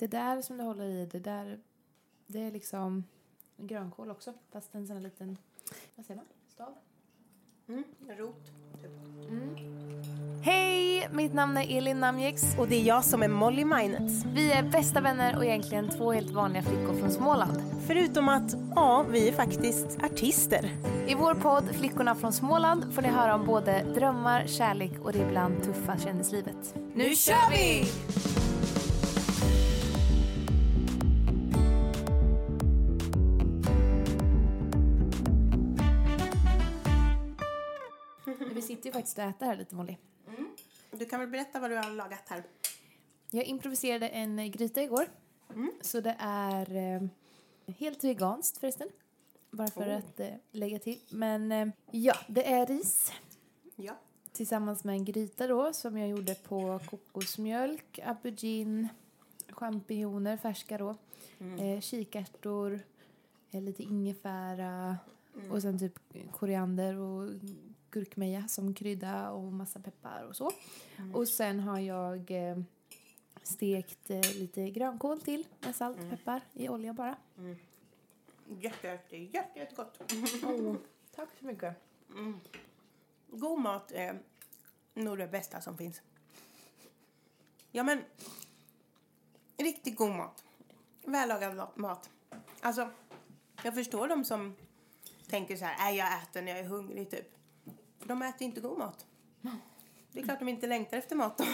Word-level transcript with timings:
Det 0.00 0.06
där 0.06 0.42
som 0.42 0.56
du 0.56 0.64
håller 0.64 0.84
i, 0.84 1.06
det 1.06 1.18
där, 1.18 1.58
det 2.26 2.42
är 2.42 2.50
liksom 2.50 3.04
grönkål 3.56 4.10
också. 4.10 4.34
Fast 4.52 4.74
en 4.74 4.86
sån 4.86 4.96
här 4.96 5.02
liten, 5.02 5.38
vad 5.96 6.06
säger 6.06 6.16
man? 6.16 6.26
Stav? 6.48 6.74
Mm, 7.68 7.84
rot. 8.18 8.46
Typ. 8.82 8.90
Hej! 10.44 11.08
Mitt 11.12 11.34
namn 11.34 11.56
är 11.56 11.78
Elin 11.78 12.00
Namjex. 12.00 12.42
Och 12.58 12.68
det 12.68 12.76
är 12.76 12.84
jag 12.84 13.04
som 13.04 13.22
är 13.22 13.28
Molly 13.28 13.64
Minets. 13.64 14.24
Vi 14.34 14.52
är 14.52 14.62
bästa 14.62 15.00
vänner 15.00 15.36
och 15.36 15.44
egentligen 15.44 15.88
två 15.88 16.12
helt 16.12 16.30
vanliga 16.30 16.62
flickor 16.62 16.94
från 16.94 17.10
Småland. 17.10 17.62
Förutom 17.86 18.28
att, 18.28 18.54
ja, 18.74 19.04
vi 19.10 19.28
är 19.28 19.32
faktiskt 19.32 20.02
artister. 20.02 20.70
I 21.06 21.14
vår 21.14 21.34
podd 21.34 21.74
Flickorna 21.74 22.14
från 22.14 22.32
Småland 22.32 22.94
får 22.94 23.02
ni 23.02 23.08
höra 23.08 23.34
om 23.34 23.46
både 23.46 23.82
drömmar, 23.94 24.46
kärlek 24.46 24.92
och 25.02 25.12
det 25.12 25.18
ibland 25.18 25.62
tuffa 25.64 25.98
kändislivet. 25.98 26.74
Nu 26.94 27.14
kör 27.14 27.50
vi! 27.50 27.84
Sitter 38.80 38.88
ju 38.88 38.92
faktiskt 38.92 39.18
och 39.18 39.24
äter 39.24 39.46
här 39.46 39.56
lite 39.56 39.74
Molly. 39.74 39.96
Du 40.90 41.04
kan 41.06 41.20
väl 41.20 41.28
berätta 41.28 41.60
vad 41.60 41.70
du 41.70 41.76
har 41.76 41.90
lagat 41.90 42.28
här? 42.28 42.42
Jag 43.30 43.44
improviserade 43.44 44.08
en 44.08 44.50
gryta 44.50 44.82
igår. 44.82 45.06
Så 45.80 46.00
det 46.00 46.16
är 46.18 46.76
eh, 46.76 47.02
helt 47.78 48.04
veganskt 48.04 48.58
förresten. 48.58 48.88
Bara 49.50 49.68
för 49.68 49.80
Oh. 49.88 49.96
att 49.96 50.20
eh, 50.20 50.28
lägga 50.52 50.78
till. 50.78 50.98
Men 51.10 51.52
eh, 51.52 51.68
ja, 51.90 52.14
det 52.28 52.52
är 52.52 52.66
ris 52.66 53.12
Ja. 53.76 53.96
tillsammans 54.32 54.84
med 54.84 54.92
en 54.94 55.04
gryta 55.04 55.46
då 55.46 55.72
som 55.72 55.98
jag 55.98 56.08
gjorde 56.08 56.34
på 56.34 56.80
kokosmjölk, 56.86 57.98
aubergine, 58.04 58.88
champinjoner, 59.48 60.36
färska 60.36 60.78
då, 60.78 60.96
eh, 61.58 61.80
kikärtor, 61.80 62.80
lite 63.50 63.82
ingefära 63.82 64.96
och 65.50 65.62
sen 65.62 65.78
typ 65.78 65.98
koriander 66.32 66.96
och 66.98 67.30
gurkmeja 67.90 68.48
som 68.48 68.74
krydda 68.74 69.30
och 69.30 69.52
massa 69.52 69.80
peppar 69.80 70.22
och 70.22 70.36
så. 70.36 70.52
Och 71.14 71.28
sen 71.28 71.60
har 71.60 71.78
jag 71.78 72.30
eh, 72.30 72.58
stekt 73.42 74.10
eh, 74.10 74.20
lite 74.20 74.70
grönkål 74.70 75.20
till 75.20 75.46
med 75.60 75.76
salt 75.76 75.98
och 76.02 76.10
peppar 76.10 76.40
i 76.52 76.68
olja 76.68 76.92
bara. 76.92 77.16
Jätte, 78.60 78.86
jätte, 78.88 79.16
jätte, 79.16 79.58
jättegott. 79.58 80.12
Oh, 80.44 80.76
tack 81.14 81.28
så 81.38 81.46
mycket. 81.46 81.76
God 83.28 83.60
mat 83.60 83.92
är 83.92 84.18
nog 84.94 85.18
det 85.18 85.26
bästa 85.28 85.60
som 85.60 85.76
finns. 85.78 86.02
Ja, 87.72 87.82
men 87.82 88.04
riktigt 89.56 89.96
god 89.96 90.10
mat. 90.10 90.44
Vällagad 91.04 91.56
la- 91.56 91.72
mat. 91.74 92.10
Alltså, 92.60 92.90
jag 93.64 93.74
förstår 93.74 94.08
de 94.08 94.24
som 94.24 94.56
tänker 95.28 95.56
så 95.56 95.64
här, 95.64 95.78
nej 95.78 95.96
jag 95.96 96.22
äter 96.22 96.42
när 96.42 96.52
jag 96.52 96.60
är 96.60 96.64
hungrig 96.64 97.10
typ. 97.10 97.26
För 98.00 98.08
de 98.08 98.22
äter 98.22 98.42
inte 98.42 98.60
god 98.60 98.78
mat. 98.78 99.06
Det 100.12 100.20
är 100.20 100.24
klart 100.24 100.38
de 100.38 100.48
inte 100.48 100.66
längtar 100.66 100.96
efter 100.96 101.16
mat 101.16 101.38
då. 101.38 101.44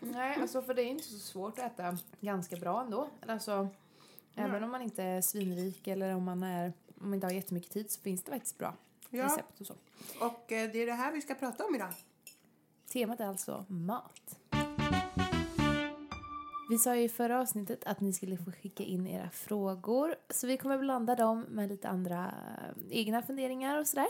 Nej, 0.00 0.38
alltså 0.40 0.62
för 0.62 0.74
det 0.74 0.82
är 0.82 0.86
inte 0.86 1.04
så 1.04 1.18
svårt 1.18 1.58
att 1.58 1.64
äta 1.72 1.98
ganska 2.20 2.56
bra 2.56 2.80
ändå. 2.80 3.08
Alltså, 3.28 3.68
även 4.34 4.64
om 4.64 4.70
man 4.70 4.82
inte 4.82 5.02
är 5.02 5.20
svinrik 5.20 5.86
eller 5.86 6.14
om 6.14 6.24
man, 6.24 6.42
är, 6.42 6.72
om 7.00 7.08
man 7.08 7.14
inte 7.14 7.26
har 7.26 7.32
jättemycket 7.32 7.70
tid 7.72 7.90
så 7.90 8.00
finns 8.00 8.22
det 8.22 8.30
faktiskt 8.32 8.58
bra 8.58 8.74
Ja. 9.10 9.24
recept 9.24 9.60
och 9.60 9.66
så. 9.66 9.74
Och 10.20 10.52
eh, 10.52 10.70
det 10.72 10.78
är 10.82 10.86
det 10.86 10.92
här 10.92 11.12
vi 11.12 11.20
ska 11.22 11.34
prata 11.34 11.64
om 11.64 11.74
idag. 11.74 11.92
Temat 12.92 13.20
är 13.20 13.26
alltså 13.26 13.64
mat. 13.68 14.38
Vi 16.70 16.78
sa 16.78 16.96
ju 16.96 17.02
i 17.02 17.08
förra 17.08 17.40
avsnittet 17.40 17.84
att 17.84 18.00
ni 18.00 18.12
skulle 18.12 18.36
få 18.36 18.52
skicka 18.52 18.82
in 18.82 19.06
era 19.06 19.30
frågor. 19.30 20.14
Så 20.30 20.46
vi 20.46 20.56
kommer 20.56 20.78
blanda 20.78 21.14
dem 21.14 21.40
med 21.48 21.68
lite 21.68 21.88
andra 21.88 22.24
eh, 22.26 22.98
egna 22.98 23.22
funderingar 23.22 23.78
och 23.78 23.86
sådär. 23.86 24.08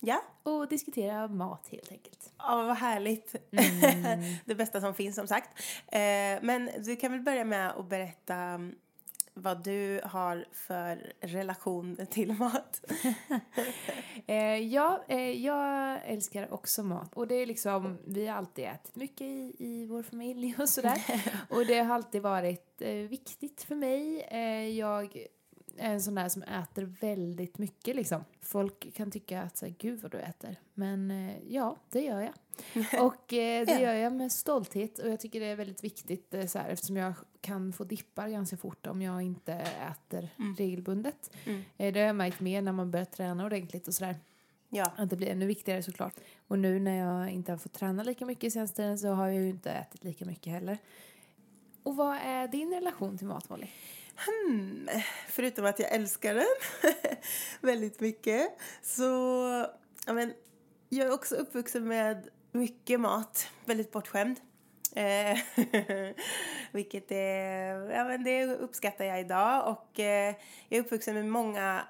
Ja, 0.00 0.22
Och 0.42 0.68
diskutera 0.68 1.28
mat 1.28 1.68
helt 1.70 1.92
enkelt. 1.92 2.32
ja 2.38 2.62
vad 2.62 2.76
härligt. 2.76 3.34
det 4.44 4.54
bästa 4.54 4.80
som 4.80 4.94
finns 4.94 5.16
som 5.16 5.26
sagt. 5.26 5.48
Eh, 5.86 6.00
men 6.42 6.70
du 6.84 6.96
kan 6.96 7.12
väl 7.12 7.20
börja 7.20 7.44
med 7.44 7.70
att 7.70 7.88
berätta 7.88 8.34
mm, 8.34 8.74
vad 9.34 9.64
du 9.64 10.00
har 10.04 10.44
för 10.52 11.12
relation 11.20 11.96
till 12.10 12.32
mat. 12.32 12.84
Eh, 14.26 14.56
ja, 14.56 15.04
eh, 15.08 15.30
jag 15.30 16.00
älskar 16.04 16.52
också 16.54 16.82
mat. 16.82 17.14
Och 17.14 17.26
det 17.26 17.34
är 17.34 17.46
liksom, 17.46 17.98
vi 18.06 18.26
har 18.26 18.36
alltid 18.36 18.64
ätit 18.64 18.96
mycket 18.96 19.26
i, 19.26 19.56
i 19.58 19.86
vår 19.86 20.02
familj 20.02 20.54
och 20.58 20.68
sådär. 20.68 21.02
och 21.48 21.66
det 21.66 21.78
har 21.78 21.94
alltid 21.94 22.22
varit 22.22 22.82
viktigt 23.08 23.62
för 23.62 23.74
mig. 23.74 24.28
Jag 24.78 25.26
en 25.76 26.00
sån 26.02 26.14
där 26.14 26.28
som 26.28 26.42
äter 26.42 26.82
väldigt 27.00 27.58
mycket 27.58 27.96
liksom. 27.96 28.24
Folk 28.40 28.94
kan 28.94 29.10
tycka 29.10 29.42
att 29.42 29.56
så 29.56 29.66
här, 29.66 29.74
gud 29.78 30.02
vad 30.02 30.10
du 30.10 30.18
äter. 30.18 30.56
Men 30.74 31.10
eh, 31.10 31.36
ja, 31.48 31.76
det 31.90 32.00
gör 32.00 32.20
jag. 32.20 32.34
Och 33.06 33.32
eh, 33.32 33.66
det 33.66 33.80
gör 33.80 33.94
jag 33.94 34.12
med 34.12 34.32
stolthet 34.32 34.98
och 34.98 35.08
jag 35.08 35.20
tycker 35.20 35.40
det 35.40 35.46
är 35.46 35.56
väldigt 35.56 35.84
viktigt 35.84 36.34
eh, 36.34 36.46
så 36.46 36.58
här, 36.58 36.68
eftersom 36.68 36.96
jag 36.96 37.14
kan 37.40 37.72
få 37.72 37.84
dippar 37.84 38.28
ganska 38.28 38.56
fort 38.56 38.86
om 38.86 39.02
jag 39.02 39.22
inte 39.22 39.52
äter 39.52 40.28
regelbundet. 40.58 41.30
Eh, 41.76 41.92
det 41.92 42.00
har 42.00 42.06
jag 42.06 42.16
märkt 42.16 42.40
mer 42.40 42.62
när 42.62 42.72
man 42.72 42.90
börjar 42.90 43.04
träna 43.04 43.44
ordentligt 43.46 43.88
och 43.88 43.94
sådär. 43.94 44.16
Ja, 44.68 44.92
Att 44.96 45.10
det 45.10 45.16
blir 45.16 45.28
ännu 45.28 45.46
viktigare 45.46 45.82
såklart. 45.82 46.14
Och 46.48 46.58
nu 46.58 46.78
när 46.78 46.96
jag 46.96 47.30
inte 47.30 47.52
har 47.52 47.58
fått 47.58 47.72
träna 47.72 48.02
lika 48.02 48.26
mycket 48.26 48.52
senaste 48.52 48.76
tiden 48.76 48.98
så 48.98 49.08
har 49.08 49.26
jag 49.26 49.42
ju 49.42 49.48
inte 49.48 49.70
ätit 49.70 50.04
lika 50.04 50.24
mycket 50.24 50.52
heller. 50.52 50.78
Och 51.82 51.96
vad 51.96 52.16
är 52.16 52.48
din 52.48 52.74
relation 52.74 53.18
till 53.18 53.26
mat, 53.26 53.48
Molly? 53.48 53.66
Hmm, 54.26 54.88
förutom 55.28 55.64
att 55.64 55.78
jag 55.78 55.92
älskar 55.92 56.34
den 56.34 56.46
väldigt 57.60 58.00
mycket 58.00 58.58
så 58.82 59.06
ja, 60.06 60.12
men, 60.12 60.32
jag 60.88 61.06
är 61.06 61.12
också 61.12 61.34
uppvuxen 61.34 61.88
med 61.88 62.28
mycket 62.52 63.00
mat, 63.00 63.48
väldigt 63.64 63.92
bortskämd. 63.92 64.40
Eh, 64.96 65.38
vilket 66.72 67.12
är, 67.12 67.90
ja, 67.90 68.04
men 68.04 68.24
det 68.24 68.46
uppskattar 68.46 69.04
jag 69.04 69.20
idag 69.20 69.68
och 69.68 70.00
eh, 70.00 70.34
jag 70.68 70.78
är 70.78 70.80
uppvuxen 70.80 71.14
med 71.14 71.26
många 71.26 71.82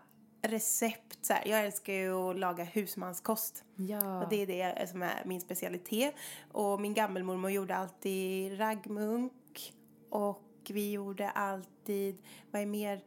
recept. 0.42 1.18
Så 1.22 1.32
här. 1.32 1.48
Jag 1.48 1.64
älskar 1.64 1.92
ju 1.92 2.14
att 2.14 2.38
laga 2.38 2.64
husmanskost. 2.64 3.64
Ja. 3.76 4.22
Och 4.22 4.28
det 4.28 4.42
är 4.42 4.46
det 4.46 4.90
som 4.90 5.02
är 5.02 5.22
min 5.24 5.40
specialitet. 5.40 6.14
Och 6.52 6.80
min 6.80 6.94
gammelmormor 6.94 7.50
gjorde 7.50 7.76
alltid 7.76 8.60
raggmunk. 8.60 9.72
Och 10.10 10.42
vi 10.66 10.90
gjorde 10.90 11.30
alltid, 11.30 12.18
vad 12.50 12.62
är 12.62 12.66
mer? 12.66 13.00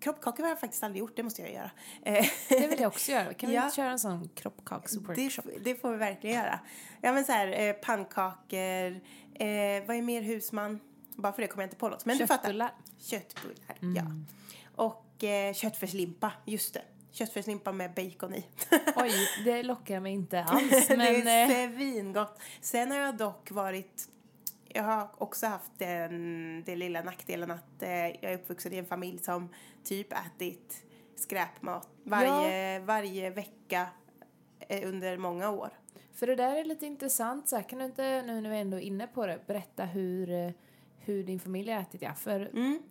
Kroppkakor 0.00 0.42
har 0.42 0.50
jag 0.50 0.60
faktiskt 0.60 0.82
aldrig 0.82 1.00
gjort, 1.00 1.16
det 1.16 1.22
måste 1.22 1.42
jag 1.42 1.52
göra. 1.52 1.70
Eh, 2.02 2.26
Det 2.48 2.66
vill 2.66 2.80
jag 2.80 2.88
också 2.88 3.12
göra. 3.12 3.34
Kan 3.34 3.50
vi 3.50 3.56
Ja. 3.56 3.64
inte 3.64 3.76
köra 3.76 3.90
en 3.90 3.98
sån 3.98 4.28
kroppkaksworkshop? 4.34 5.44
det, 5.44 5.58
det 5.64 5.74
får 5.80 5.90
vi 5.90 5.96
verkligen 5.96 6.36
göra. 6.36 6.60
Ja 7.00 7.12
men 7.12 7.24
så 7.24 7.32
här, 7.32 7.48
eh, 7.68 7.72
pannkakor, 7.72 8.90
eh, 9.34 9.86
vad 9.86 9.96
är 9.96 10.02
mer 10.02 10.22
husman? 10.22 10.80
Bara 11.16 11.32
för 11.32 11.42
det 11.42 11.48
kommer 11.48 11.62
jag 11.62 11.66
inte 11.66 11.76
på 11.76 11.88
något. 11.88 12.04
Men 12.04 12.18
du 12.18 12.26
fattar. 12.26 12.42
Köttbullar. 12.44 12.72
Köttbullar, 12.98 13.76
ja. 13.96 14.04
Och 14.76 15.24
eh, 15.24 15.54
köttfärslimpa, 15.54 16.32
just 16.44 16.74
det. 16.74 16.82
Köttfärslimpa 17.10 17.72
med 17.72 17.94
bacon 17.94 18.34
i. 18.34 18.46
Oj, 18.96 19.12
det 19.44 19.62
lockar 19.62 20.00
mig 20.00 20.12
inte 20.12 20.42
alls. 20.48 20.88
Men 20.88 20.98
det 21.24 21.30
är 21.30 21.68
svingott. 21.76 22.40
Sen 22.60 22.90
har 22.90 22.98
jag 22.98 23.16
dock 23.16 23.50
varit 23.50 24.08
jag 24.78 24.84
har 24.84 25.08
också 25.18 25.46
haft 25.46 25.72
den, 25.78 26.62
den 26.66 26.78
lilla 26.78 27.02
nackdelen 27.02 27.50
att 27.50 27.82
eh, 27.82 27.90
jag 27.90 28.22
är 28.24 28.34
uppvuxen 28.34 28.72
i 28.72 28.76
en 28.76 28.86
familj 28.86 29.18
som 29.18 29.48
typ 29.84 30.12
ätit 30.12 30.84
skräpmat 31.16 31.88
varje, 32.04 32.78
varje 32.80 33.30
vecka 33.30 33.86
eh, 34.60 34.88
under 34.88 35.16
många 35.18 35.50
år. 35.50 35.70
För 36.12 36.26
det 36.26 36.34
där 36.36 36.56
är 36.56 36.64
lite 36.64 36.86
intressant. 36.86 37.48
Så 37.48 37.56
här, 37.56 37.62
kan 37.62 37.78
du 37.78 37.84
inte, 37.84 38.22
nu 38.22 38.40
när 38.40 38.50
vi 38.50 38.56
ändå 38.58 38.76
är 38.76 38.80
inne 38.80 39.06
på 39.06 39.26
det, 39.26 39.40
berätta 39.46 39.84
hur, 39.84 40.30
eh, 40.30 40.50
hur 40.98 41.24
din 41.24 41.40
familj 41.40 41.70
har 41.72 41.80
ätit? 41.80 42.02
Ja? 42.02 42.14
För, 42.14 42.40
Mm. 42.40 42.82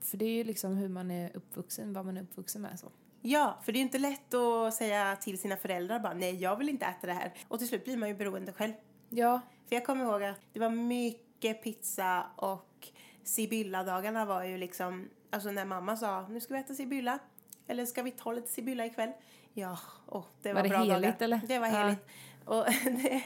för 0.00 0.16
det 0.16 0.24
är 0.24 0.30
ju 0.34 0.44
liksom 0.44 0.76
hur 0.76 0.88
man 0.88 1.10
är 1.10 1.36
uppvuxen, 1.36 1.92
vad 1.92 2.04
man 2.06 2.16
är 2.16 2.22
uppvuxen 2.22 2.62
med. 2.62 2.78
Så. 2.80 2.86
Ja, 3.22 3.58
för 3.64 3.72
det 3.72 3.78
är 3.78 3.80
inte 3.80 3.98
lätt 3.98 4.34
att 4.34 4.74
säga 4.74 5.16
till 5.16 5.38
sina 5.38 5.56
föräldrar 5.56 5.98
bara 6.00 6.14
nej, 6.14 6.34
jag 6.42 6.56
vill 6.56 6.68
inte 6.68 6.86
äta 6.86 7.06
det 7.06 7.12
här. 7.12 7.32
Och 7.48 7.58
till 7.58 7.68
slut 7.68 7.84
blir 7.84 7.96
man 7.96 8.08
ju 8.08 8.14
beroende 8.14 8.52
själv. 8.52 8.72
Ja, 9.08 9.40
För 9.68 9.76
jag 9.76 9.86
kommer 9.86 10.04
ihåg 10.04 10.22
att 10.22 10.40
det 10.52 10.60
var 10.60 10.70
mycket 10.70 11.29
pizza 11.62 12.26
och 12.36 12.88
Sibylla-dagarna 13.24 14.24
var 14.24 14.44
ju 14.44 14.58
liksom, 14.58 15.08
alltså 15.30 15.50
när 15.50 15.64
mamma 15.64 15.96
sa 15.96 16.28
nu 16.28 16.40
ska 16.40 16.54
vi 16.54 16.60
äta 16.60 16.74
Sibylla. 16.74 17.18
Eller 17.66 17.86
ska 17.86 18.02
vi 18.02 18.10
ta 18.10 18.32
lite 18.32 18.48
Sibylla 18.48 18.86
ikväll? 18.86 19.12
Ja, 19.52 19.78
åh, 20.06 20.24
det 20.42 20.52
var, 20.52 20.54
Var 20.54 20.62
det 20.62 20.68
bra 20.68 20.78
heligt, 20.78 21.18
dagar. 21.18 21.24
eller? 21.24 21.40
Det 21.48 21.58
var 21.58 21.66
Ja. 21.66 21.72
heligt. 21.72 22.06
Och 22.44 22.64
det, 22.84 23.22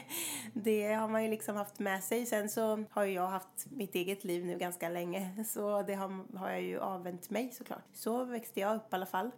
det 0.53 0.93
har 0.93 1.07
man 1.07 1.23
ju 1.23 1.29
liksom 1.29 1.55
haft 1.55 1.79
med 1.79 2.03
sig. 2.03 2.25
Sen 2.25 2.49
så 2.49 2.83
har 2.91 3.03
ju 3.03 3.13
jag 3.13 3.27
haft 3.27 3.65
mitt 3.71 3.95
eget 3.95 4.23
liv 4.23 4.45
nu 4.45 4.57
ganska 4.57 4.89
länge. 4.89 5.43
Så 5.47 5.81
det 5.81 5.93
har, 5.95 6.37
har 6.37 6.49
jag 6.49 6.61
ju 6.61 6.79
avvänt 6.79 7.29
mig 7.29 7.51
såklart. 7.51 7.83
Så 7.93 8.23
växte 8.23 8.59
jag 8.59 8.75
upp 8.75 8.93
i 8.93 8.95
alla 8.95 9.05
fall. 9.05 9.31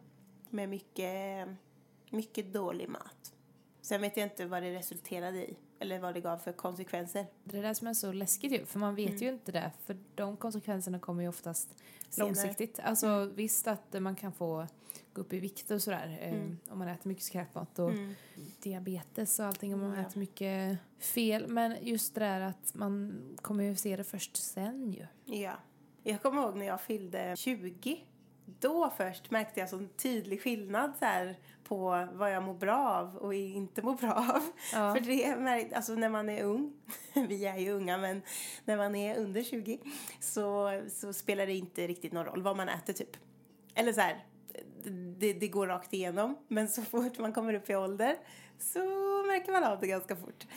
Med 0.49 0.69
mycket, 0.69 1.47
mycket 2.09 2.53
dålig 2.53 2.89
mat. 2.89 3.33
Sen 3.81 4.01
vet 4.01 4.17
jag 4.17 4.25
inte 4.25 4.45
vad 4.45 4.63
det 4.63 4.73
resulterade 4.75 5.37
i. 5.37 5.57
Eller 5.79 5.99
vad 5.99 6.13
det 6.13 6.21
gav 6.21 6.37
för 6.37 6.51
konsekvenser. 6.51 7.25
det 7.43 7.57
är 7.57 7.63
det 7.63 7.75
som 7.75 7.87
är 7.87 7.93
så 7.93 8.11
läskigt 8.11 8.51
ju, 8.51 8.65
för 8.65 8.79
man 8.79 8.95
vet 8.95 9.21
ju 9.21 9.29
inte 9.29 9.51
det. 9.51 9.71
För 9.85 9.97
de 10.15 10.37
konsekvenserna 10.37 10.99
kommer 10.99 11.23
ju 11.23 11.29
oftast 11.29 11.75
Senare. 12.09 12.27
långsiktigt. 12.29 12.79
Alltså 12.79 13.31
visst 13.35 13.67
att 13.67 13.95
man 14.01 14.15
kan 14.15 14.33
få 14.33 14.67
gå 15.13 15.21
upp 15.21 15.33
i 15.33 15.39
vikt 15.39 15.71
och 15.71 15.81
sådär 15.81 16.17
eh, 16.21 16.73
om 16.73 16.79
man 16.79 16.87
äter 16.87 17.07
mycket 17.07 17.23
skräpmat 17.23 17.79
och 17.79 17.91
diabetes 18.63 19.39
och 19.39 19.45
allting 19.45 19.73
om 19.73 19.79
man 19.81 19.93
Ja. 19.95 20.01
äter 20.01 20.19
mycket 20.19 20.77
fel. 20.99 21.47
Men 21.47 21.75
just 21.81 22.13
det 22.15 22.19
där 22.21 22.41
att 22.41 22.73
man 22.75 23.21
kommer 23.41 23.63
ju 23.63 23.75
se 23.75 23.95
det 23.97 24.03
först 24.03 24.37
sen 24.37 24.91
ju. 24.91 25.05
Ja. 25.25 25.53
Jag 26.03 26.21
kommer 26.21 26.41
ihåg 26.41 26.55
när 26.55 26.65
jag 26.65 26.81
fyllde 26.81 27.35
20. 27.37 28.03
Då 28.59 28.93
först 28.97 29.31
märkte 29.31 29.59
jag 29.59 29.69
sån 29.69 29.89
tydlig 29.89 30.41
skillnad 30.41 30.93
så 30.99 31.05
här, 31.05 31.35
på 31.63 32.07
vad 32.13 32.31
jag 32.31 32.43
mår 32.43 32.53
bra 32.53 32.89
av 32.89 33.15
och 33.15 33.33
inte 33.33 33.81
mår 33.81 33.95
bra 33.95 34.13
av. 34.13 34.43
Ja. 34.73 34.95
För 34.95 35.01
det 35.01 35.75
alltså 35.75 35.95
när 35.95 36.09
man 36.09 36.29
är 36.29 36.43
ung, 36.43 36.73
vi 37.13 37.45
är 37.45 37.57
ju 37.57 37.71
unga 37.71 37.97
men 37.97 38.21
när 38.65 38.77
man 38.77 38.95
är 38.95 39.17
under 39.17 39.43
20 39.43 39.79
så, 40.19 40.81
så 40.89 41.13
spelar 41.13 41.45
det 41.45 41.53
inte 41.53 41.87
riktigt 41.87 42.13
någon 42.13 42.25
roll 42.25 42.41
vad 42.41 42.57
man 42.57 42.69
äter 42.69 42.93
typ. 42.93 43.17
Eller 43.75 43.93
så 43.93 44.01
här, 44.01 44.25
det, 45.17 45.33
det 45.33 45.47
går 45.47 45.67
rakt 45.67 45.93
igenom 45.93 46.37
men 46.47 46.67
så 46.67 46.81
fort 46.81 47.19
man 47.19 47.33
kommer 47.33 47.53
upp 47.53 47.69
i 47.69 47.75
ålder 47.75 48.15
så 48.59 48.79
märker 49.27 49.51
man 49.51 49.63
av 49.63 49.79
det 49.79 49.87
ganska 49.87 50.15
fort. 50.15 50.47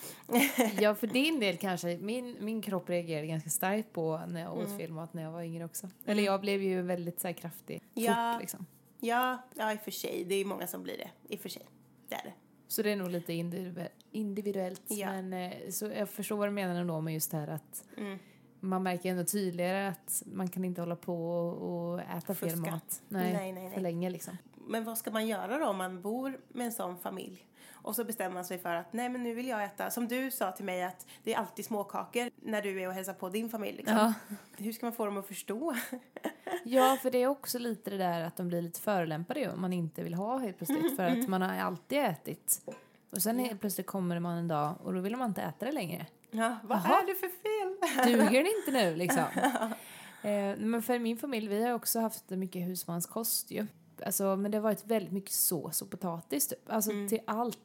Ja, 0.81 0.95
för 0.95 1.07
din 1.07 1.41
del 1.41 1.57
kanske. 1.57 1.99
Min, 1.99 2.37
min 2.41 2.63
kropp 2.63 2.89
reagerade 2.91 3.27
ganska 3.27 3.51
starkt 3.51 3.93
på 3.93 4.23
när 4.29 4.41
jag 4.41 4.53
åt 4.59 4.67
Mm. 4.67 4.79
fel 4.79 4.93
mat 4.93 5.15
när 5.15 5.23
jag 5.23 5.31
var 5.33 5.43
yngre 5.43 5.65
också. 5.65 5.89
Eller 6.07 6.23
jag 6.23 6.41
blev 6.41 6.63
ju 6.63 6.83
väldigt 6.83 7.21
så 7.21 7.27
här, 7.29 7.35
kraftig 7.35 7.83
Ja. 7.95 8.33
fort 8.35 8.41
liksom. 8.41 8.67
Ja, 9.01 9.39
ja, 9.55 9.73
i 9.73 9.77
och 9.77 9.81
för 9.81 9.91
sig. 9.91 10.25
Det 10.29 10.35
är 10.35 10.39
ju 10.39 10.45
många 10.45 10.67
som 10.67 10.83
blir 10.83 10.97
det. 10.99 11.11
I 11.35 11.37
och 11.37 11.41
för 11.41 11.49
sig. 11.49 11.63
Det 12.09 12.15
är 12.15 12.23
det. 12.25 12.33
Så 12.69 12.83
det 12.83 12.91
är 12.93 12.97
nog 12.97 13.11
lite 13.11 13.33
individu- 13.33 13.89
individuellt. 14.11 14.83
Ja. 14.87 15.07
Men 15.23 15.33
eh, 15.33 15.71
så 15.71 15.87
jag 15.87 16.09
förstår 16.09 16.37
vad 16.37 16.49
du 16.49 16.53
menar 16.53 16.75
ändå 16.81 17.01
med 17.01 17.15
just 17.15 17.31
det 17.31 17.37
här 17.37 17.49
att 17.49 17.85
Mm. 17.97 18.19
Man 18.61 18.83
märker 18.83 19.11
ändå 19.11 19.25
tydligare 19.25 19.89
att 19.89 20.23
man 20.27 20.49
kan 20.49 20.65
inte 20.65 20.83
hålla 20.83 20.97
på 20.97 21.49
och, 21.49 22.01
äta 22.01 22.35
fel 22.35 22.57
mat. 22.57 23.03
Nej, 23.09 23.33
Nej, 23.33 23.53
nej, 23.53 23.65
nej. 23.65 23.75
för 23.75 23.81
länge 23.81 24.11
liksom. 24.11 24.39
Men 24.67 24.85
vad 24.85 24.99
ska 24.99 25.11
man 25.11 25.27
göra 25.27 25.59
då 25.59 25.67
om 25.67 25.77
man 25.77 26.03
bor 26.03 26.41
med 26.49 26.67
en 26.67 26.73
sån 26.73 26.99
familj? 26.99 27.47
Och 27.83 27.97
så 27.97 28.05
bestämmer 28.05 28.35
man 28.35 28.45
sig 28.45 28.59
för 28.59 28.75
att 28.75 28.93
nej 28.93 29.09
men 29.09 29.23
nu 29.23 29.35
vill 29.35 29.49
jag 29.49 29.65
äta, 29.65 29.91
som 29.91 30.09
du 30.09 30.31
sa 30.31 30.53
till 30.53 30.65
mig 30.65 30.83
att 30.83 31.07
det 31.23 31.35
är 31.35 31.39
alltid 31.39 31.65
småkakor 31.65 32.31
när 32.37 32.63
du 32.63 32.83
är 32.83 32.89
och 32.89 32.95
hälsar 32.95 33.13
på 33.13 33.29
din 33.29 33.51
familj. 33.51 33.77
Liksom. 33.77 33.97
Ja. 33.97 34.15
Hur 34.57 34.73
ska 34.73 34.87
man 34.87 34.93
få 34.93 35.05
dem 35.05 35.17
att 35.17 35.27
förstå? 35.27 35.75
ja, 36.65 36.99
för 37.03 37.11
det 37.11 37.19
är 37.19 37.27
också 37.27 37.59
lite 37.59 37.91
det 37.91 37.99
där 37.99 38.21
att 38.21 38.37
de 38.37 38.49
blir 38.49 38.63
lite 38.63 38.81
förolämpade 38.81 39.53
om 39.53 39.61
man 39.61 39.73
inte 39.73 40.03
vill 40.03 40.15
ha 40.15 40.39
helt 40.39 40.57
plötsligt. 40.57 40.97
För 40.97 41.05
att 41.05 41.29
man 41.29 41.43
har 41.43 41.57
alltid 41.57 41.99
ätit. 41.99 42.63
Och 43.11 43.23
sen 43.23 43.39
helt 43.39 43.61
plötsligt 43.61 43.87
kommer 43.87 44.21
man 44.21 44.39
en 44.39 44.49
dag 44.49 44.75
och 44.83 44.95
då 44.95 45.01
vill 45.01 45.17
man 45.17 45.29
inte 45.29 45.43
äta 45.43 45.67
det 45.67 45.73
längre. 45.73 46.07
Ja, 46.31 46.57
vad 46.63 46.79
Jaha. 46.79 47.03
är 47.03 47.07
det 47.07 47.15
för 47.15 47.29
fel? 47.29 48.13
Duger 48.13 48.45
det 48.45 48.51
inte 48.59 48.71
nu 48.71 48.97
liksom? 48.97 49.25
eh, 50.23 50.57
men 50.59 50.83
för 50.83 50.99
min 50.99 51.17
familj, 51.17 51.49
vi 51.49 51.63
har 51.63 51.73
också 51.73 52.01
haft 52.01 52.31
mycket 52.31 52.69
husmanskost 52.69 53.51
ju. 53.51 53.67
Alltså, 54.05 54.37
men 54.37 54.51
det 54.51 54.57
har 54.57 54.63
varit 54.63 54.87
väldigt 54.87 55.13
mycket 55.13 55.33
sås 55.33 55.83
och 55.83 55.91
potatis 55.91 56.49
typ. 56.49 56.71
Alltså 56.71 56.91
till 57.09 57.21
allt 57.25 57.59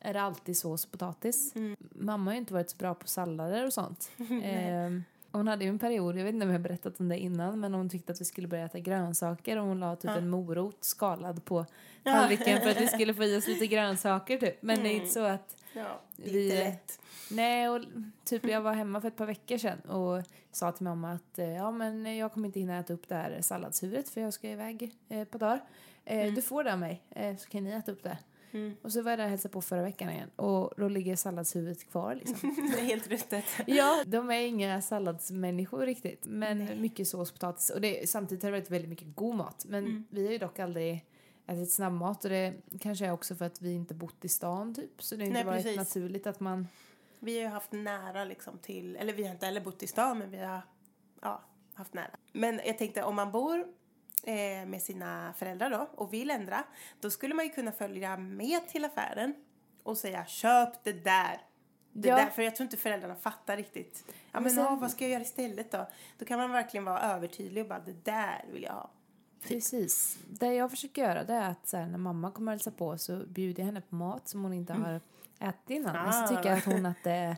är 0.00 0.14
det 0.14 0.22
alltid 0.22 0.56
sås 0.56 0.84
och 0.84 0.90
potatis. 0.92 1.54
Mamma 1.78 2.30
har 2.30 2.32
ju 2.32 2.38
inte 2.38 2.52
varit 2.52 2.70
så 2.70 2.76
bra 2.76 2.94
på 2.94 3.06
sallader 3.06 3.66
och 3.66 3.72
sånt. 3.72 4.10
eh, 4.42 4.90
hon 5.32 5.48
hade 5.48 5.64
ju 5.64 5.68
en 5.70 5.78
period, 5.78 6.16
jag 6.16 6.24
vet 6.24 6.34
inte 6.34 6.44
om 6.46 6.50
jag 6.52 6.58
har 6.58 6.62
berättat 6.62 7.00
om 7.00 7.08
det 7.08 7.18
innan, 7.18 7.60
men 7.60 7.74
hon 7.74 7.88
tyckte 7.90 8.12
att 8.12 8.20
vi 8.20 8.24
skulle 8.24 8.48
börja 8.48 8.64
äta 8.64 8.78
grönsaker 8.78 9.56
och 9.58 9.66
hon 9.66 9.80
la 9.80 9.96
typ 9.96 10.10
en 10.10 10.28
morot 10.28 10.84
skalad 10.84 11.44
på 11.44 11.66
tallriken 12.04 12.60
för 12.60 12.70
att 12.70 12.80
vi 12.80 12.86
skulle 12.94 13.14
få 13.14 13.24
i 13.24 13.36
oss 13.36 13.46
lite 13.46 13.66
grönsaker 13.66 14.38
typ. 14.38 14.62
Men 14.62 14.82
det 14.82 14.88
är 14.88 14.94
inte 14.94 15.08
så 15.08 15.24
att 15.24 15.56
Ja, 15.72 16.00
Vi- 16.16 16.48
lätt. 16.48 17.00
Nej, 17.30 17.68
och 17.68 17.80
typ 18.24 18.44
jag 18.44 18.60
var 18.60 18.72
hemma 18.74 19.00
för 19.00 19.08
ett 19.08 19.16
par 19.16 19.26
veckor 19.26 19.58
sedan 19.58 19.80
och 19.80 20.22
sa 20.52 20.72
till 20.72 20.84
mamma 20.84 21.12
att 21.12 21.38
eh, 21.38 21.50
ja 21.56 21.70
men 21.70 22.16
jag 22.16 22.32
kommer 22.32 22.46
inte 22.48 22.60
hinna 22.60 22.78
äta 22.78 22.92
upp 22.92 23.08
det 23.08 23.14
här 23.14 23.38
salladshuvudet 23.42 24.08
för 24.08 24.20
jag 24.20 24.32
ska 24.34 24.48
iväg 24.48 24.94
eh, 25.08 25.24
par 25.24 25.38
dagar. 25.38 25.60
Eh, 26.04 26.32
Du 26.34 26.42
får 26.42 26.64
det 26.64 26.72
av 26.72 26.78
mig 26.78 27.02
eh, 27.10 27.36
så 27.36 27.48
kan 27.48 27.64
ni 27.64 27.70
äta 27.70 27.92
upp 27.92 28.02
det. 28.02 28.18
Och 28.82 28.92
så 28.92 29.02
var 29.02 29.10
jag 29.10 29.18
där 29.18 29.24
och 29.24 29.30
hälsade 29.30 29.52
på 29.52 29.62
förra 29.62 29.82
veckan 29.82 30.10
igen 30.10 30.30
och 30.36 30.72
då 30.76 30.88
ligger 30.88 31.16
salladshuvudet 31.16 31.90
kvar 31.90 32.14
liksom. 32.14 32.56
Det 32.74 32.80
är 32.80 32.84
helt 32.84 33.08
ruttet. 33.08 33.44
ja, 33.66 34.04
de 34.06 34.30
är 34.30 34.40
inga 34.40 34.82
salladsmänniskor 34.82 35.86
riktigt 35.86 36.26
men 36.26 36.80
mycket 36.80 37.08
sås, 37.08 37.32
potatis 37.32 37.70
och 37.70 37.80
det, 37.80 38.10
samtidigt 38.10 38.42
har 38.42 38.50
det 38.50 38.58
varit 38.58 38.70
väldigt 38.70 38.88
mycket 38.88 39.16
god 39.16 39.36
mat. 39.36 39.64
Men 39.68 40.06
vi 40.10 40.24
har 40.26 40.32
ju 40.32 40.38
dock 40.38 40.58
aldrig 40.58 41.06
ätit 41.46 41.72
snabbmat 41.72 42.24
och 42.24 42.30
det 42.30 42.54
kanske 42.80 43.06
är 43.06 43.12
också 43.12 43.34
för 43.34 43.44
att 43.44 43.62
vi 43.62 43.72
inte 43.74 43.94
bott 43.94 44.24
i 44.24 44.28
stan 44.28 44.74
typ 44.74 45.02
så 45.02 45.16
det 45.16 45.22
har 45.22 45.26
inte 45.26 45.38
Nej, 45.38 45.44
varit 45.46 45.62
precis. 45.62 45.76
naturligt 45.76 46.26
att 46.26 46.40
man 46.40 46.68
Vi 47.18 47.34
har 47.34 47.42
ju 47.42 47.48
haft 47.48 47.72
nära 47.72 48.24
liksom 48.24 48.58
till, 48.58 48.96
eller 48.96 49.12
vi 49.12 49.24
har 49.24 49.30
inte 49.30 49.46
heller 49.46 49.60
bott 49.60 49.82
i 49.82 49.86
stan 49.86 50.18
men 50.18 50.30
vi 50.30 50.38
har 50.38 50.62
ja, 51.22 51.42
haft 51.74 51.94
nära. 51.94 52.16
Men 52.32 52.60
jag 52.66 52.78
tänkte 52.78 53.02
om 53.02 53.16
man 53.16 53.32
bor 53.32 53.66
eh, 54.22 54.66
med 54.66 54.82
sina 54.82 55.34
föräldrar 55.38 55.70
då 55.70 55.88
och 55.94 56.12
vill 56.12 56.30
ändra 56.30 56.64
då 57.00 57.10
skulle 57.10 57.34
man 57.34 57.44
ju 57.44 57.50
kunna 57.50 57.72
följa 57.72 58.16
med 58.16 58.68
till 58.68 58.84
affären 58.84 59.34
och 59.82 59.98
säga 59.98 60.26
köp 60.26 60.84
det 60.84 60.92
där. 60.92 61.40
Det 61.92 62.08
Ja. 62.08 62.16
där, 62.16 62.26
för 62.26 62.42
jag 62.42 62.56
tror 62.56 62.64
inte 62.64 62.76
föräldrarna 62.76 63.14
fattar 63.14 63.56
riktigt. 63.56 64.04
Ja, 64.32 64.40
men 64.40 64.54
Men 64.54 64.64
ja, 64.64 64.74
vad 64.80 64.90
ska 64.90 65.04
jag 65.04 65.10
göra 65.12 65.22
istället 65.22 65.72
då? 65.72 65.88
Då 66.18 66.24
kan 66.24 66.38
man 66.38 66.50
verkligen 66.52 66.84
vara 66.84 67.00
övertydlig 67.00 67.62
och 67.62 67.68
bara 67.68 67.78
det 67.80 68.04
där 68.04 68.44
vill 68.52 68.62
jag 68.62 68.72
ha. 68.72 68.90
Precis. 69.48 70.18
Det 70.28 70.54
jag 70.54 70.70
försöker 70.70 71.02
göra 71.02 71.24
det 71.24 71.34
är 71.34 71.50
att 71.50 71.68
så 71.68 71.76
här, 71.76 71.86
när 71.86 71.98
mamma 71.98 72.30
kommer 72.30 72.52
och 72.52 72.54
hälsa 72.54 72.70
på 72.70 72.98
så 72.98 73.16
bjuder 73.26 73.60
jag 73.62 73.66
henne 73.66 73.80
på 73.80 73.94
mat 73.94 74.28
som 74.28 74.42
hon 74.42 74.52
inte 74.52 74.72
har 74.72 75.00
ätit 75.40 75.70
innan. 75.70 76.06
Och 76.08 76.14
så 76.14 76.20
Ah. 76.24 76.28
tycker 76.28 76.52
att 76.52 76.64
hon 76.64 76.86
att 76.86 77.04
det, 77.04 77.36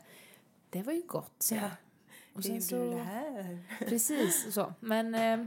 det 0.70 0.82
var 0.82 0.92
ju 0.92 1.02
gott. 1.06 1.34
Så. 1.38 1.54
Ja. 1.54 1.70
Och 2.34 2.44
sen 2.44 2.62
så, 2.62 2.90
det 2.90 2.98
här. 3.02 3.58
Precis, 3.78 4.54
så. 4.54 4.72
Men 4.80 5.14
eh, 5.14 5.46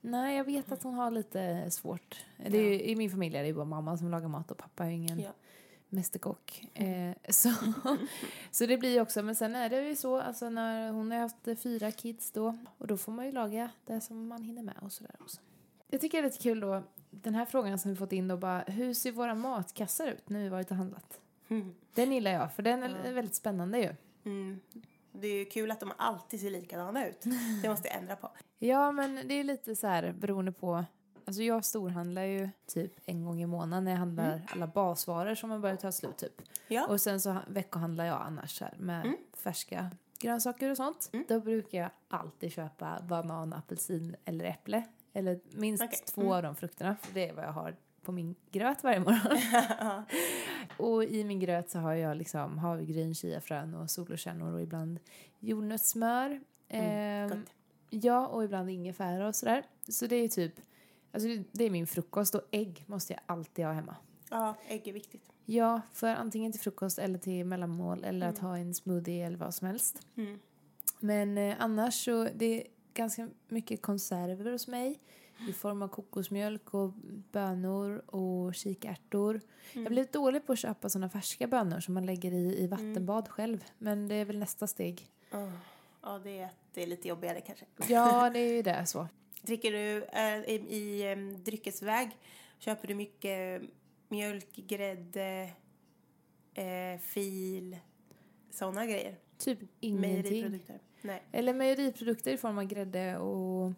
nej, 0.00 0.36
jag 0.36 0.44
vet 0.44 0.72
att 0.72 0.82
hon 0.82 0.94
har 0.94 1.10
lite 1.10 1.70
svårt. 1.70 2.24
Det 2.36 2.58
är 2.58 2.62
ju, 2.62 2.82
I 2.82 2.96
min 2.96 3.10
familj 3.10 3.36
är 3.36 3.44
det 3.44 3.52
bara 3.52 3.64
mamma 3.64 3.96
som 3.96 4.10
lagar 4.10 4.28
mat 4.28 4.50
och 4.50 4.56
pappa 4.56 4.84
är 4.86 4.90
ingen 4.90 5.18
Ja. 5.20 5.30
mästerkock. 5.88 6.64
Eh, 6.74 7.12
så, 7.28 7.52
så 8.50 8.66
det 8.66 8.78
blir 8.78 8.90
ju 8.90 9.00
också, 9.00 9.22
men 9.22 9.36
sen 9.36 9.54
är 9.54 9.68
det 9.70 9.88
ju 9.88 9.96
så, 9.96 10.20
alltså 10.20 10.50
när 10.50 10.92
hon 10.92 11.10
har 11.10 11.18
haft 11.18 11.60
fyra 11.62 11.90
kids 11.90 12.30
då, 12.32 12.58
och 12.78 12.86
då 12.86 12.96
får 12.96 13.12
man 13.12 13.26
ju 13.26 13.32
laga 13.32 13.70
det 13.86 14.00
som 14.00 14.28
man 14.28 14.42
hinner 14.42 14.62
med 14.62 14.74
och 14.82 14.92
sådär 14.92 15.16
också. 15.20 15.40
Jag 15.90 16.00
tycker 16.00 16.18
det 16.22 16.28
är 16.28 16.30
lite 16.30 16.42
kul 16.42 16.60
då, 16.60 16.82
den 17.10 17.34
här 17.34 17.44
frågan 17.44 17.78
som 17.78 17.90
vi 17.90 17.96
fått 17.96 18.12
in 18.12 18.28
då 18.28 18.36
bara, 18.36 18.60
hur 18.60 18.94
ser 18.94 19.12
våra 19.12 19.34
matkassar 19.34 20.06
ut 20.06 20.28
när 20.28 20.40
vi 20.42 20.48
varit 20.48 20.70
och 20.70 20.76
handlat? 20.76 21.20
Mm. 21.48 21.74
Den 21.94 22.12
gillar 22.12 22.30
jag, 22.30 22.52
för 22.52 22.62
den 22.62 22.82
är 22.82 23.12
väldigt 23.12 23.34
spännande 23.34 23.78
ju. 23.78 23.94
Mm. 25.18 25.30
Det 25.30 25.36
är 25.36 25.38
ju 25.38 25.44
kul 25.44 25.70
att 25.70 25.80
de 25.80 25.92
alltid 25.96 26.40
ser 26.40 26.50
likadana 26.50 27.08
ut. 27.08 27.24
Det 27.62 27.68
måste 27.68 27.88
jag 27.88 27.96
ändra 27.96 28.16
på. 28.16 28.30
Ja, 28.60 28.92
men 28.92 29.28
det 29.28 29.34
är 29.34 29.44
lite 29.44 29.76
så 29.76 29.86
här 29.86 30.12
beroende 30.12 30.52
på, 30.52 30.84
alltså 31.24 31.42
jag 31.42 31.64
storhandlar 31.64 32.22
ju 32.22 32.48
typ 32.66 32.92
en 33.06 33.24
gång 33.24 33.42
i 33.42 33.46
månaden 33.46 33.84
när 33.84 33.90
jag 33.90 33.98
handlar 33.98 34.42
alla 34.52 34.66
basvaror 34.66 35.34
som 35.34 35.50
har 35.50 35.58
börjat 35.58 35.80
ta 35.80 35.92
slut 35.92 36.16
typ. 36.18 36.42
Ja. 36.68 36.86
Och 36.86 37.00
sen 37.00 37.20
så 37.20 37.36
veckohandlar 37.48 38.04
jag 38.04 38.20
annars 38.22 38.60
här 38.60 38.74
med 38.78 39.14
färska 39.36 39.90
grönsaker 40.20 40.70
och 40.70 40.76
sånt. 40.76 41.10
Då 41.28 41.40
brukar 41.40 41.78
jag 41.78 41.90
alltid 42.08 42.52
köpa 42.52 43.00
banan, 43.08 43.52
apelsin 43.52 44.16
eller 44.24 44.44
äpple. 44.44 44.82
Eller 45.12 45.40
minst 45.50 45.84
Okej. 45.84 45.98
två 46.06 46.34
av 46.34 46.42
de 46.42 46.56
frukterna, 46.56 46.96
för 47.02 47.14
det 47.14 47.28
är 47.28 47.34
vad 47.34 47.44
jag 47.44 47.52
har 47.52 47.76
på 48.08 48.12
min 48.12 48.34
gröt 48.50 48.84
varje 48.84 49.00
morgon. 49.00 50.02
och 50.76 51.04
i 51.04 51.24
min 51.24 51.40
gröt 51.40 51.70
så 51.70 51.78
har 51.78 51.94
jag 51.94 52.16
liksom 52.16 52.58
havregryn, 52.58 53.14
chiafrön 53.14 53.74
och 53.74 53.90
solokärnor 53.90 54.52
och 54.52 54.62
ibland 54.62 54.98
jordnötssmör. 55.40 56.26
Mm, 56.68 57.30
Ehm, 57.32 57.44
ja, 57.90 58.26
och 58.26 58.44
ibland 58.44 58.70
ingefära 58.70 59.28
och 59.28 59.34
sådär. 59.34 59.62
Så 59.88 60.06
det 60.06 60.16
är 60.16 60.28
typ, 60.28 60.52
alltså 61.12 61.28
det- 61.52 61.64
är 61.64 61.70
min 61.70 61.86
frukost 61.86 62.34
och 62.34 62.42
ägg 62.50 62.84
måste 62.86 63.12
jag 63.12 63.20
alltid 63.26 63.64
ha 63.64 63.72
hemma. 63.72 63.96
Ja, 64.30 64.54
ägg 64.68 64.88
är 64.88 64.92
viktigt. 64.92 65.22
Ja, 65.44 65.80
för 65.92 66.06
antingen 66.14 66.52
till 66.52 66.60
frukost 66.60 66.98
eller 66.98 67.18
till 67.18 67.44
mellanmål 67.46 68.04
eller 68.04 68.28
att 68.28 68.38
ha 68.38 68.56
en 68.58 68.74
smoothie 68.74 69.26
eller 69.26 69.38
vad 69.38 69.54
som 69.54 69.66
helst. 69.66 70.06
Mm. 70.16 70.38
Men 71.00 71.38
eh, 71.38 71.56
annars 71.58 72.04
så 72.04 72.28
det 72.34 72.44
är 72.60 72.66
ganska 72.94 73.28
mycket 73.48 73.82
konserver 73.82 74.52
hos 74.52 74.68
mig 74.68 74.98
i 75.48 75.52
form 75.52 75.82
av 75.82 75.88
kokosmjölk 75.88 76.74
och 76.74 76.92
bönor 77.32 78.02
och 78.06 78.54
kikärtor. 78.54 79.40
Jag 79.72 79.84
blir 79.84 79.96
lite 79.96 80.18
dålig 80.18 80.46
på 80.46 80.52
att 80.52 80.58
köpa 80.58 80.88
såna 80.88 81.08
färska 81.08 81.46
bönor 81.46 81.80
som 81.80 81.94
man 81.94 82.06
lägger 82.06 82.32
i, 82.32 82.64
i 82.64 82.66
vattenbad 82.66 83.28
själv. 83.28 83.64
Men 83.78 84.08
det 84.08 84.14
är 84.14 84.24
väl 84.24 84.38
nästa 84.38 84.66
steg. 84.66 85.06
Åh. 85.32 85.52
Ja, 86.02 86.20
det 86.24 86.38
är, 86.38 86.50
det 86.74 86.82
är 86.82 86.86
lite 86.86 87.08
jobbigare 87.08 87.40
kanske. 87.40 87.64
Ja, 87.88 88.30
det 88.32 88.38
är 88.38 88.54
ju 88.54 88.62
det 88.62 88.86
så. 88.86 89.08
Dricker 89.42 89.72
du 89.72 90.04
äh, 90.04 90.54
i, 90.54 90.66
i 90.68 91.12
em, 91.12 91.44
dryckesväg? 91.44 92.16
Köper 92.58 92.88
du 92.88 92.94
mycket 92.94 93.62
mjölk, 94.08 94.56
grädde, 94.56 95.50
eh, 96.54 97.00
fil, 97.00 97.76
sådana 98.50 98.86
grejer? 98.86 99.18
Typ 99.38 99.58
ingenting. 99.80 100.00
Mejeriprodukter? 100.00 100.80
Nej. 101.02 101.22
Eller 101.32 101.54
mejeriprodukter 101.54 102.32
i 102.32 102.36
form 102.36 102.58
av 102.58 102.64
grädde 102.64 103.18
och, 103.18 103.72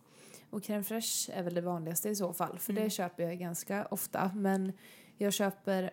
och 0.51 0.63
crème 0.63 0.83
fraîche 0.83 1.31
är 1.33 1.43
väl 1.43 1.55
det 1.55 1.61
vanligaste 1.61 2.09
i 2.09 2.15
så 2.15 2.33
fall. 2.33 2.59
För 2.59 2.73
det 2.73 2.91
köper 2.91 3.23
jag 3.23 3.39
ganska 3.39 3.87
ofta. 3.87 4.31
Men 4.35 4.73
jag 5.17 5.33
köper, 5.33 5.91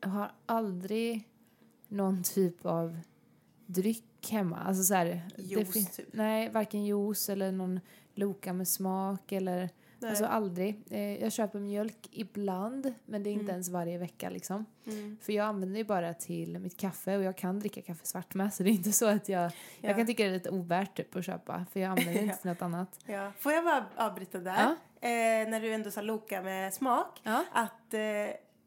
har 0.00 0.32
aldrig 0.46 1.28
någon 1.88 2.22
typ 2.22 2.66
av 2.66 3.00
dryck 3.66 4.28
hemma. 4.30 4.58
Alltså 4.58 4.82
så 4.82 4.94
här, 4.94 5.28
Juice, 5.36 5.96
typ. 5.96 6.08
Nej, 6.12 6.50
varken 6.50 6.84
juice 6.84 7.28
eller 7.28 7.52
någon 7.52 7.80
Loka 8.14 8.52
med 8.52 8.68
smak 8.68 9.32
eller 9.32 9.70
Nej. 10.00 10.10
Alltså 10.10 10.24
aldrig. 10.24 10.82
Eh, 10.90 11.22
jag 11.22 11.32
köper 11.32 11.58
mjölk 11.58 12.08
ibland, 12.10 12.94
men 13.04 13.22
det 13.22 13.30
är 13.30 13.32
inte 13.32 13.52
ens 13.52 13.68
varje 13.68 13.98
vecka 13.98 14.30
liksom. 14.30 14.66
Mm. 14.86 15.18
För 15.22 15.32
jag 15.32 15.46
använder 15.46 15.78
det 15.78 15.84
bara 15.84 16.14
till 16.14 16.58
mitt 16.58 16.76
kaffe 16.76 17.16
och 17.16 17.22
jag 17.22 17.36
kan 17.36 17.60
dricka 17.60 17.82
kaffe 17.82 18.06
svart 18.06 18.34
med 18.34 18.54
så 18.54 18.62
det 18.62 18.70
är 18.70 18.72
inte 18.72 18.92
så 18.92 19.06
att 19.06 19.28
jag... 19.28 19.44
Ja. 19.44 19.50
Jag 19.80 19.96
kan 19.96 20.06
tycka 20.06 20.22
det 20.22 20.28
är 20.28 20.32
lite 20.32 20.50
ovärt 20.50 20.96
typ 20.96 21.16
att 21.16 21.26
köpa 21.26 21.66
för 21.72 21.80
jag 21.80 21.90
använder 21.90 22.12
det 22.12 22.20
inte 22.22 22.36
till 22.36 22.50
något 22.50 22.62
annat. 22.62 22.98
Ja. 23.06 23.32
Får 23.38 23.52
jag 23.52 23.64
bara 23.64 23.86
avbryta 23.96 24.38
där? 24.38 24.76
Ja. 25.00 25.08
Eh, 25.08 25.48
när 25.48 25.60
du 25.60 25.72
ändå 25.72 25.90
sa 25.90 26.02
Loka 26.02 26.42
med 26.42 26.74
smak. 26.74 27.20
Ja. 27.22 27.44
Att 27.52 27.94
eh, 27.94 28.00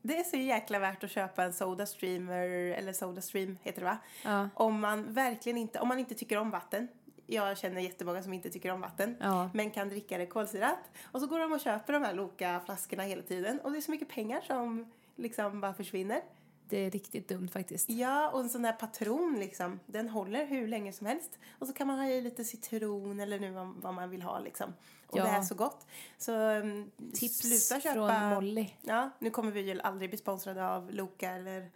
det 0.02 0.18
är 0.18 0.24
så 0.24 0.38
jäkla 0.38 0.80
värt 0.80 1.04
att 1.04 1.12
köpa 1.12 1.44
en 1.44 1.54
Soda 1.54 1.86
Streamer, 1.86 2.48
eller 2.50 2.94
Soda 2.94 3.22
Stream 3.22 3.58
heter 3.62 3.82
det 3.82 3.86
va? 3.86 3.98
Ja. 4.24 4.50
Om 4.54 4.80
man 4.80 5.14
verkligen 5.14 5.58
inte, 5.58 5.80
om 5.80 5.88
man 5.88 6.00
inte 6.00 6.16
tycker 6.16 6.38
om 6.38 6.52
vatten. 6.52 6.88
Jag 7.28 7.58
känner 7.58 7.82
jättemånga 7.82 8.24
som 8.24 8.34
inte 8.34 8.50
tycker 8.50 8.72
om 8.72 8.82
vatten. 8.82 9.18
Ja. 9.20 9.50
Men 9.54 9.72
kan 9.72 9.90
dricka 9.90 10.18
det 10.18 10.26
kolsyrat. 10.26 10.80
Och 11.12 11.22
så 11.22 11.28
går 11.28 11.40
de 11.40 11.52
och 11.52 11.60
köper 11.60 11.94
de 11.94 12.04
här 12.04 12.14
Loka-flaskorna 12.14 13.04
hela 13.04 13.22
tiden. 13.22 13.60
Och 13.60 13.72
det 13.72 13.78
är 13.78 13.82
så 13.82 13.92
mycket 13.92 14.10
pengar 14.10 14.42
som 14.42 14.92
liksom 15.16 15.62
bara 15.62 15.74
försvinner. 15.74 16.22
Det 16.70 16.78
är 16.78 16.92
riktigt 16.92 17.28
dumt 17.28 17.48
faktiskt. 17.48 17.90
Ja, 17.90 18.30
och 18.30 18.40
en 18.40 18.50
sån 18.50 18.62
där 18.62 18.74
patron 18.74 19.36
liksom, 19.40 19.80
den 19.86 20.10
håller 20.10 20.46
hur 20.46 20.68
länge 20.68 20.94
som 20.94 21.08
helst. 21.08 21.40
Och 21.60 21.68
så 21.68 21.74
kan 21.74 21.88
man 21.88 22.00
ha 22.00 22.06
i 22.06 22.22
lite 22.22 22.44
citron 22.44 23.20
eller 23.20 23.40
nu 23.40 23.52
vad, 23.52 23.68
vad 23.68 23.94
man 23.94 24.10
vill 24.10 24.22
ha 24.22 24.40
liksom. 24.40 24.74
Och 25.08 25.18
Ja. 25.20 25.24
det 25.24 25.30
är 25.30 25.42
så 25.42 25.56
gott. 25.56 25.88
Så 26.18 26.32
um, 26.50 26.92
Tips 27.14 27.38
sluta 27.38 27.82
köpa... 27.82 28.20
från 28.20 28.30
Molly. 28.30 28.70
Ja, 28.82 29.10
nu 29.20 29.30
kommer 29.30 29.52
vi 29.52 29.62
ju 29.62 29.82
aldrig 29.82 30.10
bli 30.10 30.18
sponsrade 30.18 30.68
av 30.68 30.92
Loka 30.92 31.32
eller 31.32 31.70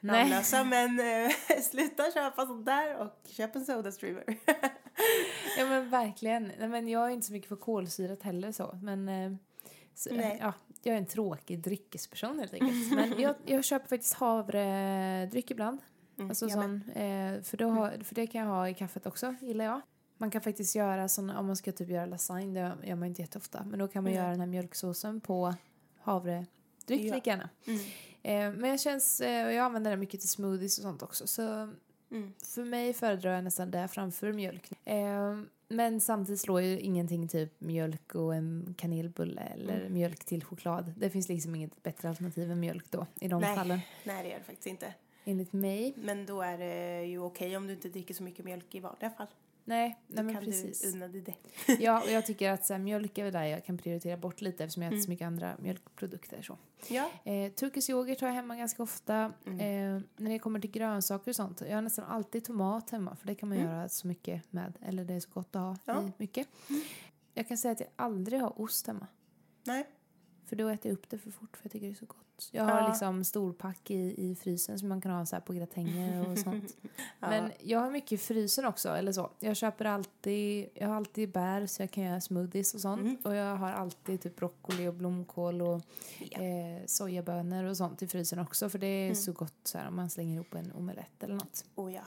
Nej. 0.00 0.22
Ramlösa, 0.22 0.64
men 0.64 1.00
eh, 1.00 1.30
sluta 1.62 2.10
köpa 2.12 2.46
sånt 2.46 2.66
där 2.66 2.96
och 2.96 3.10
köp 3.28 3.56
en 3.56 3.64
Soda 3.64 3.92
Streamer. 3.92 4.24
Ja 5.58 5.68
men 5.68 5.90
verkligen. 5.90 6.52
Nej, 6.58 6.68
men 6.68 6.88
jag 6.88 7.06
är 7.06 7.10
inte 7.10 7.26
så 7.26 7.32
mycket 7.32 7.48
för 7.48 7.56
kolsyrat 7.56 8.22
heller 8.22 8.52
så. 8.52 8.78
Men 8.82 9.08
eh, 9.08 9.32
så, 9.94 10.14
Nej. 10.14 10.38
ja, 10.40 10.52
jag 10.82 10.94
är 10.94 10.98
en 10.98 11.06
tråkig 11.06 11.60
dryckesperson 11.60 12.38
helt 12.38 12.54
enkelt. 12.54 12.92
Men 12.94 13.20
jag, 13.20 13.34
jag 13.46 13.64
köper 13.64 13.88
faktiskt 13.88 14.14
havredryck 14.14 15.50
ibland. 15.50 15.78
alltså 16.18 16.48
jag 16.48 16.58
med. 16.58 16.80
sån, 16.84 17.02
eh, 17.02 17.42
för, 17.42 17.56
då 17.56 17.68
har, 17.68 18.04
för 18.04 18.14
det 18.14 18.26
kan 18.26 18.40
jag 18.40 18.48
ha 18.48 18.68
i 18.68 18.74
kaffet 18.74 19.06
också, 19.06 19.34
gillar 19.40 19.64
jag. 19.64 19.80
Man 20.18 20.30
kan 20.30 20.40
faktiskt 20.40 20.74
göra 20.74 21.08
sån, 21.08 21.30
om 21.30 21.46
man 21.46 21.56
ska 21.56 21.72
typ 21.72 21.88
göra 21.88 22.06
lasagne, 22.06 22.76
det 22.80 22.86
gör 22.88 22.96
man 22.96 23.08
inte 23.08 23.22
jätteofta. 23.22 23.64
Men 23.64 23.78
då 23.78 23.88
kan 23.88 24.02
man 24.02 24.12
Nej. 24.12 24.20
göra 24.20 24.30
den 24.30 24.40
här 24.40 24.46
mjölksåsen 24.46 25.20
på 25.20 25.54
havredryck 26.00 26.46
Ja. 26.86 27.14
lika 27.14 27.30
gärna. 27.30 27.48
Mm. 27.66 27.80
Eh, 28.22 28.60
men 28.60 28.70
jag 28.70 28.80
känns, 28.80 29.20
eh, 29.20 29.30
jag 29.30 29.64
använder 29.64 29.90
den 29.90 30.00
mycket 30.00 30.20
till 30.20 30.28
smoothies 30.28 30.78
och 30.78 30.82
sånt 30.82 31.02
också. 31.02 31.26
Så 31.26 31.72
Mm. 32.12 32.32
för 32.54 32.64
mig 32.64 32.92
föredrar 32.92 33.34
jag 33.34 33.44
nästan 33.44 33.70
det 33.70 33.88
framför 33.88 34.32
mjölk. 34.32 34.70
Eh, 34.84 35.38
men 35.68 36.00
samtidigt 36.00 36.40
slår 36.40 36.60
ju 36.62 36.80
ingenting 36.80 37.28
typ 37.28 37.60
mjölk 37.60 38.14
och 38.14 38.34
en 38.34 38.74
kanelbulle 38.78 39.40
eller 39.40 39.80
Mm. 39.80 39.92
mjölk 39.92 40.24
till 40.24 40.44
choklad. 40.44 40.92
Det 40.96 41.10
finns 41.10 41.28
liksom 41.28 41.54
inget 41.54 41.82
bättre 41.82 42.08
alternativ 42.08 42.50
än 42.50 42.60
mjölk 42.60 42.90
då 42.90 43.06
i 43.20 43.28
de 43.28 43.40
Nej. 43.40 43.56
fallen. 43.56 43.80
Nej, 44.04 44.22
det 44.22 44.28
gör 44.28 44.38
det 44.38 44.44
faktiskt 44.44 44.66
inte. 44.66 44.94
Enligt 45.24 45.52
mig. 45.52 45.94
Men 45.96 46.26
då 46.26 46.42
är 46.42 46.58
det 46.58 47.04
ju 47.04 47.18
okej 47.18 47.56
om 47.56 47.66
du 47.66 47.72
inte 47.72 47.88
dricker 47.88 48.14
så 48.14 48.22
mycket 48.22 48.44
mjölk 48.44 48.74
i 48.74 48.80
vanliga 48.80 49.10
fall. 49.10 49.26
Nej, 49.64 49.98
Då 50.08 50.14
nej 50.14 50.24
men 50.24 50.34
kan 50.34 50.44
precis. 50.44 50.82
du 50.82 50.88
unna 50.88 51.08
dig 51.08 51.20
det. 51.20 51.34
Ja, 51.80 52.02
och 52.02 52.10
jag 52.10 52.26
tycker 52.26 52.50
att 52.50 52.66
så 52.66 52.72
här, 52.74 52.80
mjölk 52.80 53.18
är 53.18 53.24
väl 53.24 53.32
där 53.32 53.44
jag 53.44 53.64
kan 53.64 53.78
prioritera 53.78 54.16
bort 54.16 54.40
lite 54.40 54.64
eftersom 54.64 54.82
jag 54.82 54.92
äter 54.92 55.00
så 55.00 55.04
Mm. 55.04 55.10
mycket 55.12 55.26
andra 55.26 55.56
mjölkprodukter. 55.58 56.42
Så. 56.42 56.58
Ja. 56.88 57.10
Eh, 57.24 57.52
turkisk 57.52 57.90
yoghurt 57.90 58.20
har 58.20 58.28
jag 58.28 58.34
hemma 58.34 58.56
ganska 58.56 58.82
ofta. 58.82 59.32
Mm. 59.46 59.60
Eh, 59.96 60.02
när 60.16 60.30
det 60.30 60.38
kommer 60.38 60.60
till 60.60 60.70
grönsaker 60.70 61.30
och 61.30 61.36
sånt. 61.36 61.60
Jag 61.60 61.74
har 61.74 61.82
nästan 61.82 62.04
alltid 62.04 62.44
tomat 62.44 62.90
hemma 62.90 63.16
för 63.16 63.26
det 63.26 63.34
kan 63.34 63.48
man 63.48 63.58
göra 63.58 63.88
så 63.88 64.06
mycket 64.06 64.52
med. 64.52 64.72
Eller 64.82 65.04
det 65.04 65.14
är 65.14 65.20
så 65.20 65.30
gott 65.30 65.56
att 65.56 65.62
ha 65.62 65.76
Ja. 65.84 65.92
Mm. 65.92 66.06
i 66.08 66.12
mycket. 66.16 66.48
Jag 67.34 67.48
kan 67.48 67.58
säga 67.58 67.72
att 67.72 67.80
jag 67.80 67.88
aldrig 67.96 68.40
har 68.40 68.60
ost 68.60 68.86
hemma. 68.86 69.06
Nej. 69.64 69.86
För 70.52 70.56
då 70.56 70.68
äter 70.68 70.88
jag 70.90 70.92
upp 70.98 71.10
det 71.10 71.18
för 71.18 71.30
fort 71.30 71.56
för 71.56 71.64
jag 71.66 71.72
tycker 71.72 71.86
det 71.86 71.92
är 71.92 71.94
så 71.96 72.06
gott. 72.06 72.48
Jag 72.50 72.68
Ja. 72.68 72.74
har 72.74 72.88
liksom 72.88 73.24
storpack 73.24 73.90
i, 73.90 74.30
i 74.30 74.34
frysen 74.34 74.78
som 74.78 74.88
man 74.88 75.00
kan 75.00 75.10
ha 75.12 75.26
så 75.26 75.36
här 75.36 75.40
på 75.40 75.52
gratänger 75.52 76.28
och 76.30 76.38
sånt. 76.44 76.76
Ja. 77.20 77.30
Men 77.30 77.50
jag 77.60 77.78
har 77.80 77.90
mycket 77.90 78.12
i 78.12 78.18
frysen 78.18 78.64
också, 78.64 78.88
eller 78.88 79.12
så. 79.12 79.30
Jag 79.38 79.56
köper 79.56 79.84
alltid, 79.84 80.68
jag 80.74 80.88
har 80.88 80.94
alltid 80.96 81.30
bär 81.32 81.66
så 81.66 81.82
jag 81.82 81.90
kan 81.90 82.04
göra 82.04 82.20
smoothies 82.20 82.74
och 82.74 82.80
sånt. 82.80 83.00
Mm. 83.00 83.16
Och 83.24 83.34
jag 83.34 83.56
har 83.56 83.72
alltid 83.72 84.20
typ 84.20 84.36
broccoli 84.36 84.86
och 84.88 84.94
blomkål 84.94 85.62
och 85.62 85.80
Ja. 86.30 86.42
eh, 86.42 86.86
sojabönor 86.86 87.64
och 87.64 87.76
sånt 87.76 88.02
i 88.02 88.08
frysen 88.08 88.38
också. 88.38 88.68
För 88.68 88.78
det 88.78 88.86
är 88.86 89.04
Mm. 89.04 89.14
så 89.16 89.32
gott 89.32 89.54
så 89.64 89.78
här 89.78 89.88
om 89.88 89.96
man 89.96 90.10
slänger 90.10 90.34
ihop 90.34 90.54
en 90.54 90.72
omelett 90.72 91.22
eller 91.22 91.34
något. 91.34 91.64
Oh 91.74 91.94
ja. 91.94 92.02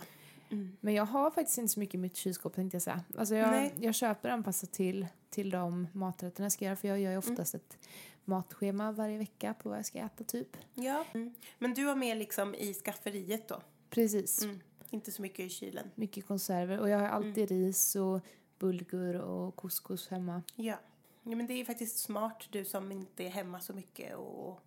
Mm. 0.50 0.78
Men 0.82 0.94
jag 0.94 1.06
har 1.06 1.32
faktiskt 1.32 1.58
inte 1.58 1.74
så 1.74 1.80
mycket 1.80 1.96
i 1.96 1.98
mitt 1.98 2.16
kylskåp 2.16 2.56
tänkte 2.56 2.76
jag 2.76 2.82
säga. 2.82 3.04
Alltså 3.18 3.36
jag, 3.36 3.52
Nej. 3.52 3.74
jag 3.80 3.96
köper 3.96 4.30
anpassat 4.30 4.72
till, 4.72 5.08
till 5.30 5.50
de 5.50 5.88
maträtterna 5.92 6.46
jag 6.46 6.52
ska 6.52 6.66
göra. 6.66 6.76
För 6.76 6.88
jag 6.88 7.00
gör 7.00 7.12
ju 7.12 7.18
oftast 7.18 7.54
Mm. 7.54 7.64
ett 7.70 7.78
matschema 8.28 8.92
varje 8.92 9.18
vecka 9.18 9.54
på 9.54 9.70
vad 9.70 9.78
jag 9.78 9.86
ska 9.86 10.00
äta 10.00 10.24
typ. 10.24 10.58
Ja. 10.74 11.06
Mm. 11.14 11.34
Men 11.60 11.74
du 11.74 11.86
har 11.86 11.96
med 11.96 12.18
liksom 12.18 12.56
i 12.56 12.74
skafferiet 12.74 13.48
då? 13.48 13.62
Precis. 13.90 14.44
Mm. 14.44 14.60
Inte 14.90 15.12
så 15.12 15.22
mycket 15.22 15.40
i 15.40 15.50
kylen? 15.50 15.92
Mycket 15.96 16.28
konserver. 16.28 16.80
Och 16.80 16.90
jag 16.90 17.00
har 17.00 17.08
alltid 17.08 17.52
Mm. 17.52 17.64
ris 17.66 17.96
och 17.96 18.20
bulgur 18.60 19.16
och 19.16 19.56
couscous 19.56 20.08
hemma. 20.08 20.42
Ja. 20.56 20.76
ja. 21.24 21.36
men 21.36 21.48
det 21.48 21.54
är 21.54 21.66
faktiskt 21.66 21.98
smart 21.98 22.48
du 22.50 22.66
som 22.66 22.92
inte 22.92 23.24
är 23.24 23.30
hemma 23.30 23.60
så 23.60 23.74
mycket 23.74 24.16
och 24.16 24.60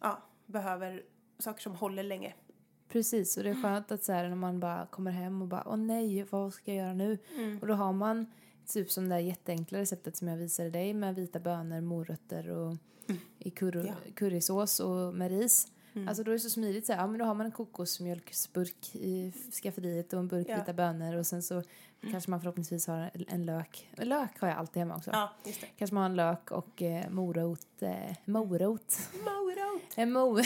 ja, 0.00 0.22
behöver 0.46 1.02
saker 1.38 1.62
som 1.62 1.74
håller 1.74 2.02
länge. 2.02 2.34
Precis, 2.88 3.36
och 3.36 3.42
det 3.42 3.48
är 3.48 3.54
Mm. 3.54 3.62
skönt 3.62 3.92
att 3.92 4.04
så 4.04 4.12
här, 4.12 4.28
när 4.28 4.36
man 4.36 4.60
bara 4.60 4.86
kommer 4.86 5.10
hem 5.10 5.42
och 5.42 5.48
bara 5.48 5.62
åh 5.68 5.76
nej, 5.76 6.22
vad 6.30 6.54
ska 6.54 6.74
jag 6.74 6.84
göra 6.84 6.94
nu? 6.94 7.18
Mm. 7.36 7.58
Och 7.58 7.66
då 7.66 7.74
har 7.74 7.92
man 7.92 8.26
typ 8.66 8.90
som 8.90 9.08
det 9.08 9.14
där 9.14 9.20
jätteenkla 9.20 9.78
receptet 9.78 10.16
som 10.16 10.28
jag 10.28 10.36
visade 10.36 10.70
dig 10.70 10.94
med 10.94 11.14
vita 11.14 11.38
bönor, 11.40 11.80
morötter 11.80 12.50
och 12.50 12.76
i 13.38 13.50
curry, 13.50 13.80
Mm. 13.80 13.86
Ja. 14.06 14.12
currysås 14.14 14.80
och 14.80 15.14
med 15.14 15.30
ris. 15.30 15.66
Mm. 15.94 16.08
Alltså 16.08 16.24
då 16.24 16.30
är 16.30 16.32
det 16.32 16.38
så 16.40 16.50
smidigt 16.50 16.86
så 16.86 16.92
här, 16.92 17.00
ja 17.00 17.06
men 17.06 17.18
då 17.18 17.24
har 17.24 17.34
man 17.34 17.46
en 17.46 17.52
kokosmjölksburk 17.52 18.94
i 18.94 19.32
skafferiet 19.62 20.12
och 20.12 20.18
en 20.18 20.28
burk 20.28 20.46
Ja. 20.48 20.56
vita 20.56 20.72
bönor 20.72 21.16
och 21.16 21.26
sen 21.26 21.42
så 21.42 21.62
kanske 22.10 22.30
man 22.30 22.40
förhoppningsvis 22.40 22.86
har 22.86 23.10
en 23.28 23.46
lök. 23.46 23.88
Lök 23.96 24.40
har 24.40 24.48
jag 24.48 24.56
alltid 24.58 24.80
hemma 24.80 24.96
också. 24.96 25.10
Ja, 25.10 25.32
just 25.46 25.60
det. 25.60 25.66
Kanske 25.78 25.94
man 25.94 26.02
har 26.02 26.10
en 26.10 26.16
lök 26.16 26.50
och 26.50 26.82
eh, 26.82 27.10
morot. 27.10 27.66
Eh, 27.82 28.16
morot. 28.24 28.98
Morot! 29.24 29.82
En 29.96 30.12
mo 30.12 30.38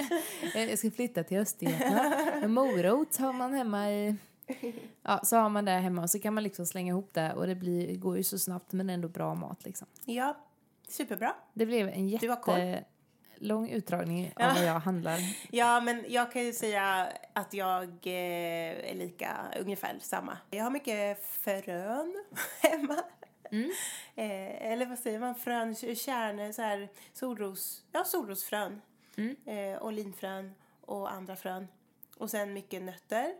jag 0.54 0.78
ska 0.78 0.90
flytta 0.90 1.24
till 1.24 1.38
Östergötland. 1.38 2.14
En 2.44 2.52
morot 2.52 3.16
har 3.16 3.32
man 3.32 3.54
hemma 3.54 3.92
i... 3.92 4.16
Ja, 5.02 5.20
så 5.24 5.36
har 5.36 5.48
man 5.48 5.64
det 5.64 5.70
hemma 5.70 6.02
och 6.02 6.10
så 6.10 6.18
kan 6.20 6.34
man 6.34 6.42
liksom 6.42 6.66
slänga 6.66 6.90
ihop 6.90 7.10
det 7.14 7.32
och 7.32 7.46
det 7.46 7.54
blir, 7.54 7.96
går 7.96 8.16
ju 8.16 8.22
så 8.24 8.38
snabbt 8.38 8.72
men 8.72 8.90
ändå 8.90 9.08
bra 9.08 9.34
mat 9.34 9.64
liksom. 9.64 9.86
Ja, 10.04 10.36
superbra. 10.88 11.34
Det 11.52 11.66
blev 11.66 11.88
en 11.88 12.08
jättelång 12.08 13.68
utdragning 13.68 14.32
Ja. 14.36 14.48
av 14.48 14.54
vad 14.54 14.64
jag 14.64 14.80
handlar. 14.80 15.18
Ja, 15.50 15.80
men 15.80 16.04
jag 16.08 16.32
kan 16.32 16.44
ju 16.44 16.52
säga 16.52 17.08
att 17.32 17.54
jag 17.54 17.84
eh, 17.84 18.90
är 18.90 18.94
lika, 18.94 19.36
ungefär 19.60 19.98
samma. 20.00 20.38
Jag 20.50 20.64
har 20.64 20.70
mycket 20.70 21.24
frön 21.26 22.24
hemma. 22.62 22.96
Mm. 23.50 23.70
Eh, 24.14 24.72
eller 24.72 24.86
vad 24.86 24.98
säger 24.98 25.18
man? 25.18 25.34
Frön, 25.34 25.74
kärnor, 25.74 26.52
så 26.52 26.62
här 26.62 26.88
solros, 27.12 27.84
ja 27.92 28.04
solrosfrön. 28.04 28.80
Mm. 29.16 29.36
Eh, 29.46 29.78
och 29.82 29.92
linfrön. 29.92 30.54
och 30.80 31.12
andra 31.12 31.36
frön. 31.36 31.68
Och 32.16 32.30
sen 32.30 32.52
mycket 32.52 32.82
nötter. 32.82 33.34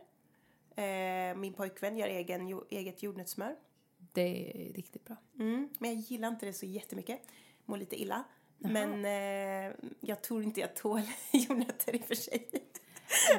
Eh, 0.75 1.35
min 1.35 1.53
pojkvän 1.53 1.97
gör 1.97 2.07
egen, 2.07 2.61
eget 2.69 3.03
jordnötssmör. 3.03 3.55
Det 3.97 4.51
är 4.69 4.73
riktigt 4.73 5.05
bra. 5.05 5.15
Mm, 5.39 5.69
men 5.79 5.89
jag 5.89 5.99
gillar 5.99 6.27
inte 6.27 6.45
det 6.45 6.53
så 6.53 6.65
jättemycket. 6.65 7.21
Mår 7.65 7.77
lite 7.77 8.01
illa. 8.01 8.23
Men 8.57 9.05
eh, 9.05 9.75
jag 9.99 10.21
tror 10.21 10.43
inte 10.43 10.59
jag 10.59 10.75
tål 10.75 11.01
jordnötter 11.31 11.95
i 11.95 11.99
och 11.99 12.05
för 12.05 12.15
sig. 12.15 12.49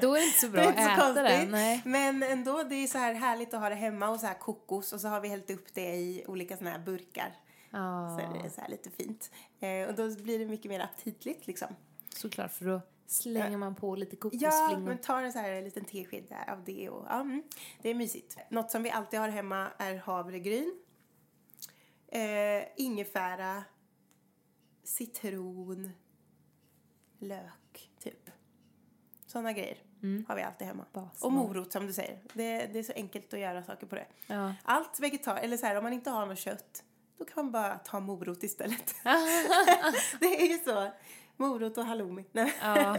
Då 0.00 0.14
är 0.14 0.20
det 0.20 0.26
inte 0.26 0.38
så 0.38 0.48
bra 0.48 0.60
att 0.60 0.66
är 0.66 0.70
inte 0.70 0.84
så 0.84 0.90
äta 0.90 1.14
konstigt. 1.14 1.50
Nej. 1.50 1.82
Men 1.84 2.22
ändå, 2.22 2.62
det 2.62 2.74
är 2.74 2.86
så 2.86 2.98
här 2.98 3.14
härligt 3.14 3.54
att 3.54 3.60
ha 3.60 3.68
det 3.68 3.74
hemma 3.74 4.08
och 4.08 4.20
så 4.20 4.26
här 4.26 4.38
kokos 4.38 4.92
och 4.92 5.00
så 5.00 5.08
har 5.08 5.20
vi 5.20 5.28
hällt 5.28 5.50
upp 5.50 5.74
det 5.74 5.96
i 5.96 6.24
olika 6.26 6.56
såna 6.56 6.70
här 6.70 6.78
burkar. 6.78 7.36
Ja, 7.70 8.18
Så 8.18 8.38
är 8.38 8.42
det 8.42 8.50
så 8.50 8.60
här 8.60 8.68
lite 8.68 8.90
fint. 8.90 9.30
Eh, 9.60 9.88
och 9.88 9.94
då 9.94 10.22
blir 10.22 10.38
det 10.38 10.46
mycket 10.46 10.68
mer 10.68 10.80
aptitligt 10.80 11.46
liksom. 11.46 11.68
såklart 12.08 12.52
för 12.52 12.64
då 12.64 12.80
slänger 13.06 13.56
man 13.56 13.74
på 13.74 13.96
lite 13.96 14.16
Ja, 14.16 14.20
kokosflingor. 14.20 14.88
men 14.88 14.98
tar 14.98 15.22
en 15.22 15.32
så 15.32 15.38
här 15.38 15.62
liten 15.62 15.84
tesked 15.84 16.24
där 16.28 16.50
av 16.52 16.64
det 16.64 16.90
och 16.90 17.06
ja, 17.08 17.20
mm, 17.20 17.42
det 17.82 17.88
är 17.90 17.94
mysigt. 17.94 18.38
Något 18.50 18.70
som 18.70 18.82
vi 18.82 18.90
alltid 18.90 19.20
har 19.20 19.28
hemma 19.28 19.68
är 19.78 19.96
havregryn. 19.96 20.78
Eh, 22.08 22.64
ingefära, 22.76 23.64
citron, 24.84 25.90
lök, 27.18 27.90
typ. 28.00 28.30
Sådana 29.26 29.52
grejer 29.52 29.78
har 30.28 30.36
vi 30.36 30.42
alltid 30.42 30.66
hemma. 30.66 30.84
Bas. 30.92 31.22
Och 31.22 31.32
morot 31.32 31.72
som 31.72 31.86
du 31.86 31.92
säger. 31.92 32.20
Det, 32.34 32.66
det 32.66 32.78
är 32.78 32.82
så 32.82 32.92
enkelt 32.92 33.34
att 33.34 33.40
göra 33.40 33.62
saker 33.62 33.86
på 33.86 33.94
det. 33.94 34.06
Ja. 34.26 34.54
Allt 34.62 35.00
vegetar 35.00 35.36
eller 35.36 35.56
så 35.56 35.66
här, 35.66 35.76
om 35.76 35.84
man 35.84 35.92
inte 35.92 36.10
har 36.10 36.26
något 36.26 36.38
kött, 36.38 36.84
då 37.18 37.24
kan 37.24 37.44
man 37.44 37.52
bara 37.52 37.78
ta 37.78 38.00
morot 38.00 38.42
istället. 38.42 38.94
det 40.20 40.42
är 40.42 40.46
ju 40.46 40.58
så. 40.58 40.90
Morot 41.36 41.78
och 41.78 41.84
halloumi. 41.84 42.24
Nej. 42.32 42.52
Ja, 42.62 42.96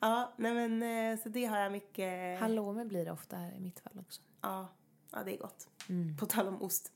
Ja, 0.00 0.32
nej 0.36 0.68
men 0.68 1.18
så 1.18 1.28
det 1.28 1.44
har 1.44 1.58
jag 1.58 1.72
mycket. 1.72 2.40
halloumi 2.40 2.84
blir 2.84 3.04
det 3.04 3.10
ofta 3.12 3.36
här 3.36 3.52
i 3.56 3.60
mitt 3.60 3.80
fall 3.80 3.98
också. 3.98 4.20
Ja, 4.40 4.68
ja 5.12 5.18
det 5.24 5.34
är 5.34 5.38
gott. 5.38 5.68
Mm. 5.88 6.16
På 6.16 6.26
tal 6.26 6.48
om 6.48 6.62
ost. 6.62 6.92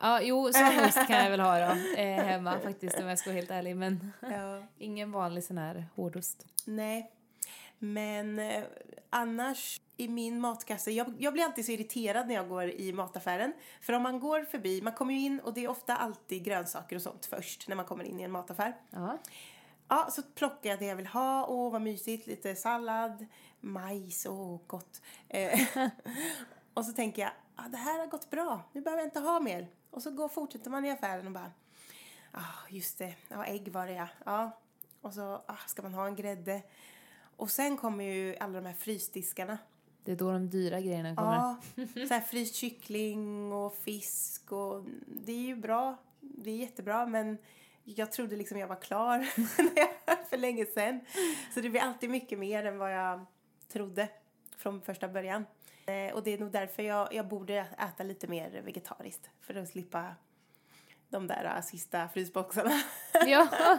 Ja, 0.00 0.20
jo, 0.22 0.52
sån 0.52 0.84
ost 0.88 1.06
kan 1.06 1.16
jag 1.24 1.30
väl 1.30 1.40
ha 1.40 1.58
då, 1.58 1.96
eh, 2.00 2.24
hemma 2.24 2.58
faktiskt 2.60 2.98
om 3.00 3.06
jag 3.06 3.18
ska 3.18 3.30
vara 3.30 3.36
helt 3.36 3.50
ärlig. 3.50 3.76
Men 3.76 4.12
Ja. 4.20 4.62
ingen 4.78 5.12
vanlig 5.12 5.44
sån 5.44 5.58
här 5.58 5.86
hårdost. 5.94 6.46
Nej, 6.66 7.10
men 7.82 8.38
eh, 8.38 8.64
annars 9.10 9.80
i 9.96 10.08
min 10.08 10.40
matkasse, 10.40 10.90
jag, 10.90 11.14
jag 11.18 11.32
blir 11.32 11.44
alltid 11.44 11.66
så 11.66 11.72
irriterad 11.72 12.28
när 12.28 12.34
jag 12.34 12.48
går 12.48 12.70
i 12.70 12.92
mataffären. 12.92 13.52
För 13.80 13.92
om 13.92 14.02
man 14.02 14.20
går 14.20 14.44
förbi, 14.44 14.82
man 14.82 14.92
kommer 14.92 15.14
ju 15.14 15.20
in 15.20 15.40
och 15.40 15.54
det 15.54 15.64
är 15.64 15.68
ofta 15.68 15.96
alltid 15.96 16.44
grönsaker 16.44 16.96
och 16.96 17.02
sånt 17.02 17.26
först 17.26 17.68
när 17.68 17.76
man 17.76 17.84
kommer 17.84 18.04
in 18.04 18.20
i 18.20 18.22
en 18.22 18.30
mataffär. 18.30 18.76
Ja. 18.90 19.18
Ja, 19.88 20.08
så 20.10 20.22
plockar 20.22 20.70
jag 20.70 20.78
det 20.78 20.84
jag 20.84 20.96
vill 20.96 21.06
ha. 21.06 21.46
Åh, 21.46 21.72
vad 21.72 21.82
mysigt. 21.82 22.26
Lite 22.26 22.54
sallad, 22.56 23.26
majs, 23.60 24.26
åh, 24.26 24.60
gott. 24.66 25.02
Eh, 25.28 25.60
och 26.74 26.84
så 26.84 26.92
tänker 26.92 27.22
jag, 27.22 27.30
ah, 27.56 27.68
det 27.68 27.76
här 27.76 27.98
har 27.98 28.06
gått 28.06 28.30
bra. 28.30 28.62
Nu 28.72 28.80
behöver 28.80 29.02
jag 29.02 29.06
inte 29.06 29.20
ha 29.20 29.40
mer. 29.40 29.68
Och 29.90 30.02
så 30.02 30.10
går, 30.10 30.28
fortsätter 30.28 30.70
man 30.70 30.84
i 30.84 30.90
affären 30.90 31.26
och 31.26 31.32
bara, 31.32 31.52
ah, 32.32 32.68
just 32.70 32.98
det, 32.98 33.14
ja, 33.28 33.44
ägg 33.44 33.68
var 33.68 33.86
det 33.86 33.92
ja. 33.92 34.08
ja. 34.24 34.58
Och 35.00 35.14
så 35.14 35.42
ah, 35.46 35.56
ska 35.66 35.82
man 35.82 35.94
ha 35.94 36.06
en 36.06 36.16
grädde. 36.16 36.62
Och 37.42 37.50
sen 37.50 37.76
kommer 37.76 38.04
ju 38.04 38.36
alla 38.40 38.60
de 38.60 38.66
här 38.66 38.74
frysdiskarna. 38.74 39.58
Det 40.04 40.12
är 40.12 40.16
då 40.16 40.32
de 40.32 40.50
dyra 40.50 40.80
grejerna 40.80 41.16
kommer. 41.16 41.34
Ja, 41.34 41.56
så 42.08 42.14
här 42.14 42.20
fryst 42.20 42.54
kyckling 42.54 43.52
och 43.52 43.76
fisk 43.76 44.52
och 44.52 44.84
det 45.06 45.32
är 45.32 45.36
ju 45.46 45.56
bra. 45.56 45.96
Det 46.20 46.50
är 46.50 46.56
jättebra 46.56 47.06
men 47.06 47.38
jag 47.84 48.12
trodde 48.12 48.36
liksom 48.36 48.58
jag 48.58 48.66
var 48.68 48.80
klar 48.80 49.18
för 50.30 50.36
länge 50.36 50.66
sedan. 50.66 51.00
Så 51.54 51.60
det 51.60 51.70
blir 51.70 51.80
alltid 51.80 52.10
mycket 52.10 52.38
mer 52.38 52.64
än 52.64 52.78
vad 52.78 52.94
jag 52.94 53.26
trodde 53.68 54.08
från 54.56 54.80
första 54.82 55.08
början. 55.08 55.44
Eh, 55.86 56.14
Och 56.14 56.22
det 56.22 56.30
är 56.34 56.38
nog 56.38 56.50
därför 56.50 56.82
jag, 56.82 57.14
jag 57.14 57.28
borde 57.28 57.66
äta 57.78 58.02
lite 58.04 58.26
mer 58.26 58.62
vegetariskt 58.64 59.30
för 59.40 59.54
att 59.54 59.68
slippa 59.68 60.14
de 61.08 61.26
där 61.26 61.44
äh, 61.56 61.62
sista 61.62 62.08
frysboxarna. 62.08 62.82
Ja. 63.26 63.48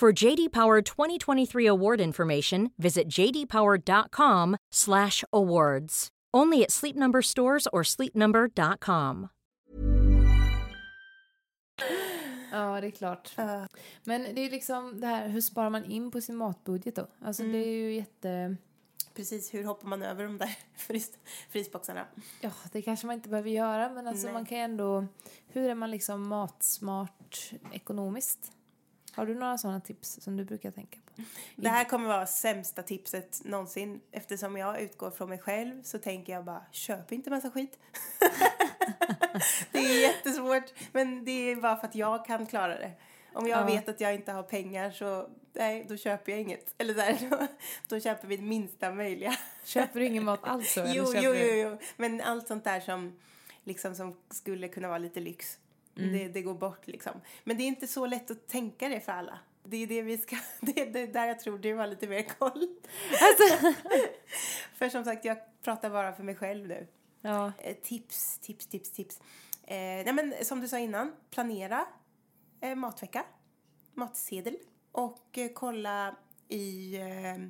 For 0.00 0.12
JD 0.12 0.52
Power 0.52 0.80
2023 0.80 1.66
award 1.66 2.00
information, 2.00 2.70
visit 2.76 3.08
jdpower.com/awards. 3.08 6.08
Only 6.36 6.62
at 6.62 6.70
Sleep 6.70 6.96
Number 6.96 7.22
stores 7.22 7.66
or 7.72 7.82
sleepnumber.com. 7.82 9.28
ja, 12.52 12.80
det 12.80 12.86
är 12.86 12.90
klart. 12.90 13.32
Men 14.04 14.34
det 14.34 14.40
är 14.40 14.50
liksom 14.50 15.00
det 15.00 15.06
här, 15.06 15.28
hur 15.28 15.40
sparar 15.40 15.70
man 15.70 15.84
in 15.84 16.10
på 16.10 16.20
sin 16.20 16.36
matbudget 16.36 16.96
då? 16.96 17.06
Alltså 17.24 17.42
det 17.42 17.58
är 17.58 17.72
ju 17.72 17.94
jätte... 17.94 18.56
Precis, 19.14 19.54
hur 19.54 19.64
hoppar 19.64 19.88
man 19.88 20.02
över 20.02 20.24
de 20.24 20.38
där 20.38 20.58
frys, 20.76 21.10
frysboxarna? 21.50 22.06
Ja, 22.40 22.50
det 22.72 22.82
kanske 22.82 23.06
man 23.06 23.14
inte 23.14 23.28
behöver 23.28 23.50
göra, 23.50 23.88
men 23.88 24.08
alltså 24.08 24.24
Nej. 24.24 24.32
man 24.32 24.46
kan 24.46 24.58
ju 24.58 24.64
ändå... 24.64 25.06
Hur 25.48 25.70
är 25.70 25.74
man 25.74 25.90
liksom 25.90 26.28
matsmart 26.28 27.52
ekonomiskt? 27.72 28.52
Har 29.18 29.26
du 29.26 29.34
några 29.34 29.58
sådana 29.58 29.80
tips 29.80 30.18
som 30.20 30.36
du 30.36 30.44
brukar 30.44 30.70
tänka 30.70 30.98
på? 31.04 31.22
Det 31.56 31.68
här 31.68 31.84
kommer 31.84 32.08
vara 32.08 32.26
sämsta 32.26 32.82
tipset 32.82 33.40
någonsin. 33.44 34.00
Eftersom 34.10 34.56
jag 34.56 34.80
utgår 34.80 35.10
från 35.10 35.28
mig 35.28 35.38
själv 35.38 35.82
så 35.82 35.98
tänker 35.98 36.32
jag 36.32 36.44
bara, 36.44 36.64
köp 36.72 37.12
inte 37.12 37.30
massa 37.30 37.50
skit. 37.50 37.78
det 39.72 39.78
är 39.78 40.00
jättesvårt, 40.02 40.72
men 40.92 41.24
det 41.24 41.30
är 41.32 41.56
bara 41.56 41.76
för 41.76 41.86
att 41.86 41.94
jag 41.94 42.26
kan 42.26 42.46
klara 42.46 42.78
det. 42.78 42.92
Om 43.32 43.46
jag 43.46 43.60
Ja. 43.60 43.66
vet 43.66 43.88
att 43.88 44.00
jag 44.00 44.14
inte 44.14 44.32
har 44.32 44.42
pengar 44.42 44.90
så, 44.90 45.28
nej, 45.52 45.86
då 45.88 45.96
köper 45.96 46.32
jag 46.32 46.40
inget. 46.40 46.74
Eller 46.78 46.94
här, 46.94 47.18
då, 47.30 47.46
då 47.88 48.00
köper 48.00 48.28
vi 48.28 48.36
det 48.36 48.42
minsta 48.42 48.90
möjliga. 48.90 49.36
Köper 49.64 50.00
du 50.00 50.06
ingen 50.06 50.24
mat 50.24 50.40
alls 50.42 50.76
jo, 50.76 50.84
jo, 51.14 51.34
jo, 51.34 51.34
jo. 51.34 51.78
Men 51.96 52.20
allt 52.20 52.48
sånt 52.48 52.64
där 52.64 52.80
som, 52.80 53.18
liksom, 53.64 53.94
som 53.94 54.16
skulle 54.30 54.68
kunna 54.68 54.88
vara 54.88 54.98
lite 54.98 55.20
lyx, 55.20 55.58
Mm. 55.98 56.12
det, 56.12 56.28
det 56.28 56.42
går 56.42 56.54
bort 56.54 56.86
liksom. 56.86 57.12
Men 57.44 57.56
det 57.56 57.62
är 57.62 57.68
inte 57.68 57.86
så 57.86 58.06
lätt 58.06 58.30
att 58.30 58.48
tänka 58.48 58.88
det 58.88 59.00
för 59.00 59.12
alla. 59.12 59.38
Det 59.64 59.76
är 59.76 59.86
det 59.86 60.02
vi 60.02 60.18
ska, 60.18 60.36
det 60.60 60.80
är 60.80 61.06
där 61.06 61.26
jag 61.26 61.40
tror 61.40 61.58
du 61.58 61.74
har 61.74 61.86
lite 61.86 62.06
mer 62.08 62.22
koll. 62.22 62.68
Alltså. 63.10 63.72
för 64.74 64.88
som 64.88 65.04
sagt, 65.04 65.24
jag 65.24 65.38
pratar 65.62 65.90
bara 65.90 66.12
för 66.12 66.22
mig 66.22 66.34
själv 66.34 66.68
nu. 66.68 66.86
Ja, 67.20 67.52
Eh, 67.58 67.76
tips, 67.76 68.38
tips, 68.38 68.66
tips, 68.66 68.92
tips. 68.92 69.20
Eh, 69.62 69.76
nej 69.76 70.12
men 70.12 70.34
som 70.42 70.60
du 70.60 70.68
sa 70.68 70.78
innan, 70.78 71.12
planera 71.30 71.86
eh, 72.60 72.74
matvecka, 72.74 73.24
matsedel. 73.94 74.56
och 74.92 75.38
eh, 75.38 75.50
kolla 75.54 76.16
i 76.48 76.96
eh, 76.96 77.48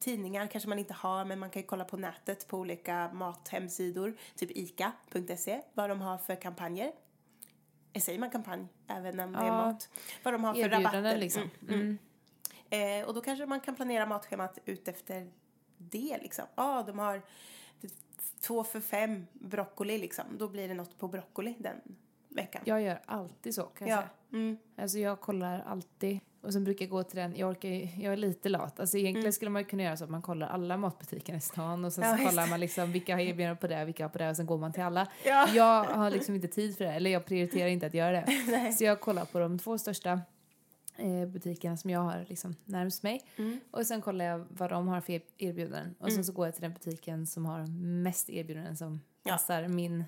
tidningar 0.00 0.46
kanske 0.46 0.68
man 0.68 0.78
inte 0.78 0.94
har 0.94 1.24
men 1.24 1.38
man 1.38 1.50
kan 1.50 1.62
ju 1.62 1.66
kolla 1.66 1.84
på 1.84 1.96
nätet 1.96 2.48
på 2.48 2.58
olika 2.58 3.10
mathemsidor, 3.12 4.16
typ 4.36 4.50
ica.se, 4.50 5.60
vad 5.74 5.90
de 5.90 6.00
har 6.00 6.18
för 6.18 6.36
kampanjer. 6.40 6.92
Säger 8.00 8.18
man 8.18 8.30
kampanj 8.30 8.66
även 8.88 9.20
om 9.20 9.32
det 9.32 9.38
är 9.38 9.50
mat? 9.50 9.88
Vad 10.22 10.34
de 10.34 10.44
har 10.44 10.54
för 10.54 10.68
rabatter. 10.68 11.16
liksom. 11.16 11.50
Mm, 11.68 11.80
mm. 11.80 11.98
Eh, 13.00 13.08
och 13.08 13.14
då 13.14 13.20
kanske 13.20 13.46
man 13.46 13.60
kan 13.60 13.76
planera 13.76 14.06
matschemat 14.06 14.58
ut 14.64 14.88
efter 14.88 15.30
det 15.78 16.18
liksom. 16.22 16.44
Ja, 16.54 16.84
de 16.86 16.98
har 16.98 17.22
två 18.40 18.64
för 18.64 18.80
fem 18.80 19.26
broccoli 19.32 19.98
liksom. 19.98 20.24
Då 20.38 20.48
blir 20.48 20.68
det 20.68 20.74
något 20.74 20.98
på 20.98 21.08
broccoli 21.08 21.54
den 21.58 21.96
veckan. 22.34 22.62
Jag 22.64 22.82
gör 22.82 23.00
alltid 23.06 23.54
så 23.54 23.62
kan 23.62 23.88
jag 23.88 23.96
Ja. 23.96 24.00
säga. 24.02 24.10
Mm. 24.42 24.56
Alltså 24.76 24.98
jag 24.98 25.20
kollar 25.20 25.60
alltid. 25.66 26.20
Och 26.42 26.52
sen 26.52 26.64
brukar 26.64 26.84
jag 26.84 26.90
gå 26.90 27.02
till 27.02 27.16
den, 27.16 27.36
jag 27.36 27.50
orkar 27.50 27.68
jag 28.02 28.12
är 28.12 28.16
lite 28.16 28.48
lat. 28.48 28.80
Alltså 28.80 28.96
egentligen 28.98 29.32
skulle 29.32 29.50
man 29.50 29.64
kunna 29.64 29.82
göra 29.82 29.96
så 29.96 30.04
att 30.04 30.10
man 30.10 30.22
kollar 30.22 30.46
alla 30.48 30.76
matbutiker 30.76 31.34
i 31.36 31.40
stan 31.40 31.84
och 31.84 31.92
sen 31.92 32.04
Mm. 32.04 32.18
Ja, 32.18 32.24
så 32.24 32.30
kollar 32.30 32.46
man 32.46 32.60
liksom 32.60 32.92
vilka 32.92 33.14
har 33.14 33.20
erbjudanden 33.20 33.56
på 33.56 33.66
det, 33.66 33.84
vilka 33.84 34.04
har 34.04 34.08
på 34.08 34.18
det 34.18 34.30
och 34.30 34.36
sen 34.36 34.46
går 34.46 34.58
man 34.58 34.72
till 34.72 34.82
alla. 34.82 35.08
Ja. 35.24 35.48
Jag 35.54 35.84
har 35.84 36.10
liksom 36.10 36.34
inte 36.34 36.48
tid 36.48 36.76
för 36.76 36.84
det, 36.84 36.92
eller 36.92 37.10
jag 37.10 37.24
prioriterar 37.26 37.68
inte 37.68 37.86
att 37.86 37.94
göra 37.94 38.20
det. 38.20 38.72
Så 38.78 38.84
jag 38.84 39.00
kollar 39.00 39.24
på 39.24 39.38
de 39.38 39.58
två 39.58 39.78
största 39.78 40.20
eh, 40.96 41.26
butikerna 41.28 41.76
som 41.76 41.90
jag 41.90 42.00
har 42.00 42.24
liksom 42.28 42.54
närmast 42.64 43.02
mig. 43.02 43.22
Mm. 43.36 43.60
Och 43.70 43.86
sen 43.86 44.00
kollar 44.02 44.24
jag 44.24 44.46
vad 44.50 44.70
de 44.70 44.88
har 44.88 45.00
för 45.00 45.12
er- 45.12 45.22
erbjudanden. 45.38 45.94
Och 45.98 46.12
sen 46.12 46.24
så 46.24 46.32
går 46.32 46.46
jag 46.46 46.54
till 46.54 46.62
den 46.62 46.72
butiken 46.72 47.26
som 47.26 47.46
har 47.46 47.66
mest 48.02 48.30
erbjudanden 48.30 48.76
som 48.76 49.00
Ja. 49.26 49.32
passar 49.32 49.68
min, 49.68 50.04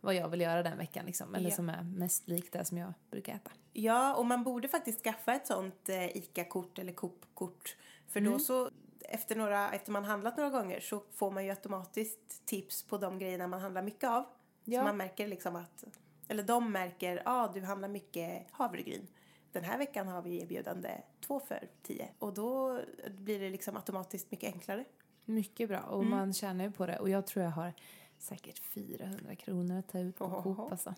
vad 0.00 0.14
jag 0.14 0.28
vill 0.28 0.40
göra 0.40 0.62
den 0.62 0.78
veckan 0.78 1.06
liksom. 1.06 1.34
Eller 1.34 1.50
Ja. 1.50 1.56
som 1.56 1.68
är 1.68 1.82
mest 1.82 2.28
likt 2.28 2.52
det 2.52 2.64
som 2.64 2.78
jag 2.78 2.92
brukar 3.10 3.34
äta. 3.34 3.50
Ja, 3.72 4.14
och 4.14 4.26
man 4.26 4.44
borde 4.44 4.68
faktiskt 4.68 5.02
skaffa 5.04 5.34
ett 5.34 5.46
sånt 5.46 5.88
eh, 5.88 6.16
ICA-kort 6.16 6.78
eller 6.78 6.92
Coop-kort. 6.92 7.76
För 8.08 8.20
Mm. 8.20 8.32
då 8.32 8.38
så, 8.38 8.70
efter, 9.00 9.36
några, 9.36 9.70
efter 9.70 9.92
man 9.92 10.04
handlat 10.04 10.36
några 10.36 10.50
gånger 10.50 10.80
så 10.80 11.02
får 11.14 11.30
man 11.30 11.44
ju 11.44 11.50
automatiskt 11.50 12.46
tips 12.46 12.82
på 12.82 12.98
de 12.98 13.18
grejerna 13.18 13.46
man 13.46 13.60
handlar 13.60 13.82
mycket 13.82 14.10
av. 14.10 14.24
Ja. 14.64 14.80
Så 14.80 14.84
man 14.84 14.96
märker 14.96 15.26
liksom 15.28 15.56
att, 15.56 15.84
eller 16.28 16.42
de 16.42 16.72
märker, 16.72 17.16
ja 17.16 17.22
ah, 17.24 17.52
du 17.54 17.60
handlar 17.62 17.88
mycket 17.88 18.46
havregryn. 18.50 19.06
Den 19.52 19.64
här 19.64 19.78
veckan 19.78 20.08
har 20.08 20.22
vi 20.22 20.42
erbjudande 20.42 20.90
två 21.26 21.40
för 21.40 21.68
tio. 21.82 22.08
Och 22.18 22.34
då 22.34 22.80
blir 23.10 23.40
det 23.40 23.50
liksom 23.50 23.76
automatiskt 23.76 24.30
mycket 24.30 24.52
enklare. 24.54 24.84
Mycket 25.24 25.68
bra 25.68 25.80
och 25.80 25.98
Mm. 26.02 26.10
man 26.10 26.32
tjänar 26.32 26.64
ju 26.64 26.72
på 26.72 26.86
det. 26.86 26.98
Och 26.98 27.10
jag 27.10 27.26
tror 27.26 27.44
jag 27.44 27.50
har 27.52 27.72
säkert 28.18 28.58
400 28.58 29.36
kronor 29.36 29.78
att 29.78 29.88
ta 29.88 29.98
ut 29.98 30.16
på. 30.18 30.42
Coop 30.42 30.72
alltså. 30.72 30.94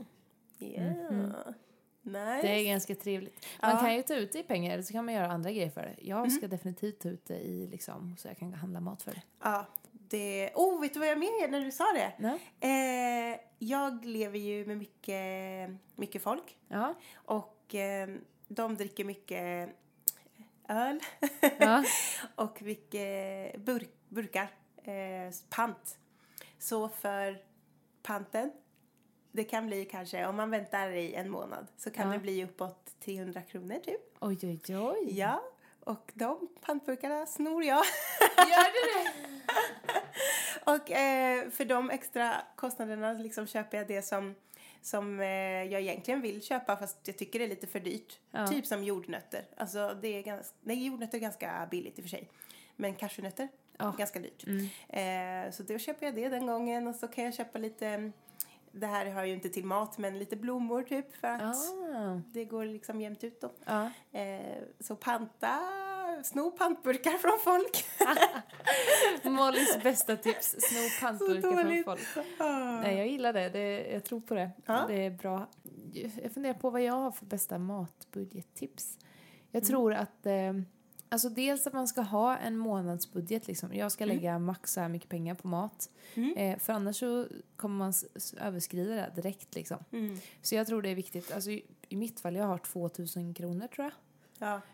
Yeah. 0.58 0.86
Nice. 2.02 2.40
Det 2.42 2.48
är 2.60 2.64
ganska 2.64 2.94
trevligt. 2.94 3.46
Man 3.62 3.70
Ja. 3.70 3.80
kan 3.80 3.94
ju 3.94 4.02
ta 4.02 4.14
ut 4.14 4.32
det 4.32 4.38
i 4.38 4.42
pengar 4.42 4.72
eller 4.72 4.82
så 4.82 4.92
kan 4.92 5.04
man 5.04 5.14
göra 5.14 5.26
andra 5.32 5.50
grejer 5.50 5.70
för 5.70 5.80
det. 5.82 5.94
Jag 5.98 6.32
ska 6.32 6.48
definitivt 6.48 7.00
ta 7.00 7.08
ut 7.08 7.26
det 7.26 7.38
i 7.38 7.66
liksom 7.66 8.16
så 8.18 8.28
jag 8.28 8.38
kan 8.38 8.54
handla 8.54 8.80
mat 8.80 9.02
för 9.02 9.10
det. 9.12 9.22
Ja, 9.42 9.66
det... 9.92 10.50
Oh, 10.54 10.80
vet 10.80 10.94
du 10.94 11.00
vad 11.00 11.08
jag 11.08 11.18
mer 11.18 11.48
när 11.48 11.60
du 11.60 11.70
sa 11.70 11.84
det? 11.94 12.12
Nej. 12.18 12.38
Eh, 13.32 13.40
jag 13.58 14.04
lever 14.04 14.38
ju 14.38 14.66
med 14.66 14.76
mycket, 14.78 15.70
mycket 15.96 16.22
folk. 16.22 16.58
Ja. 16.68 16.94
Och 17.14 17.74
eh, 17.74 18.08
de 18.48 18.76
dricker 18.76 19.04
mycket 19.04 19.68
öl. 20.68 21.00
Ja. 21.58 21.84
och 22.34 22.62
mycket 22.62 23.56
burk, 23.60 23.90
burkar. 24.08 24.50
Eh, 24.82 25.32
pant. 25.50 25.98
Så 26.60 26.88
för 26.88 27.38
panten, 28.02 28.52
det 29.32 29.44
kan 29.44 29.66
bli 29.66 29.84
kanske, 29.84 30.26
om 30.26 30.36
man 30.36 30.50
väntar 30.50 30.90
i 30.90 31.14
en 31.14 31.30
månad, 31.30 31.66
så 31.76 31.90
kan 31.90 32.06
Ja. 32.06 32.12
det 32.12 32.18
bli 32.18 32.44
uppåt 32.44 32.90
300 33.00 33.42
kronor 33.42 33.78
typ. 33.84 34.00
Oj, 34.20 34.38
oj, 34.42 34.76
oj. 34.78 35.18
Ja, 35.18 35.42
och 35.80 36.10
de 36.14 36.48
pantburkarna 36.60 37.26
snor 37.26 37.64
jag. 37.64 37.84
Gör 38.36 38.72
du 38.72 39.04
det? 39.04 39.10
Och 40.72 40.90
eh, 40.90 41.50
för 41.50 41.64
de 41.64 41.90
extra 41.90 42.34
kostnaderna 42.56 43.12
liksom 43.12 43.46
köper 43.46 43.78
jag 43.78 43.86
det 43.88 44.02
som, 44.02 44.34
som 44.82 45.20
eh, 45.20 45.26
jag 45.64 45.80
egentligen 45.80 46.20
vill 46.20 46.42
köpa 46.42 46.76
fast 46.76 46.98
jag 47.04 47.18
tycker 47.18 47.38
det 47.38 47.44
är 47.44 47.48
lite 47.48 47.66
för 47.66 47.80
dyrt. 47.80 48.18
Ja. 48.30 48.46
Typ 48.46 48.66
som 48.66 48.84
jordnötter. 48.84 49.44
Alltså 49.56 49.98
det 50.02 50.08
är 50.08 50.22
ganska, 50.22 50.54
nej 50.60 50.86
jordnötter 50.86 51.18
är 51.18 51.22
ganska 51.22 51.68
billigt 51.70 51.98
i 51.98 52.00
och 52.00 52.04
för 52.04 52.10
sig. 52.10 52.28
Men 52.76 52.94
cashewnötter, 52.94 53.48
Ja. 53.80 53.94
ganska 53.98 54.18
dyrt. 54.20 54.44
Eh, 54.88 55.50
så 55.52 55.62
då 55.62 55.78
köper 55.78 56.06
jag 56.06 56.14
det 56.14 56.28
den 56.28 56.46
gången 56.46 56.88
och 56.88 56.94
så 56.94 57.08
kan 57.08 57.24
jag 57.24 57.34
köpa 57.34 57.58
lite, 57.58 58.12
det 58.72 58.86
här 58.86 59.06
har 59.06 59.20
jag 59.20 59.28
ju 59.28 59.34
inte 59.34 59.48
till 59.48 59.64
mat 59.64 59.98
men 59.98 60.18
lite 60.18 60.36
blommor 60.36 60.82
typ 60.82 61.16
för 61.16 61.28
att 61.28 61.42
Ah. 61.56 62.20
det 62.26 62.44
går 62.44 62.64
liksom 62.64 63.00
jämnt 63.00 63.24
ut 63.24 63.40
då. 63.40 63.50
Ja. 63.64 63.90
Eh, 64.20 64.62
så 64.80 64.96
panta, 64.96 65.58
sno 66.24 66.50
pantburkar 66.50 67.10
från 67.18 67.38
folk. 67.38 67.84
Mollys 69.30 69.82
bästa 69.82 70.16
tips, 70.16 70.50
sno 70.58 70.78
pantburkar 71.00 71.82
från 71.82 71.84
folk. 71.84 72.26
Nej, 72.82 72.96
jag 72.98 73.08
gillar 73.08 73.32
det. 73.32 73.48
det. 73.48 73.86
Jag 73.92 74.04
tror 74.04 74.20
på 74.20 74.34
det. 74.34 74.50
Det 74.88 75.06
är 75.06 75.10
bra. 75.10 75.46
Jag 76.22 76.32
funderar 76.32 76.54
på 76.54 76.70
vad 76.70 76.82
jag 76.82 76.92
har 76.94 77.10
för 77.12 77.26
bästa 77.26 77.58
matbudgettips. 77.58 78.98
Jag 79.50 79.60
Mm. 79.62 79.68
tror 79.68 79.94
att... 79.94 80.26
Eh, 80.26 80.52
alltså 81.10 81.28
dels 81.28 81.66
att 81.66 81.72
man 81.72 81.88
ska 81.88 82.00
ha 82.00 82.36
en 82.36 82.56
månadsbudget. 82.56 83.46
Liksom. 83.46 83.74
Jag 83.74 83.92
ska 83.92 84.04
Mm. 84.04 84.16
lägga 84.16 84.38
max 84.38 84.72
så 84.72 84.80
här 84.80 84.88
mycket 84.88 85.08
pengar 85.08 85.34
på 85.34 85.48
mat. 85.48 85.90
Eh, 86.36 86.58
för 86.58 86.72
annars 86.72 86.96
så 86.96 87.26
kommer 87.56 87.76
man 87.78 87.92
överskrida 88.40 88.94
det 88.94 89.12
direkt. 89.14 89.54
Liksom. 89.54 89.84
Mm. 89.92 90.18
Så 90.42 90.54
jag 90.54 90.66
tror 90.66 90.82
det 90.82 90.88
är 90.88 90.94
viktigt. 90.94 91.32
Alltså, 91.32 91.50
i, 91.50 91.64
I 91.88 91.96
mitt 91.96 92.20
fall, 92.20 92.36
jag 92.36 92.44
har 92.46 92.58
2000 92.58 93.34
kronor 93.34 93.66
tror 93.66 93.84
jag. 93.84 93.92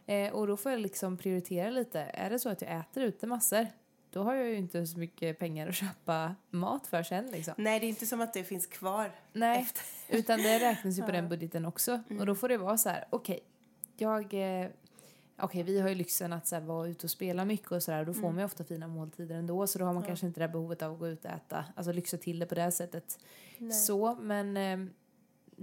Ja. 0.07 0.15
Eh, 0.15 0.33
och 0.33 0.47
då 0.47 0.57
får 0.57 0.73
jag 0.73 0.81
liksom 0.81 1.17
prioritera 1.17 1.71
lite. 1.71 2.01
Är 2.01 2.31
det 2.31 2.39
så 2.39 2.49
att 2.49 2.63
jag 2.63 2.81
äter 2.81 3.03
ute 3.03 3.27
massor, 3.27 3.67
då 4.11 4.23
har 4.23 4.35
jag 4.35 4.49
ju 4.49 4.57
inte 4.57 4.87
så 4.87 4.99
mycket 4.99 5.39
pengar 5.39 5.69
att 5.69 5.75
köpa 5.75 6.35
mat 6.51 6.87
för 6.87 7.03
sen 7.03 7.27
liksom. 7.27 7.55
Nej, 7.57 7.81
det 7.81 7.87
är 7.87 7.89
inte 7.89 8.07
som 8.07 8.21
att 8.21 8.33
det 8.33 8.45
finns 8.45 8.67
kvar. 8.67 9.11
Nej, 9.33 9.61
efter. 9.63 9.83
utan 10.19 10.39
det 10.43 10.59
räknas 10.59 10.99
ju 10.99 11.03
på 11.03 11.11
den 11.13 11.29
budgeten 11.29 11.67
också. 11.67 12.03
Och 12.21 12.27
då 12.27 12.35
får 12.35 12.49
det 12.49 12.57
vara 12.59 12.79
så 12.79 12.89
här, 12.89 13.05
okej, 13.11 13.41
jag... 13.97 14.35
Okej, 15.39 15.63
vi 15.63 15.81
har 15.81 15.89
ju 15.89 15.95
lyxen 15.95 16.33
att 16.33 16.47
så 16.47 16.55
här, 16.57 16.63
vara 16.63 16.89
ute 16.89 17.07
och 17.07 17.11
spela 17.11 17.45
mycket 17.45 17.73
och 17.73 17.83
sådär. 17.83 18.05
Då 18.05 18.15
får 18.15 18.29
man 18.29 18.39
ju 18.39 18.45
ofta 18.45 18.65
fina 18.65 18.89
måltider 18.89 19.35
ändå. 19.37 19.67
Så 19.67 19.79
då 19.79 19.85
har 19.85 19.93
man 19.95 20.03
kanske 20.03 20.27
inte 20.27 20.41
det 20.41 20.49
behovet 20.49 20.83
av 20.83 20.93
att 20.93 20.99
gå 20.99 21.09
ut 21.09 21.25
och 21.25 21.31
äta. 21.31 21.65
Alltså 21.77 21.93
lyxa 21.93 22.17
till 22.17 22.39
det 22.39 22.47
på 22.47 22.55
det 22.55 22.73
sättet. 22.73 23.19
Så, 23.87 24.15
men 24.15 24.57
eh, 24.57 24.79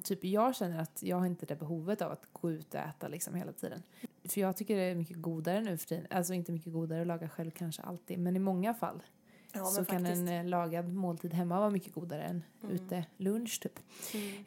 typ 0.03 0.23
jag 0.23 0.55
känner 0.55 0.79
att 0.79 1.03
jag 1.03 1.17
har 1.17 1.25
inte 1.25 1.45
det 1.45 1.55
behovet 1.55 2.01
av 2.01 2.11
att 2.11 2.27
gå 2.33 2.51
ut 2.51 2.73
och 2.73 2.79
äta 2.79 3.07
liksom 3.07 3.35
hela 3.35 3.51
tiden. 3.51 3.83
För 4.29 4.41
jag 4.41 4.57
tycker 4.57 4.75
det 4.75 4.81
är 4.83 4.95
mycket 4.95 5.17
godare 5.21 5.61
nu 5.61 5.77
för 5.77 5.87
tiden. 5.87 6.07
Alltså 6.09 6.33
inte 6.33 6.51
mycket 6.51 6.73
godare 6.73 7.01
att 7.01 7.07
laga 7.07 7.29
själv 7.29 7.51
kanske 7.51 7.81
alltid. 7.81 8.19
Men 8.19 8.35
i 8.35 8.39
många 8.39 8.73
fall 8.73 9.03
Ja, 9.55 9.65
så 9.65 9.85
kan 9.85 9.99
faktiskt. 9.99 10.17
en 10.21 10.27
eh, 10.27 10.45
lagad 10.45 10.93
måltid 10.93 11.33
hemma 11.33 11.59
vara 11.59 11.69
mycket 11.69 11.93
godare 11.93 12.23
än 12.23 12.43
Mm. 12.63 12.75
ute 12.75 13.05
lunch 13.17 13.59
typ. 13.61 13.79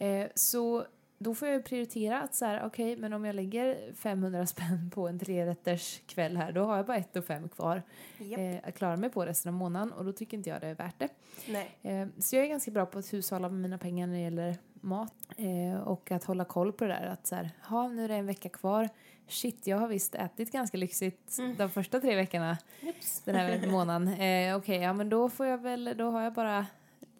Eh, 0.00 0.26
så 0.34 0.84
då 1.18 1.34
får 1.34 1.48
jag 1.48 1.56
ju 1.56 1.62
prioritera 1.62 2.20
att 2.20 2.34
så 2.34 2.44
här, 2.44 2.66
okej, 2.66 2.96
men 2.96 3.12
om 3.12 3.24
jag 3.24 3.34
lägger 3.36 3.92
500 3.94 4.46
spänn 4.46 4.90
på 4.94 5.08
en 5.08 5.18
trerätters 5.18 6.00
kväll 6.06 6.36
här, 6.36 6.52
då 6.52 6.64
har 6.64 6.76
jag 6.76 6.86
bara 6.86 6.96
ett 6.96 7.16
och 7.16 7.24
fem 7.24 7.48
kvar 7.48 7.82
Japp. 8.18 8.40
eh, 8.40 8.68
att 8.68 8.74
klara 8.78 8.96
mig 8.96 9.10
på 9.10 9.26
resten 9.26 9.48
av 9.54 9.58
månaden 9.58 9.92
och 9.92 10.04
då 10.04 10.12
tycker 10.12 10.36
inte 10.36 10.50
jag 10.50 10.60
det 10.60 10.66
är 10.66 10.74
värt 10.74 10.98
det. 10.98 11.08
Eh, 11.82 12.06
så 12.18 12.36
jag 12.36 12.44
är 12.44 12.48
ganska 12.48 12.70
bra 12.70 12.86
på 12.86 12.98
att 12.98 13.12
hushålla 13.12 13.48
med 13.48 13.60
mina 13.60 13.78
pengar 13.78 14.06
när 14.06 14.14
det 14.14 14.20
gäller 14.20 14.56
mat 14.80 15.14
eh, 15.36 15.80
och 15.80 16.10
att 16.10 16.24
hålla 16.24 16.44
koll 16.44 16.72
på 16.72 16.84
det 16.84 16.90
där 16.90 17.06
att 17.06 17.26
så 17.26 17.34
här, 17.34 17.50
ha 17.62 17.88
nu 17.88 18.04
är 18.04 18.08
det 18.08 18.14
en 18.14 18.26
vecka 18.26 18.48
kvar. 18.48 18.88
Shit, 19.28 19.66
jag 19.66 19.76
har 19.76 19.88
visst 19.88 20.14
ätit 20.14 20.52
ganska 20.52 20.76
lyxigt 20.76 21.36
de 21.58 21.70
första 21.70 22.00
tre 22.00 22.16
veckorna 22.16 22.58
den 23.24 23.34
här 23.34 23.66
månaden. 23.70 24.08
Eh, 24.08 24.56
Okej, 24.56 24.76
ja 24.80 24.92
men 24.92 25.08
då 25.08 25.28
får 25.28 25.46
jag 25.46 25.58
väl, 25.58 25.94
då 25.98 26.10
har 26.10 26.22
jag 26.22 26.32
bara 26.32 26.66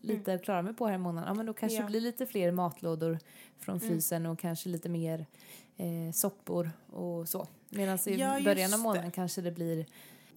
lite 0.07 0.35
att 0.35 0.43
klara 0.45 0.63
mig 0.63 0.75
på 0.75 0.87
här 0.87 0.95
i 0.95 0.99
månaden. 0.99 1.29
Ja 1.29 1.35
men 1.35 1.47
då 1.47 1.55
kanske 1.55 1.77
Ja. 1.79 1.83
det 1.83 1.91
blir 1.91 2.01
lite 2.01 2.27
fler 2.27 2.51
matlådor 2.53 3.19
från 3.59 3.81
frysen 3.81 4.27
och 4.27 4.39
kanske 4.39 4.69
lite 4.69 4.89
mer 4.89 5.27
eh, 5.77 6.13
soppor 6.13 6.71
och 6.87 7.29
så. 7.29 7.49
Medan 7.69 7.99
i 8.07 8.15
Ja, 8.15 8.41
början 8.45 8.73
av 8.75 8.79
det. 8.79 8.83
månaden 8.83 9.11
kanske 9.11 9.41
det 9.41 9.53
blir 9.53 9.87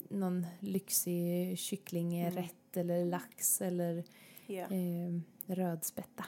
någon 0.08 0.46
lyxig 0.60 1.58
kycklingrätt 1.58 2.76
eller 2.76 3.04
lax 3.04 3.60
eller 3.60 4.04
Ja. 4.46 4.62
eh, 4.62 5.20
rödspätta. 5.46 6.24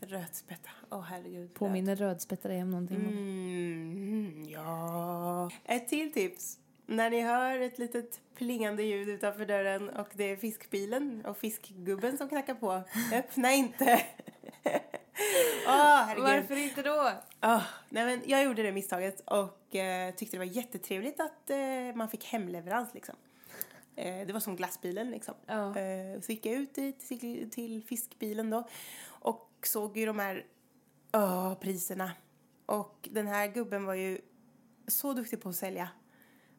Rödspätta. 0.00 0.70
Åh 0.90 1.00
herregud. 1.02 1.54
Påminner 1.54 1.96
rödspätta 1.96 2.48
dig 2.48 2.62
om 2.62 2.70
någonting? 2.70 2.96
Mm, 2.96 4.48
ja. 4.48 5.50
Ett 5.64 5.88
till 5.88 6.12
tips. 6.12 6.58
När 6.90 7.10
ni 7.10 7.20
hör 7.20 7.60
ett 7.60 7.78
litet 7.78 8.20
plingande 8.34 8.82
ljud 8.82 9.08
utanför 9.08 9.46
dörren 9.46 9.88
och 9.88 10.08
det 10.12 10.24
är 10.24 10.36
fiskbilen 10.36 11.24
och 11.24 11.38
fiskgubben 11.38 12.18
som 12.18 12.28
knackar 12.28 12.54
på, 12.54 12.82
öppna 13.12 13.52
inte. 13.52 13.84
Herregud. 15.66 16.24
Varför 16.24 16.56
inte 16.56 16.82
då? 16.82 17.12
Ah, 17.40 17.62
nej 17.88 18.04
men 18.04 18.22
jag 18.26 18.44
gjorde 18.44 18.62
det 18.62 18.72
misstaget 18.72 19.20
och 19.20 19.76
eh, 19.76 20.14
tyckte 20.14 20.36
det 20.36 20.38
var 20.38 20.54
jättetrevligt 20.56 21.20
att 21.20 21.50
eh, 21.50 21.58
man 21.94 22.08
fick 22.08 22.24
hemleverans 22.24 22.94
liksom. 22.94 23.14
Eh, 23.96 24.26
det 24.26 24.32
var 24.32 24.40
som 24.40 24.56
glassbilen 24.56 25.10
liksom. 25.10 25.34
Ja. 25.46 25.76
Eh, 25.76 26.20
så 26.20 26.32
gick 26.32 26.46
jag 26.46 26.54
ut 26.54 26.74
dit 26.74 27.00
till, 27.00 27.50
till 27.50 27.82
fiskbilen 27.84 28.50
då 28.50 28.68
och 29.06 29.50
såg 29.62 29.96
ju 29.96 30.06
de 30.06 30.18
här 30.18 30.46
ah, 31.10 31.54
priserna. 31.54 32.12
Och 32.66 33.08
den 33.10 33.26
här 33.26 33.46
gubben 33.46 33.84
var 33.84 33.94
ju 33.94 34.20
så 34.86 35.12
duktig 35.12 35.42
på 35.42 35.48
att 35.48 35.56
sälja. 35.56 35.88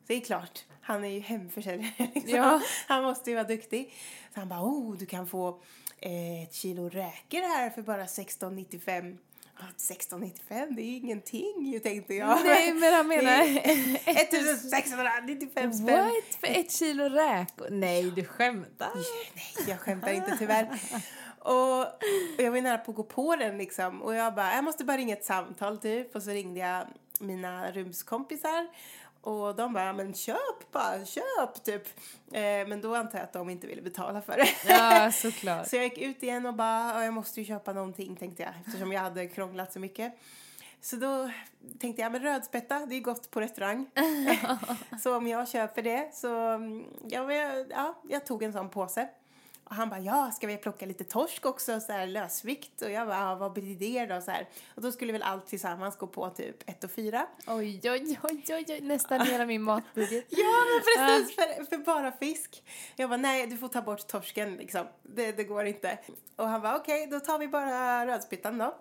Det 0.10 0.15
är 0.15 0.22
klart, 0.22 0.65
han 0.82 1.04
är 1.04 1.10
ju 1.10 1.19
hemförsäljare. 1.19 1.91
Liksom. 2.15 2.36
Ja. 2.36 2.62
Han 2.88 3.04
måste 3.04 3.30
ju 3.30 3.36
vara 3.36 3.48
duktig. 3.48 3.93
Så 4.34 4.39
han 4.39 4.50
bara, 4.50 4.62
oh, 4.62 4.98
du 4.98 5.06
kan 5.06 5.28
få 5.28 5.62
eh, 5.98 6.43
ett 6.43 6.54
kilo 6.54 6.89
räkor 6.89 7.41
här 7.41 7.69
för 7.69 7.82
bara 7.82 8.06
16,95. 8.06 9.17
Ja, 9.60 9.65
16,95, 9.78 10.76
det 10.76 10.82
är 10.82 10.98
ingenting 10.98 11.65
ju 11.74 11.80
tänkte 11.80 12.13
jag. 12.13 12.45
Nej, 12.45 12.74
men 12.74 12.93
han 12.93 13.08
menar... 13.08 13.38
Det 13.38 13.65
är 13.65 14.19
1695 14.19 15.74
spänn. 15.74 16.06
What? 16.06 16.36
För 16.39 16.48
ett 16.48 16.72
kilo 16.72 17.04
räkor? 17.04 17.67
Nej, 17.69 18.12
du 18.12 18.24
skämtar. 18.24 18.91
Nej, 18.95 19.67
jag 19.67 19.80
skämtar 19.80 20.12
inte 20.12 20.38
tyvärr. 20.39 20.80
Och, 21.39 21.82
och 21.82 21.88
jag 22.38 22.52
var 22.52 22.62
nära 22.62 22.78
på 22.78 22.91
att 22.91 22.98
gå 22.98 23.04
på 23.04 23.36
den 23.36 23.58
liksom. 23.58 24.02
Och 24.02 24.15
jag 24.15 24.36
bara, 24.36 24.56
jag 24.56 24.63
måste 24.63 24.84
bara 24.84 24.98
ringa 24.98 25.15
ett 25.15 25.26
samtal 25.26 25.78
typ. 25.78 26.15
Och 26.15 26.24
så 26.24 26.30
ringde 26.30 26.60
jag 26.60 26.88
mina 27.19 27.72
rumskompisar. 27.72 28.67
Och 29.22 29.56
de 29.56 29.74
bara, 29.74 29.94
men 29.94 30.14
köp 30.14 30.72
bara, 30.72 31.06
köp 31.06 31.64
typ. 31.64 31.88
Eh, 32.32 32.42
men 32.42 32.82
då 32.82 32.96
antar 32.96 33.18
jag 33.18 33.24
att 33.24 33.34
de 33.34 33.50
inte 33.50 33.68
ville 33.68 33.82
betala 33.82 34.22
för 34.22 34.38
det. 34.38 34.48
Ja, 34.68 35.12
såklart. 35.14 35.68
Så 35.68 35.76
jag 35.76 35.84
gick 35.84 35.98
ut 35.98 36.24
igen 36.24 36.46
och 36.46 36.54
bara, 36.54 36.94
"Ja, 36.94 37.04
jag 37.04 37.14
måste 37.14 37.40
ju 37.42 37.46
köpa 37.46 37.74
någonting 37.74 38.16
tänkte 38.16 38.44
jag. 38.44 38.52
Eftersom 38.66 38.92
jag 38.92 39.02
hade 39.02 39.28
krånglat 39.28 39.74
så 39.74 39.80
mycket. 39.80 40.14
Så 40.82 40.96
då 40.96 41.30
tänkte 41.80 42.02
jag, 42.02 42.12
men 42.12 42.22
rödspätta, 42.22 42.86
det 42.86 42.96
är 42.96 43.00
gott 43.00 43.32
på 43.32 43.42
restaurang. 43.42 43.90
så 45.04 45.18
om 45.18 45.28
jag 45.28 45.50
köper 45.50 45.82
det 45.82 46.10
så, 46.16 46.36
mm, 46.36 46.86
ja, 47.08 47.34
jag, 47.34 47.66
ja, 47.72 48.02
jag 48.10 48.26
tog 48.26 48.44
en 48.44 48.54
sån 48.54 48.70
påse. 48.70 49.10
Och 49.70 49.76
han 49.76 49.90
bara, 49.90 50.00
ja, 50.00 50.32
ska 50.32 50.48
vi 50.48 50.58
plocka 50.58 50.86
lite 50.86 51.04
torsk 51.04 51.46
också, 51.46 51.80
så 51.80 51.92
här 51.92 52.08
lösvikt? 52.08 52.82
Och 52.82 52.92
jag 52.92 53.08
bara, 53.08 53.20
ja, 53.20 53.36
vad 53.36 53.54
blir 53.54 53.76
det 53.76 54.06
då? 54.06 54.22
Så 54.22 54.32
här. 54.32 54.50
Och 54.76 54.82
då 54.82 54.92
skulle 54.92 55.14
väl 55.14 55.22
allt 55.22 55.48
tillsammans 55.48 55.98
gå 55.98 56.08
på 56.08 56.30
typ 56.30 56.70
1 56.70 56.84
och 56.84 56.92
4. 56.92 57.28
Oj, 57.48 57.82
oj, 57.84 57.92
oj, 57.92 58.20
oj, 58.50 58.66
oj, 58.70 58.80
nästan 58.82 59.22
hela 59.22 59.46
min 59.46 59.62
matbudget. 59.62 60.26
Ja, 60.30 60.64
men 60.66 60.82
precis, 60.82 61.36
för, 61.36 61.64
för 61.66 61.78
bara 61.78 62.12
fisk. 62.12 62.64
Jag 62.96 63.10
bara, 63.10 63.18
nej, 63.18 63.48
du 63.48 63.58
får 63.58 63.68
ta 63.68 63.82
bort 63.82 64.08
torsken 64.08 64.56
liksom. 64.56 64.88
Det, 65.04 65.32
det 65.32 65.44
går 65.44 65.66
inte. 65.66 66.00
Och 66.36 66.48
han 66.48 66.62
bara, 66.62 66.76
okej, 66.76 67.08
då 67.08 67.20
tar 67.20 67.40
vi 67.40 67.48
bara 67.48 68.06
rödspettan 68.08 68.58
då. 68.58 68.76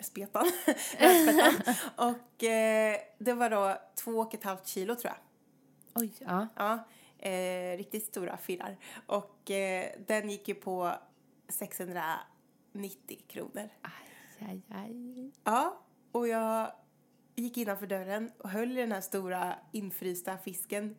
Spetan. 0.00 0.50
Rödspettan. 0.98 1.74
och 2.10 2.44
eh, 2.44 2.96
det 3.18 3.32
var 3.32 3.50
då 3.50 3.76
två 3.94 4.12
och 4.12 4.34
ett 4.34 4.44
halvt 4.44 4.66
kilo 4.66 4.94
tror 4.94 5.12
jag. 5.14 5.18
Oj, 6.02 6.12
ja. 6.18 6.46
Ja, 6.56 6.84
eh, 7.18 7.76
riktigt 7.76 8.04
stora 8.04 8.36
filar. 8.36 8.76
Och 9.06 9.50
eh, 9.50 9.90
den 10.06 10.30
gick 10.30 10.48
ju 10.48 10.54
på 10.54 10.92
690 11.48 13.18
kronor. 13.28 13.68
Aj, 13.82 14.48
aj, 14.48 14.62
aj. 14.68 15.30
Ja, 15.44 15.82
och 16.12 16.28
jag 16.28 16.72
gick 17.34 17.56
innanför 17.56 17.86
dörren 17.86 18.30
och 18.38 18.50
höll 18.50 18.72
i 18.72 18.80
den 18.80 18.92
här 18.92 19.00
stora 19.00 19.54
infrysta 19.72 20.38
fisken, 20.38 20.96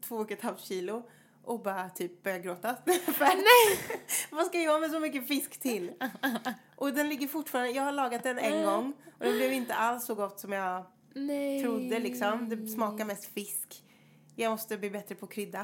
två 0.00 0.16
och 0.16 0.30
ett 0.30 0.42
halvt 0.42 0.60
kilo, 0.60 1.02
och 1.44 1.62
bara 1.62 1.90
typ 1.90 2.22
började 2.22 2.42
gråta. 2.42 2.76
Nej! 3.20 3.78
Vad 4.30 4.46
ska 4.46 4.60
jag 4.60 4.80
med 4.80 4.90
så 4.90 5.00
mycket 5.00 5.28
fisk 5.28 5.60
till? 5.60 5.92
Och 6.76 6.92
den 6.92 7.08
ligger 7.08 7.28
fortfarande, 7.28 7.70
jag 7.70 7.82
har 7.82 7.92
lagat 7.92 8.22
den 8.22 8.38
en 8.38 8.64
gång 8.64 8.92
och 9.18 9.24
det 9.24 9.32
blev 9.32 9.52
inte 9.52 9.74
alls 9.74 10.06
så 10.06 10.14
gott 10.14 10.40
som 10.40 10.52
jag 10.52 10.84
Nej. 11.14 11.62
trodde 11.62 11.98
liksom. 11.98 12.48
Det 12.48 12.68
smakar 12.68 13.04
mest 13.04 13.24
fisk. 13.24 13.84
Jag 14.36 14.50
måste 14.50 14.78
bli 14.78 14.90
bättre 14.90 15.14
på 15.14 15.26
krydda. 15.26 15.60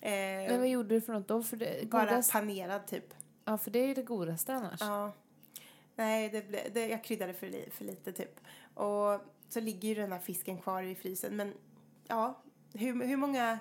Eh, 0.00 0.10
Men 0.10 0.58
vad 0.58 0.68
gjorde 0.68 0.88
du 0.94 1.00
för 1.00 1.12
något 1.12 1.28
då? 1.28 1.42
För 1.42 1.56
det, 1.56 1.90
bara 1.90 2.04
godast, 2.06 2.32
panerad 2.32 2.86
typ. 2.86 3.14
ja, 3.44 3.58
för 3.58 3.70
det 3.70 3.78
är 3.78 3.86
ju 3.86 3.94
det 3.94 4.02
godaste 4.02 4.54
annars. 4.54 4.80
Ja. 4.80 5.12
Nej, 5.94 6.28
det, 6.28 6.40
ble- 6.40 6.70
det, 6.72 6.86
jag 6.88 7.04
kryddade 7.04 7.34
för, 7.34 7.46
li, 7.46 7.68
för 7.72 7.84
lite 7.84 8.12
typ. 8.12 8.40
Och 8.74 9.20
så 9.48 9.60
ligger 9.60 9.88
ju 9.88 9.94
den 9.94 10.12
här 10.12 10.18
fisken 10.18 10.58
kvar 10.58 10.82
i 10.82 10.94
frysen. 10.94 11.36
Men 11.36 11.54
ja, 12.08 12.42
hur, 12.74 13.04
hur 13.06 13.16
många... 13.16 13.58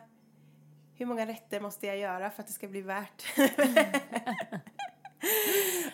Hur 0.97 1.05
många 1.05 1.25
rätter 1.27 1.59
måste 1.61 1.87
jag 1.87 1.97
göra 1.97 2.31
för 2.31 2.41
att 2.41 2.47
det 2.47 2.53
ska 2.53 2.67
bli 2.67 2.81
värt? 2.81 3.23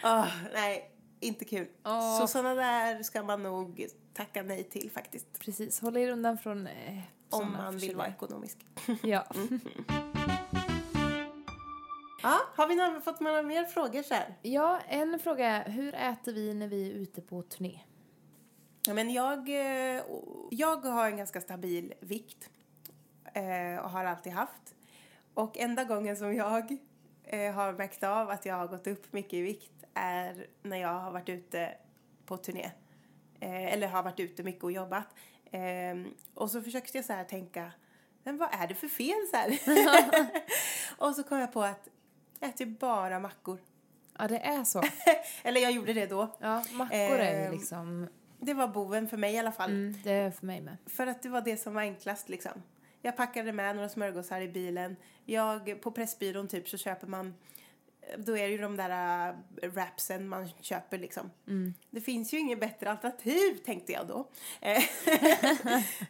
Åh, 0.03 0.27
nej, 0.53 0.91
inte 1.19 1.45
kul. 1.45 1.67
Åh. 1.83 2.19
Så 2.19 2.27
sådana 2.27 2.53
där 2.55 3.03
ska 3.03 3.23
man 3.23 3.43
nog 3.43 3.85
tacka 4.13 4.43
nej 4.43 4.63
till 4.63 4.91
faktiskt. 4.91 5.39
Precis, 5.39 5.79
håll 5.79 5.97
er 5.97 6.09
undan 6.11 6.37
från 6.37 6.67
eh, 6.67 6.99
Om 7.31 7.51
man 7.51 7.77
vill 7.77 7.95
vara 7.95 8.07
ekonomisk. 8.07 8.57
Ja. 9.03 9.25
Ja, 12.23 12.39
har 12.55 12.67
vi 12.67 12.75
några, 12.75 13.01
fått 13.01 13.19
några 13.19 13.41
mer 13.41 13.65
frågor 13.65 14.03
så 14.03 14.13
här? 14.13 14.35
ja, 14.41 14.79
en 14.87 15.19
fråga 15.19 15.47
är 15.47 15.71
hur 15.71 15.95
äter 15.95 16.33
vi 16.33 16.53
när 16.53 16.67
vi 16.67 16.91
är 16.91 16.93
ute 16.93 17.21
på 17.21 17.41
turné? 17.41 17.79
Ja, 18.87 18.93
men 18.93 19.13
jag, 19.13 19.49
eh, 19.49 20.03
jag 20.51 20.85
har 20.85 21.07
en 21.07 21.17
ganska 21.17 21.41
stabil 21.41 21.93
vikt 21.99 22.49
eh, 23.33 23.83
och 23.83 23.89
har 23.89 24.05
alltid 24.05 24.33
haft. 24.33 24.75
Och 25.33 25.57
enda 25.57 25.83
gången 25.83 26.17
som 26.17 26.35
jag 26.35 26.77
eh, 27.23 27.53
har 27.53 27.73
märkt 27.73 28.03
av 28.03 28.29
att 28.29 28.45
jag 28.45 28.55
har 28.55 28.67
gått 28.67 28.87
upp 28.87 29.13
mycket 29.13 29.33
i 29.33 29.41
vikt 29.41 29.83
är 29.93 30.47
när 30.61 30.77
jag 30.77 30.99
har 30.99 31.11
varit 31.11 31.29
ute 31.29 31.77
på 32.25 32.37
turné. 32.37 32.71
Eller 33.39 33.87
har 33.87 34.03
varit 34.03 34.19
ute 34.19 34.43
mycket 34.43 34.63
och 34.63 34.71
jobbat. 34.71 35.07
Eh, 35.51 36.11
och 36.33 36.51
så 36.51 36.61
försökte 36.61 36.97
jag 36.97 37.05
så 37.05 37.13
här 37.13 37.23
tänka, 37.23 37.71
men 38.23 38.37
vad 38.37 38.49
är 38.51 38.67
det 38.67 38.75
för 38.75 38.87
fel 38.87 39.27
så 39.31 39.37
här? 39.37 39.59
och 40.97 41.15
så 41.15 41.23
kom 41.23 41.39
jag 41.39 41.53
på 41.53 41.63
att 41.63 41.87
jag 42.39 42.49
äter 42.49 42.65
bara 42.65 43.19
mackor. 43.19 43.59
Ja, 44.17 44.27
det 44.27 44.39
är 44.39 44.63
så. 44.63 44.83
eller 45.43 45.61
jag 45.61 45.71
gjorde 45.71 45.93
det 45.93 46.05
då. 46.05 46.37
Ja, 46.39 46.63
mackor 46.71 46.97
är 46.97 47.39
ju 47.39 47.45
Ehm, 47.45 47.51
liksom... 47.51 48.07
Det 48.39 48.53
var 48.53 48.67
boven 48.67 49.07
för 49.07 49.17
mig 49.17 49.33
i 49.33 49.37
alla 49.37 49.51
fall. 49.51 49.69
Mm, 49.71 49.95
det 50.03 50.11
är 50.11 50.31
för 50.31 50.45
mig 50.45 50.61
med. 50.61 50.77
För 50.85 51.07
att 51.07 51.21
det 51.21 51.29
var 51.29 51.41
det 51.41 51.57
som 51.57 51.73
var 51.73 51.81
enklast 51.81 52.29
liksom. 52.29 52.63
Jag 53.01 53.17
packade 53.17 53.53
med 53.53 53.75
några 53.75 53.89
smörgåsar 53.89 54.41
i 54.41 54.47
bilen. 54.47 54.95
Jag, 55.25 55.81
på 55.81 55.91
Pressbyrån 55.91 56.47
typ 56.47 56.69
så 56.69 56.77
köper 56.77 57.07
man, 57.07 57.35
då 58.17 58.37
är 58.37 58.43
det 58.43 58.49
ju 58.49 58.57
de 58.57 58.77
där 58.77 59.29
äh, 59.61 59.69
wrapsen 59.69 60.27
man 60.27 60.49
köper 60.61 60.97
liksom. 60.97 61.31
Det 61.89 62.01
finns 62.01 62.33
ju 62.33 62.37
inget 62.39 62.59
bättre 62.59 62.91
alternativ 62.91 63.57
tänkte 63.65 63.91
jag 63.91 64.07
då. 64.07 64.29
Eh, 64.61 64.77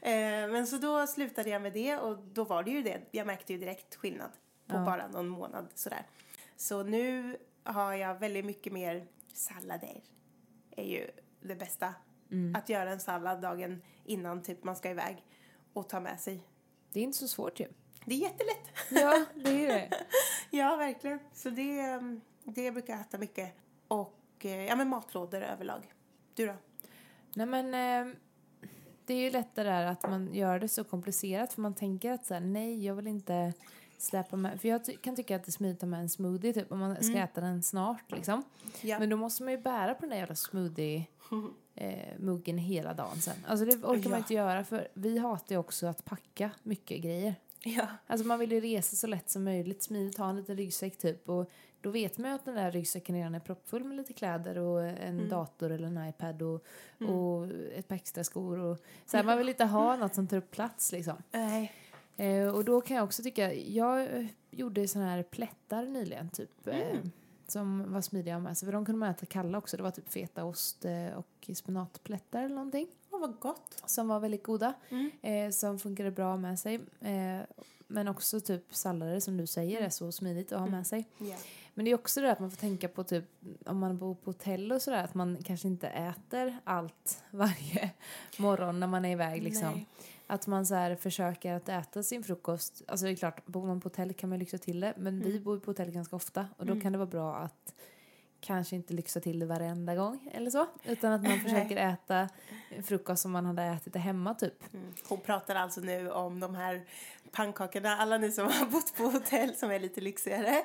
eh, 0.01 0.51
Men 0.51 0.67
så 0.67 0.77
då 0.77 1.07
slutade 1.07 1.49
jag 1.49 1.61
med 1.61 1.73
det 1.73 1.97
och 1.97 2.17
då 2.17 2.43
var 2.43 2.63
det 2.63 2.71
ju 2.71 2.83
det. 2.83 3.01
Jag 3.11 3.27
märkte 3.27 3.53
ju 3.53 3.59
direkt 3.59 3.95
skillnad 3.95 4.31
på 4.67 4.73
bara 4.85 5.07
någon 5.07 5.27
månad 5.27 5.67
sådär. 5.75 6.05
Så 6.57 6.83
nu 6.83 7.37
har 7.63 7.93
jag 7.93 8.19
väldigt 8.19 8.45
mycket 8.45 8.73
mer 8.73 9.07
sallader. 9.33 10.01
är 10.75 10.83
ju 10.83 11.07
det 11.41 11.55
bästa. 11.55 11.93
Att 12.55 12.69
göra 12.69 12.91
en 12.91 12.99
sallad 12.99 13.41
dagen 13.41 13.81
innan 14.05 14.43
typ 14.43 14.63
man 14.63 14.75
ska 14.75 14.89
iväg 14.89 15.23
och 15.73 15.89
ta 15.89 15.99
med 15.99 16.19
sig. 16.19 16.43
Det 16.93 16.99
är 16.99 17.03
inte 17.03 17.17
så 17.17 17.27
svårt 17.27 17.59
ju. 17.59 17.67
Det 18.05 18.15
är 18.15 18.19
jättelätt. 18.19 18.69
Ja, 18.89 19.25
det 19.35 19.65
är 19.65 19.67
det. 19.67 19.89
ja, 20.57 20.75
verkligen. 20.75 21.19
Så 21.33 21.49
det, 21.49 21.79
mm, 21.79 22.21
det 22.43 22.71
brukar 22.71 22.93
jag 22.93 23.01
äta 23.01 23.17
mycket. 23.17 23.53
Och 23.87 24.15
eh, 24.45 24.65
ja, 24.65 24.75
men 24.75 24.89
matlådor 24.89 25.41
överlag. 25.41 25.93
Du 26.35 26.47
då? 26.47 26.53
Nej 27.35 27.45
men 27.45 27.65
eh, 27.73 28.13
det 29.05 29.13
är 29.13 29.17
ju 29.19 29.29
lätt 29.31 29.55
det 29.55 29.63
där 29.63 29.85
att 29.85 30.03
man 30.09 30.33
gör 30.33 30.59
det 30.59 30.67
så 30.67 30.83
komplicerat 30.83 31.53
för 31.53 31.61
man 31.61 31.73
tänker 31.73 32.11
att 32.11 32.25
så 32.25 32.33
här, 32.33 32.41
nej 32.41 32.85
jag 32.85 32.95
vill 32.95 33.07
inte 33.07 33.53
släppa 33.97 34.35
med. 34.35 34.61
För 34.61 34.67
jag 34.67 34.85
ty- 34.85 34.97
kan 34.97 35.15
tycka 35.15 35.35
att 35.35 35.43
det 35.43 35.49
är 35.49 35.51
smidigt 35.51 35.77
att 35.77 35.81
ha 35.81 35.87
med 35.89 35.99
en 35.99 36.09
smoothie 36.09 36.53
typ 36.53 36.71
om 36.71 36.79
man 36.79 37.03
ska 37.03 37.17
äta 37.17 37.41
den 37.41 37.63
snart 37.63 38.11
liksom. 38.11 38.43
Ja. 38.81 38.99
Men 38.99 39.09
då 39.09 39.17
måste 39.17 39.43
man 39.43 39.51
ju 39.53 39.57
bära 39.59 39.93
på 39.95 40.01
den 40.01 40.09
där 40.09 40.17
jävla 40.17 40.35
smoothie 40.35 41.05
eh, 41.75 42.19
muggen 42.19 42.57
hela 42.57 42.93
dagen 42.93 43.21
sen. 43.21 43.35
Alltså 43.47 43.65
det 43.65 43.75
orkar 43.75 44.03
Ja. 44.03 44.09
man 44.09 44.17
inte 44.19 44.33
göra 44.33 44.63
för 44.63 44.87
vi 44.93 45.17
hatar 45.17 45.55
ju 45.55 45.59
också 45.59 45.87
att 45.87 46.05
packa 46.05 46.51
mycket 46.63 47.01
grejer. 47.01 47.35
Ja. 47.63 47.87
Alltså 48.07 48.27
man 48.27 48.39
vill 48.39 48.51
ju 48.51 48.59
resa 48.59 48.95
så 48.95 49.07
lätt 49.07 49.29
som 49.29 49.43
möjligt, 49.43 49.83
smidigt 49.83 50.17
ha 50.17 50.29
en 50.29 50.35
liten 50.35 50.57
ryggsäck 50.57 50.97
typ. 50.97 51.29
Och 51.29 51.51
då 51.81 51.89
vet 51.89 52.17
man 52.17 52.29
ju 52.29 52.35
att 52.35 52.45
den 52.45 52.55
där 52.55 52.71
ryggsäcken 52.71 53.15
redan 53.15 53.35
är 53.35 53.39
proppfull 53.39 53.83
med 53.83 53.97
lite 53.97 54.13
kläder 54.13 54.57
och 54.57 54.83
en 54.83 55.29
dator 55.29 55.71
eller 55.71 55.87
en 55.87 56.09
iPad 56.09 56.41
och, 56.41 56.65
och 57.09 57.47
ett 57.75 57.87
par 57.87 57.95
extra 57.95 58.23
skor 58.23 58.59
och 58.59 58.77
så 59.05 59.17
här, 59.17 59.23
man 59.23 59.37
vill 59.37 59.49
inte 59.49 59.65
ha 59.65 59.95
något 59.95 60.15
som 60.15 60.27
tar 60.27 60.37
upp 60.37 60.51
plats 60.51 60.91
liksom. 60.91 61.15
Nej. 61.31 61.71
Eh, 62.17 62.47
och 62.47 62.65
då 62.65 62.81
kan 62.81 62.97
jag 62.97 63.03
också 63.03 63.23
tycka, 63.23 63.53
jag 63.53 64.01
eh, 64.01 64.25
gjorde 64.51 64.87
såna 64.87 65.05
här 65.05 65.23
plättar 65.23 65.85
nyligen 65.85 66.29
typ 66.29 66.67
eh, 66.67 66.99
som 67.47 67.93
var 67.93 68.01
smidiga 68.01 68.39
med 68.39 68.57
sig. 68.57 68.65
För 68.65 68.73
de 68.73 68.85
kunde 68.85 68.99
man 68.99 69.09
äta 69.09 69.25
kalla 69.25 69.57
också, 69.57 69.77
det 69.77 69.83
var 69.83 69.91
typ 69.91 70.09
fetaost 70.09 70.85
eh, 70.85 71.07
och 71.15 71.49
spenatplättar 71.53 72.43
eller 72.43 72.55
någonting 72.55 72.87
vad 73.21 73.39
gott. 73.39 73.83
som 73.85 74.07
var 74.07 74.19
väldigt 74.19 74.43
goda. 74.43 74.73
Eh, 75.21 75.49
som 75.51 75.79
funkade 75.79 76.11
bra 76.11 76.37
med 76.37 76.59
sig. 76.59 76.75
Eh, 77.01 77.41
men 77.87 78.07
också 78.07 78.39
typ 78.39 78.75
sallader 78.75 79.19
som 79.19 79.37
du 79.37 79.47
säger 79.47 79.81
är 79.81 79.89
så 79.89 80.11
smidigt 80.11 80.51
att 80.51 80.59
ha 80.59 80.67
med 80.67 80.87
sig. 80.87 81.05
Ja. 81.17 81.35
Men 81.73 81.85
det 81.85 81.91
är 81.91 81.95
också 81.95 82.21
det 82.21 82.31
att 82.31 82.39
man 82.39 82.51
får 82.51 82.57
tänka 82.57 82.87
på 82.87 83.03
typ 83.03 83.25
om 83.65 83.79
man 83.79 83.97
bor 83.97 84.15
på 84.15 84.29
hotell 84.29 84.71
och 84.71 84.81
sådär 84.81 85.03
att 85.03 85.13
man 85.13 85.37
kanske 85.43 85.67
inte 85.67 85.87
äter 85.87 86.57
allt 86.63 87.23
varje 87.31 87.91
morgon 88.37 88.79
när 88.79 88.87
man 88.87 89.05
är 89.05 89.11
iväg 89.11 89.43
liksom. 89.43 89.71
Nej. 89.71 89.87
Att 90.27 90.47
man 90.47 90.65
så 90.65 90.95
försöker 90.99 91.53
att 91.53 91.69
äta 91.69 92.03
sin 92.03 92.23
frukost. 92.23 92.81
Alltså 92.87 93.05
det 93.05 93.11
är 93.11 93.15
klart, 93.15 93.45
bor 93.45 93.67
man 93.67 93.81
på 93.81 93.85
hotell 93.85 94.13
kan 94.13 94.29
man 94.29 94.39
lyxa 94.39 94.57
till 94.57 94.79
det. 94.79 94.93
Men 94.97 95.19
vi 95.19 95.39
bor 95.39 95.55
ju 95.55 95.61
på 95.61 95.71
hotell 95.71 95.91
ganska 95.91 96.15
ofta 96.15 96.47
och 96.57 96.65
då 96.65 96.81
kan 96.81 96.91
det 96.91 96.97
vara 96.97 97.09
bra 97.09 97.35
att 97.35 97.73
kanske 98.41 98.75
inte 98.75 98.93
lyxa 98.93 99.19
till 99.19 99.39
det 99.39 99.45
varenda 99.45 99.95
gång 99.95 100.29
eller 100.33 100.51
så. 100.51 100.67
Utan 100.83 101.13
att 101.13 101.23
man 101.23 101.39
försöker 101.39 101.77
äta 101.77 102.29
frukost 102.83 103.21
som 103.21 103.31
man 103.31 103.45
hade 103.45 103.63
ätit 103.63 103.95
hemma 103.95 104.33
typ. 104.33 104.73
Mm. 104.73 104.93
Hon 105.07 105.19
pratar 105.19 105.55
alltså 105.55 105.81
nu 105.81 106.11
om 106.11 106.39
de 106.39 106.55
här 106.55 106.81
pannkakorna. 107.31 107.97
Alla 107.97 108.17
ni 108.17 108.31
som 108.31 108.45
har 108.45 108.65
bott 108.65 108.97
på 108.97 109.03
hotell 109.03 109.55
som 109.55 109.71
är 109.71 109.79
lite 109.79 110.01
lyxigare 110.01 110.63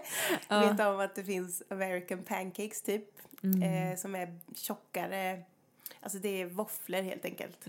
vet 0.48 0.80
om 0.80 1.00
att 1.00 1.14
det 1.14 1.24
finns 1.24 1.62
American 1.70 2.22
pancakes 2.22 2.82
typ. 2.82 3.04
Eh, 3.42 3.96
som 3.96 4.14
är 4.14 4.38
tjockare. 4.54 5.42
Alltså 6.00 6.18
det 6.18 6.42
är 6.42 6.46
våfflor 6.46 7.02
helt 7.02 7.24
enkelt. 7.24 7.66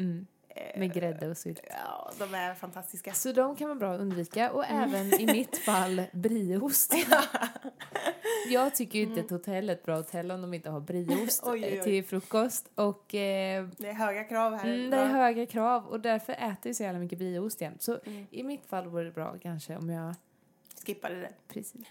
Med 0.77 0.93
grädde 0.93 1.27
och 1.29 1.37
sylt. 1.37 1.59
Ja, 1.69 2.11
de 2.19 2.33
är 2.35 2.53
fantastiska. 2.53 3.13
Så 3.13 3.31
de 3.31 3.55
kan 3.55 3.67
vara 3.67 3.79
bra 3.79 3.93
att 3.93 3.99
undvika. 4.01 4.51
Och 4.51 4.65
även 4.65 5.13
i 5.21 5.25
mitt 5.25 5.57
fall 5.65 6.01
brieost. 6.11 6.93
Jag 8.49 8.75
tycker 8.75 8.99
ju 8.99 9.05
inte 9.05 9.19
ett 9.19 9.29
hotell 9.29 9.69
är 9.69 9.73
ett 9.73 9.83
bra 9.85 9.95
hotell 9.95 10.31
om 10.31 10.41
de 10.41 10.53
inte 10.53 10.69
har 10.69 10.79
brieost 10.79 11.43
Oj, 11.45 11.51
oj, 11.63 11.69
oj. 11.71 11.77
eh, 11.77 11.83
till 11.83 12.03
frukost. 12.05 12.69
Och 12.75 13.15
eh, 13.15 13.67
Det 13.77 13.87
är 13.89 13.93
höga 13.93 14.23
krav 14.23 14.55
här. 14.55 14.65
mm, 14.73 14.89
det 14.89 14.97
är 14.97 15.05
höga 15.07 15.45
krav 15.45 15.85
och 15.87 15.99
därför 15.99 16.33
äter 16.33 16.57
jag 16.63 16.75
så 16.75 16.83
jävla 16.83 16.99
mycket 16.99 17.17
brieost 17.17 17.61
jämt. 17.61 17.81
Så 17.81 17.99
i 18.31 18.43
mitt 18.43 18.65
fall 18.65 18.87
vore 18.87 19.03
det 19.03 19.11
bra 19.11 19.35
kanske 19.41 19.75
om 19.77 19.89
jag 19.89 20.15
Skippade 20.85 21.15
det. 21.21 21.29
Precis. 21.47 21.81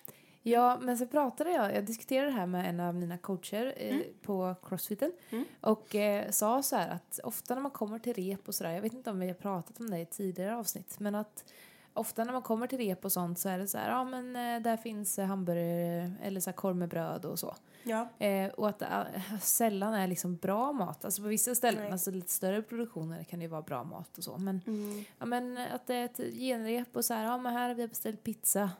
Ja, 0.48 0.78
men 0.80 0.98
så 0.98 1.06
pratade 1.06 1.50
jag, 1.50 1.74
jag 1.74 1.84
diskuterade 1.84 2.26
det 2.26 2.32
här 2.32 2.46
med 2.46 2.68
en 2.68 2.80
av 2.80 2.94
mina 2.94 3.18
coacher 3.18 3.74
eh, 3.76 3.96
på 4.22 4.54
crossfiten 4.62 5.12
och 5.60 5.94
eh, 5.94 6.30
sa 6.30 6.62
så 6.62 6.76
här 6.76 6.88
att 6.88 7.20
ofta 7.24 7.54
när 7.54 7.62
man 7.62 7.70
kommer 7.70 7.98
till 7.98 8.14
rep 8.14 8.48
och 8.48 8.54
sådär, 8.54 8.70
jag 8.70 8.82
vet 8.82 8.92
inte 8.92 9.10
om 9.10 9.20
vi 9.20 9.26
har 9.26 9.34
pratat 9.34 9.80
om 9.80 9.90
det 9.90 9.98
i 9.98 10.06
tidigare 10.06 10.56
avsnitt, 10.56 11.00
men 11.00 11.14
att 11.14 11.44
ofta 11.92 12.24
när 12.24 12.32
man 12.32 12.42
kommer 12.42 12.66
till 12.66 12.78
rep 12.78 13.04
och 13.04 13.12
sånt 13.12 13.38
så 13.38 13.48
är 13.48 13.58
det 13.58 13.66
så 13.66 13.78
här, 13.78 13.90
ja 13.90 14.04
men 14.04 14.36
eh, 14.36 14.62
där 14.62 14.76
finns 14.76 15.18
eh, 15.18 15.26
hamburgare 15.26 16.12
eller 16.22 16.40
så 16.40 16.50
här 16.50 16.56
korv 16.56 16.76
med 16.76 16.88
bröd 16.88 17.24
och 17.24 17.38
så. 17.38 17.56
Ja. 17.82 18.08
Eh, 18.18 18.50
och 18.50 18.68
att 18.68 18.78
det 18.78 18.86
eh, 18.86 19.38
sällan 19.40 19.94
är 19.94 20.06
liksom 20.06 20.36
bra 20.36 20.72
mat. 20.72 21.04
Alltså 21.04 21.22
på 21.22 21.28
vissa 21.28 21.54
ställen, 21.54 21.82
Nej. 21.82 21.92
alltså 21.92 22.10
lite 22.10 22.32
större 22.32 22.62
produktioner 22.62 23.24
kan 23.24 23.38
det 23.38 23.42
ju 23.42 23.50
vara 23.50 23.62
bra 23.62 23.84
mat 23.84 24.18
och 24.18 24.24
så. 24.24 24.38
Men, 24.38 24.60
ja, 25.18 25.26
men 25.26 25.58
att 25.58 25.86
det 25.86 25.94
är 25.94 26.04
ett 26.04 26.20
genrep 26.34 26.96
och 26.96 27.04
så 27.04 27.14
här, 27.14 27.24
ja 27.24 27.38
men 27.38 27.52
här 27.52 27.68
har 27.68 27.74
vi 27.74 27.88
beställt 27.88 28.22
pizza. 28.22 28.70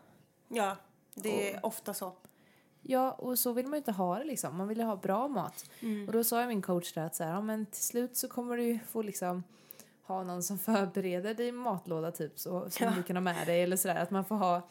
Ja, 0.48 0.76
det 1.22 1.52
är 1.52 1.66
ofta 1.66 1.94
så. 1.94 2.12
Ja, 2.82 3.12
och 3.12 3.38
så 3.38 3.52
vill 3.52 3.66
man 3.66 3.72
ju 3.72 3.78
inte 3.78 3.92
ha 3.92 4.18
det 4.18 4.24
liksom. 4.24 4.56
Man 4.56 4.68
vill 4.68 4.78
ju 4.78 4.84
ha 4.84 4.96
bra 4.96 5.28
mat. 5.28 5.70
Och 6.06 6.12
då 6.12 6.24
sa 6.24 6.40
jag 6.40 6.48
min 6.48 6.62
coach 6.62 6.92
där 6.92 7.06
att 7.06 7.14
så 7.14 7.24
här, 7.24 7.30
ja 7.30 7.40
men 7.40 7.66
till 7.66 7.82
slut 7.82 8.16
så 8.16 8.28
kommer 8.28 8.56
du 8.56 8.78
få 8.88 9.02
liksom 9.02 9.42
ha 10.02 10.22
någon 10.22 10.42
som 10.42 10.58
förbereder 10.68 11.34
dig 11.34 11.52
matlåda 11.52 12.10
typ 12.10 12.38
så, 12.38 12.70
som 12.70 12.94
du 12.96 13.02
kan 13.02 13.16
ha 13.16 13.20
med 13.20 13.46
dig 13.46 13.62
eller 13.62 13.76
sådär. 13.76 13.96
Att 13.96 14.10
man 14.10 14.24
får 14.24 14.36
ha 14.36 14.68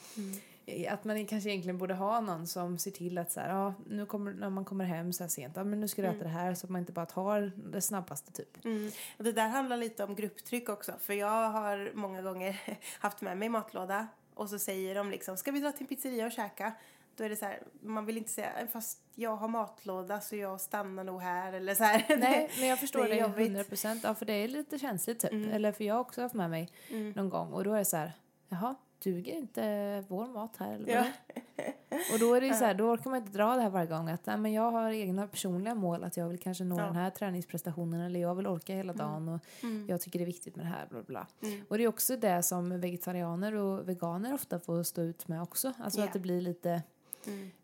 Att 0.89 1.03
man 1.03 1.25
kanske 1.25 1.49
egentligen 1.49 1.77
borde 1.77 1.93
ha 1.93 2.19
någon 2.21 2.47
som 2.47 2.77
ser 2.77 2.91
till 2.91 3.17
att 3.17 3.31
så 3.31 3.39
här, 3.39 3.49
ja, 3.49 3.73
nu 3.88 4.05
kommer, 4.05 4.34
när 4.34 4.49
man 4.49 4.65
kommer 4.65 4.86
hem 4.86 5.13
så 5.13 5.23
här 5.23 5.29
sent, 5.29 5.53
ja, 5.55 5.63
men 5.63 5.79
nu 5.79 5.88
ska 5.88 6.01
du 6.01 6.08
äta 6.08 6.23
det 6.23 6.29
här 6.29 6.53
så 6.53 6.65
att 6.65 6.69
man 6.69 6.79
inte 6.79 6.93
bara 6.93 7.05
tar 7.05 7.51
det 7.71 7.81
snabbaste 7.81 8.31
typ. 8.31 8.65
Mm. 8.65 8.91
Och 9.17 9.23
det 9.23 9.31
där 9.31 9.47
handlar 9.47 9.77
lite 9.77 10.03
om 10.03 10.15
grupptryck 10.15 10.69
också. 10.69 10.93
För 10.99 11.13
jag 11.13 11.49
har 11.49 11.91
många 11.93 12.21
gånger 12.21 12.62
haft 12.99 13.21
med 13.21 13.38
mig 13.38 13.49
matlåda 13.49 14.08
och 14.36 14.50
så 14.50 14.60
säger 14.60 14.95
de 14.95 15.12
liksom, 15.12 15.38
ska 15.38 15.52
vi 15.52 15.60
dra 15.60 15.71
till 15.71 15.82
en 15.82 15.88
pizzeria 15.88 16.26
och 16.26 16.32
käka? 16.32 16.74
Då 17.15 17.24
är 17.24 17.30
det 17.30 17.36
så 17.36 17.45
här, 17.45 17.63
man 17.82 18.06
vill 18.06 18.17
inte 18.17 18.30
säga, 18.30 18.67
fast 18.74 19.00
jag 19.15 19.36
har 19.36 19.48
matlåda 19.48 20.21
så 20.21 20.36
jag 20.36 20.62
stannar 20.62 21.04
nog 21.04 21.21
här 21.21 21.54
eller 21.54 21.76
så 21.76 21.84
här. 21.84 22.17
Nej, 22.17 22.52
men 22.60 22.67
jag 22.67 22.80
förstår 22.80 23.04
det. 23.06 23.19
100 23.19 23.63
procent. 23.63 24.04
Ja, 24.04 24.15
för 24.15 24.26
det 24.26 24.34
är 24.34 24.48
lite 24.48 24.80
känsligt 24.80 25.19
typ. 25.19 25.54
Eller 25.54 25.71
för 25.71 25.84
jag 25.84 25.95
har 25.95 26.02
också 26.02 26.21
haft 26.21 26.36
med 26.36 26.50
mig 26.50 26.69
någon 27.15 27.30
gång 27.30 27.54
och 27.54 27.63
då 27.63 27.74
är 27.74 27.78
det 27.78 27.86
så 27.86 27.98
här, 27.98 28.12
jaha, 28.50 28.76
duger 29.06 29.34
inte 29.34 30.04
vår 30.08 30.28
mat 30.28 30.58
här 30.58 30.74
eller 30.74 30.89
Ja. 30.94 31.06
Och 32.13 32.20
då 32.20 32.34
är 32.34 32.41
det 32.41 32.54
så 32.54 32.65
här, 32.65 32.74
då 32.78 32.84
orkar 32.91 33.10
man 33.10 33.20
inte 33.20 33.32
dra 33.32 33.56
det 33.56 33.62
här 33.62 33.70
varje 33.70 33.88
gång 33.88 34.10
att 34.10 34.26
nej, 34.26 34.38
men 34.38 34.54
jag 34.54 34.72
har 34.72 34.91
egna 34.91 35.28
personliga 35.28 35.76
mål 35.76 36.04
att 36.04 36.18
jag 36.18 36.30
vill 36.30 36.39
kanske 36.39 36.63
nå 36.63 36.78
den 36.78 36.96
här 36.96 37.10
träningsprestationen 37.10 38.02
eller 38.02 38.20
jag 38.20 38.36
vill 38.36 38.48
orka 38.48 38.76
hela 38.76 38.94
dagen 38.94 39.30
och 39.30 39.39
jag 39.88 40.02
tycker 40.02 40.20
det 40.20 40.24
är 40.24 40.28
viktigt 40.28 40.56
med 40.56 40.65
det 40.65 40.70
här 40.70 40.88
bla 40.89 41.04
bla. 41.04 41.28
bla. 41.39 41.58
Och 41.70 41.78
det 41.78 41.84
är 41.84 41.88
också 41.88 42.18
det 42.18 42.44
som 42.44 42.80
vegetarianer 42.82 43.56
och 43.56 43.89
veganer 43.89 44.34
ofta 44.34 44.60
får 44.60 44.84
stå 44.84 45.02
ut 45.02 45.28
med 45.28 45.41
också. 45.41 45.74
Alltså 45.80 46.00
Ja. 46.00 46.06
att 46.06 46.13
det 46.13 46.20
blir 46.20 46.41
lite 46.41 46.82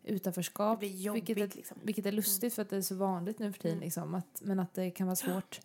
utanförskap. 0.04 0.80
Det 0.80 0.86
jobbigt, 0.86 1.28
vilket, 1.28 1.52
är, 1.52 1.56
liksom. 1.56 1.78
vilket 1.82 2.06
är 2.06 2.12
lustigt 2.12 2.54
för 2.54 2.62
att 2.62 2.70
det 2.70 2.76
är 2.76 2.80
så 2.82 2.94
vanligt 2.94 3.38
nu 3.38 3.52
för 3.52 3.60
tiden 3.60 3.78
liksom. 3.78 4.14
Att, 4.14 4.40
men 4.42 4.60
att 4.60 4.74
det 4.74 4.90
kan 4.90 5.06
vara 5.06 5.16
svårt 5.16 5.60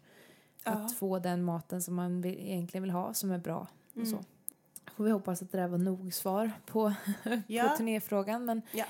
att 0.63 0.94
få 0.96 1.20
den 1.20 1.44
maten 1.44 1.82
som 1.82 1.96
man 1.96 2.22
vill, 2.22 2.40
egentligen 2.40 2.82
vill 2.84 2.92
ha 2.92 3.13
som 3.13 3.32
är 3.32 3.38
bra. 3.38 3.68
Och 4.02 4.08
så. 4.08 4.24
Får 4.97 5.04
vi 5.04 5.12
hoppas 5.12 5.41
att 5.41 5.52
det 5.52 5.58
där 5.58 5.67
var 5.67 5.78
nog 5.78 6.13
svar 6.13 6.52
på, 6.65 6.93
Ja. 7.47 7.63
på 7.69 7.78
turnéfrågan. 7.78 8.45
Men, 8.45 8.62
Ja. 8.71 8.86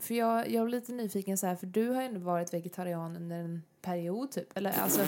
För 0.00 0.14
jag, 0.14 0.50
jag 0.50 0.64
är 0.64 0.68
lite 0.68 0.92
nyfiken 0.92 1.38
så 1.38 1.46
här, 1.46 1.56
för 1.56 1.66
du 1.66 1.88
har 1.88 2.00
ju 2.02 2.06
ändå 2.08 2.20
varit 2.20 2.54
vegetarian 2.54 3.16
under 3.16 3.36
en 3.36 3.62
period 3.82 4.30
typ. 4.30 4.56
Eller, 4.56 4.72
alltså, 4.82 5.00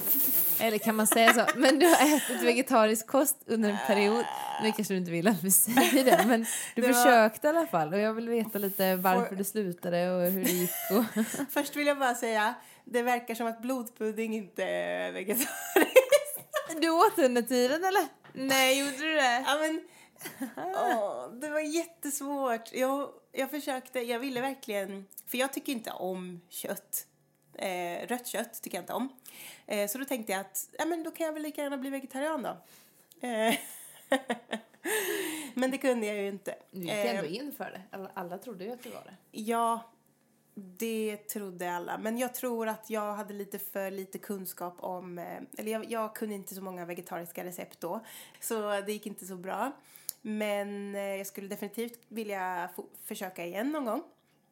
eller 0.60 0.78
kan 0.78 0.94
man 0.96 1.06
säga 1.06 1.32
så? 1.34 1.46
Men 1.56 1.78
du 1.78 1.86
har 1.86 2.16
ätit 2.16 2.42
vegetarisk 2.42 3.06
kost 3.06 3.36
under 3.46 3.70
en 3.70 3.76
period. 3.86 4.24
Nu 4.62 4.72
kanske 4.72 4.94
du 4.94 4.98
inte 4.98 5.10
vill 5.10 5.28
att 5.28 5.42
vi 5.42 5.50
säger 5.50 6.04
det, 6.04 6.24
men 6.28 6.40
du 6.40 6.46
Det 6.82 6.86
var- 6.88 6.92
försökte 6.94 7.46
i 7.46 7.50
alla 7.50 7.66
fall. 7.66 7.92
Och 7.92 7.98
jag 7.98 8.14
vill 8.14 8.28
veta 8.28 8.58
lite 8.58 8.96
varför 8.96 9.26
Får- 9.28 9.36
du 9.36 9.44
slutade 9.44 10.10
och 10.10 10.30
hur 10.30 10.44
det 10.44 10.50
gick. 10.50 10.70
Och 10.90 11.24
Först 11.50 11.76
vill 11.76 11.86
jag 11.86 11.98
bara 11.98 12.14
säga, 12.14 12.54
det 12.84 13.02
verkar 13.02 13.34
som 13.34 13.46
att 13.46 13.62
blodpudding 13.62 14.34
inte 14.36 14.64
är 14.64 15.12
vegetariskt. 15.12 15.50
du 16.80 16.90
åt 16.90 17.18
under 17.18 17.42
tiden 17.42 17.84
eller? 17.84 18.02
Nej, 18.32 18.78
gjorde 18.80 18.96
du 18.98 19.14
det? 19.14 19.44
Ja, 19.46 19.58
men, 19.60 19.80
åh, 20.56 21.28
det 21.32 21.48
var 21.48 21.60
jättesvårt. 21.60 22.72
Jag, 22.72 23.10
jag 23.32 23.50
försökte, 23.50 24.00
jag 24.00 24.18
ville 24.18 24.40
verkligen, 24.40 25.06
för 25.26 25.38
jag 25.38 25.52
tycker 25.52 25.72
inte 25.72 25.90
om 25.90 26.40
kött. 26.48 27.06
Eh, 27.54 28.06
rött 28.06 28.26
kött 28.26 28.62
tycker 28.62 28.76
jag 28.76 28.82
inte 28.82 28.92
om. 28.92 29.08
Eh, 29.66 29.88
så 29.88 29.98
då 29.98 30.04
tänkte 30.04 30.32
jag 30.32 30.40
att, 30.40 30.68
ja 30.78 30.84
men 30.84 31.02
då 31.02 31.10
kan 31.10 31.26
jag 31.26 31.32
väl 31.32 31.42
lika 31.42 31.62
gärna 31.62 31.76
bli 31.78 31.90
vegetarian 31.90 32.42
då. 32.42 32.56
Eh, 33.28 33.54
men 35.54 35.70
det 35.70 35.78
kunde 35.78 36.06
jag 36.06 36.16
ju 36.16 36.28
inte. 36.28 36.54
Du 36.70 36.80
gick 36.80 36.90
Eh, 36.90 37.10
ändå 37.16 37.26
in 37.26 37.52
för 37.52 37.64
det. 37.64 37.82
Alla, 37.96 38.10
alla 38.14 38.38
trodde 38.38 38.64
ju 38.64 38.72
att 38.72 38.82
du 38.82 38.90
var 38.90 39.02
det. 39.04 39.14
Ja, 39.30 39.80
det 40.54 41.16
trodde 41.16 41.72
alla. 41.72 41.98
Men 41.98 42.18
jag 42.18 42.34
tror 42.34 42.68
att 42.68 42.90
jag 42.90 43.14
hade 43.14 43.34
lite 43.34 43.58
för 43.58 43.90
lite 43.90 44.18
kunskap 44.18 44.74
om... 44.80 45.18
eh, 45.18 45.38
Eller 45.58 45.72
jag, 45.72 45.90
jag 45.90 46.14
kunde 46.16 46.34
inte 46.34 46.54
så 46.54 46.62
många 46.62 46.84
vegetariska 46.84 47.44
recept 47.44 47.80
då. 47.80 48.00
Så 48.40 48.80
det 48.80 48.92
gick 48.92 49.06
inte 49.06 49.26
så 49.26 49.36
bra. 49.36 49.72
Men 50.26 50.94
eh, 50.94 51.00
jag 51.02 51.26
skulle 51.26 51.48
definitivt 51.48 52.00
vilja 52.08 52.70
försöka 53.02 53.44
igen 53.46 53.70
någon 53.70 53.84
gång. 53.84 54.02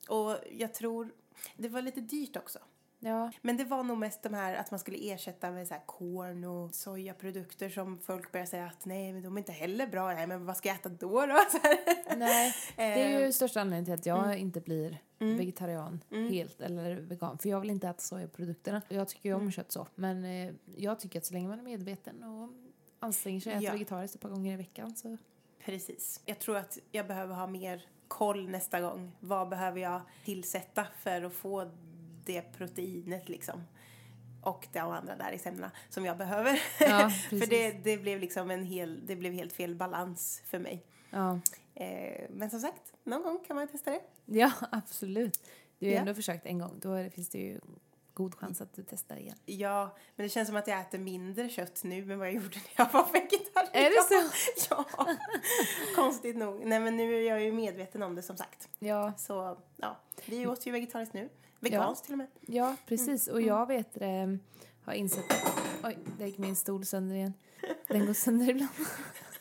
Och 0.08 0.36
jag 0.52 0.74
tror... 0.74 1.12
Det 1.56 1.68
var 1.68 1.82
lite 1.82 2.00
dyrt 2.00 2.36
också. 2.36 2.58
Ja, 2.98 3.32
Men 3.40 3.56
det 3.56 3.64
var 3.64 3.82
nog 3.82 3.98
mest 3.98 4.22
de 4.22 4.34
här 4.34 4.54
att 4.54 4.70
man 4.70 4.80
skulle 4.80 5.12
ersätta 5.12 5.50
med 5.50 5.68
så 5.68 5.74
korn 5.86 6.44
och 6.44 6.74
sojaprodukter 6.74 7.68
som 7.68 7.98
folk 7.98 8.32
började 8.32 8.50
säga 8.50 8.66
att 8.66 8.84
nej 8.84 9.12
men 9.12 9.22
de 9.22 9.36
är 9.36 9.38
inte 9.38 9.52
heller 9.52 9.86
bra. 9.86 10.14
Nej 10.14 10.26
men 10.26 10.44
vad 10.46 10.56
ska 10.56 10.68
jag 10.68 10.76
äta 10.76 10.88
då 10.88 11.26
då? 11.26 11.38
Nej. 12.16 12.54
Det 12.76 12.82
är 12.82 13.20
ju 13.20 13.24
Eh, 13.24 13.30
största 13.30 13.60
anledningen 13.60 13.84
till 13.84 13.94
att 13.94 14.06
jag 14.06 14.38
inte 14.38 14.60
blir 14.60 14.98
vegetarian 15.18 16.04
helt 16.10 16.60
eller 16.60 16.94
vegan. 16.96 17.38
För 17.38 17.48
jag 17.48 17.60
vill 17.60 17.70
inte 17.70 17.88
äta 17.88 18.00
sojaprodukterna. 18.00 18.82
Jag 18.88 19.08
tycker 19.08 19.28
ju 19.28 19.34
om 19.34 19.50
kött 19.50 19.72
så. 19.72 19.86
Men 19.94 20.24
eh, 20.24 20.54
jag 20.76 21.00
tycker 21.00 21.18
att 21.18 21.26
så 21.26 21.34
länge 21.34 21.48
man 21.48 21.58
är 21.58 21.62
medveten 21.64 22.22
och 22.22 22.48
anstränger 23.00 23.40
sig 23.40 23.52
och 23.52 23.56
äter 23.56 23.66
Ja. 23.68 23.72
vegetariskt 23.72 24.14
ett 24.14 24.20
par 24.22 24.28
gånger 24.28 24.52
i 24.52 24.56
veckan 24.56 24.96
så... 24.96 25.16
Precis. 25.64 26.20
Jag 26.26 26.38
tror 26.38 26.56
att 26.56 26.78
jag 26.92 27.06
behöver 27.06 27.34
ha 27.34 27.46
mer 27.46 27.86
koll 28.08 28.48
nästa 28.48 28.80
gång. 28.80 29.12
Vad 29.20 29.48
behöver 29.48 29.80
jag 29.80 30.00
tillsätta 30.24 30.86
för 30.98 31.22
att 31.22 31.32
få 31.32 31.70
det 32.24 32.42
proteinet 32.42 33.28
liksom? 33.28 33.64
Och 34.42 34.68
de 34.72 34.78
andra 34.90 35.16
där 35.16 35.32
i 35.32 35.38
semlorna 35.38 35.70
som 35.90 36.04
jag 36.04 36.16
behöver. 36.18 36.60
Ja, 36.80 37.10
för 37.28 37.46
det, 37.50 37.70
det 37.70 37.96
blev 37.96 38.20
liksom 38.20 38.50
en 38.50 38.64
hel, 38.64 39.06
det 39.06 39.16
blev 39.16 39.32
helt 39.32 39.52
fel 39.52 39.74
balans 39.74 40.42
för 40.46 40.58
mig. 40.58 40.82
Ja, 41.10 41.40
Eh, 41.74 42.26
men 42.30 42.50
som 42.50 42.60
sagt, 42.60 42.92
någon 43.04 43.22
gång 43.22 43.44
kan 43.46 43.56
man 43.56 43.68
testa 43.68 43.90
det. 43.90 44.00
ja 44.26 44.52
absolut. 44.72 45.50
Du 45.78 45.86
har 45.86 45.92
Ja. 45.94 46.00
ändå 46.00 46.14
försökt 46.14 46.46
en 46.46 46.58
gång. 46.58 46.78
Då 46.80 47.10
finns 47.10 47.28
det 47.28 47.38
ju 47.38 47.60
god 48.22 48.34
chans 48.34 48.60
att 48.60 48.74
du 48.74 48.84
testar 48.88 49.16
igen. 49.16 49.36
Ja, 49.46 49.96
men 50.16 50.24
det 50.24 50.30
känns 50.30 50.48
som 50.48 50.56
att 50.56 50.66
jag 50.66 50.80
äter 50.80 50.98
mindre 50.98 51.48
kött 51.48 51.84
nu 51.84 52.12
än 52.12 52.18
vad 52.18 52.28
jag 52.28 52.34
gjorde 52.34 52.56
när 52.56 52.84
jag 52.84 52.92
var 52.92 53.12
vegetarian. 53.12 53.70
Är 53.72 53.90
det 53.90 54.30
så? 54.60 54.64
Ja, 54.70 55.06
konstigt 55.96 56.36
nog. 56.36 56.66
Nej, 56.66 56.80
men 56.80 56.96
nu 56.96 57.14
är 57.16 57.28
jag 57.28 57.42
ju 57.42 57.52
medveten 57.52 58.02
om 58.02 58.14
det 58.14 58.22
som 58.22 58.36
sagt. 58.36 58.68
Ja, 58.78 59.12
Så 59.16 59.58
ja, 59.76 60.00
vi 60.26 60.46
åt 60.46 60.66
ju 60.66 60.70
vegetariskt 60.72 61.14
nu. 61.14 61.28
Veganskt 61.60 62.04
till 62.04 62.14
och 62.14 62.18
med. 62.18 62.26
ja 62.40 62.76
precis. 62.86 63.28
Och 63.28 63.42
jag 63.42 63.66
vet 63.66 63.94
det, 63.94 64.38
har 64.84 64.92
insett... 64.92 65.24
Oj, 65.84 65.98
där 66.18 66.26
gick 66.26 66.38
min 66.38 66.56
stol 66.56 66.84
sönder 66.84 67.16
igen. 67.16 67.34
Den 67.88 68.06
går 68.06 68.14
sönder 68.14 68.50
ibland. 68.50 68.70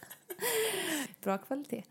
Bra 1.24 1.38
kvalitet. 1.38 1.84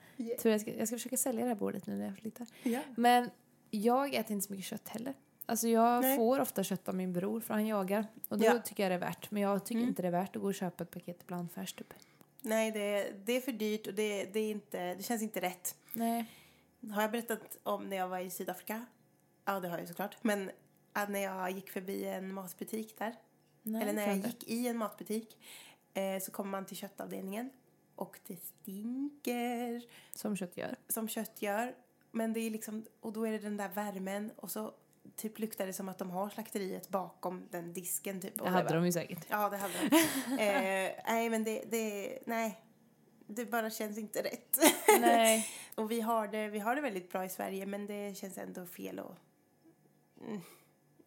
Tror 0.42 0.52
jag, 0.52 0.60
ska, 0.60 0.74
jag 0.74 0.88
ska 0.88 0.96
försöka 0.96 1.16
sälja 1.16 1.42
det 1.42 1.48
här 1.48 1.54
bordet 1.54 1.86
nu 1.86 1.96
när 1.96 2.06
jag 2.06 2.16
flyttar. 2.16 2.46
Ja. 2.62 2.80
Men 2.96 3.30
jag 3.70 4.14
äter 4.14 4.32
inte 4.32 4.46
så 4.46 4.52
mycket 4.52 4.66
kött 4.66 4.88
heller. 4.88 5.14
Alltså 5.50 5.68
jag 5.68 6.02
Nej. 6.02 6.16
får 6.16 6.40
ofta 6.40 6.64
kött 6.64 6.88
av 6.88 6.94
min 6.94 7.12
bror 7.12 7.40
för 7.40 7.54
han 7.54 7.66
jagar. 7.66 8.06
Och 8.28 8.38
då 8.38 8.44
Ja. 8.44 8.50
Mm. 8.50 8.62
tycker 8.62 8.82
jag 8.82 8.90
det 8.90 8.94
är 8.94 8.98
värt. 8.98 9.30
Men 9.30 9.42
jag 9.42 9.64
tycker 9.66 9.80
inte 9.82 10.02
det 10.02 10.08
är 10.08 10.12
värt 10.12 10.36
att 10.36 10.42
gå 10.42 10.48
och 10.48 10.54
köpa 10.54 10.82
ett 10.84 10.90
paket 10.90 11.26
blandfärs 11.26 11.72
typ. 11.72 11.94
Nej, 12.42 12.70
det, 12.70 13.12
det 13.24 13.32
är 13.32 13.40
för 13.40 13.52
dyrt 13.52 13.86
och 13.86 13.94
det, 13.94 14.24
det, 14.24 14.40
är 14.40 14.50
inte, 14.50 14.94
det 14.94 15.02
känns 15.02 15.22
inte 15.22 15.40
rätt. 15.40 15.76
Nej. 15.92 16.24
Har 16.92 17.02
jag 17.02 17.10
berättat 17.10 17.58
om 17.62 17.88
när 17.88 17.96
jag 17.96 18.08
var 18.08 18.18
i 18.18 18.30
Sydafrika? 18.30 18.86
Ja, 19.44 19.60
det 19.60 19.68
har 19.68 19.78
jag 19.78 19.88
såklart. 19.88 20.16
Men 20.22 20.50
när 21.08 21.20
jag 21.20 21.50
gick 21.50 21.70
förbi 21.70 22.04
en 22.04 22.34
matbutik 22.34 22.98
där, 22.98 23.14
Nej, 23.62 23.82
eller 23.82 23.92
när 23.92 24.06
jag 24.06 24.16
gick 24.16 24.48
i 24.50 24.68
en 24.68 24.76
matbutik, 24.76 25.38
eh, 25.94 26.20
så 26.22 26.30
kommer 26.30 26.50
man 26.50 26.66
till 26.66 26.76
köttavdelningen 26.76 27.50
och 27.94 28.18
det 28.26 28.36
stinker 28.36 29.82
Som 30.10 30.36
kött 30.36 30.56
gör. 30.56 30.76
som 30.88 31.08
kött 31.08 31.42
gör. 31.42 31.74
Men 32.10 32.32
det 32.32 32.40
är 32.40 32.50
liksom, 32.50 32.84
och 33.00 33.12
då 33.12 33.26
är 33.26 33.32
det 33.32 33.38
den 33.38 33.56
där 33.56 33.68
värmen 33.68 34.30
och 34.36 34.50
så 34.50 34.74
typ 35.16 35.38
luktar 35.38 35.66
det 35.66 35.72
som 35.72 35.88
att 35.88 35.98
de 35.98 36.10
har 36.10 36.28
slakteriet 36.28 36.88
bakom 36.88 37.46
den 37.50 37.72
disken 37.72 38.20
typ. 38.20 38.40
Och 38.40 38.44
Det 38.46 38.50
hade 38.52 38.64
bara- 38.68 38.74
de 38.74 38.86
ju 38.86 38.92
säkert. 38.92 39.26
Ja, 39.28 39.48
det 39.48 39.56
hade 39.56 39.74
de. 39.90 39.96
eh, 40.42 40.92
nej, 41.06 41.30
men 41.30 41.44
det, 41.44 41.62
det, 41.70 42.18
nej. 42.26 42.60
Det 43.26 43.44
bara 43.50 43.70
känns 43.70 43.98
inte 43.98 44.22
rätt. 44.22 44.58
Nej. 45.00 45.48
och 45.74 45.90
vi 45.90 46.00
har, 46.00 46.28
det, 46.28 46.48
vi 46.48 46.58
har 46.58 46.74
det 46.76 46.80
väldigt 46.82 47.12
bra 47.12 47.24
i 47.24 47.28
Sverige, 47.28 47.66
men 47.66 47.86
det 47.86 48.16
känns 48.16 48.38
ändå 48.38 48.66
fel 48.66 48.98
att... 48.98 49.16
Mm. 50.28 50.40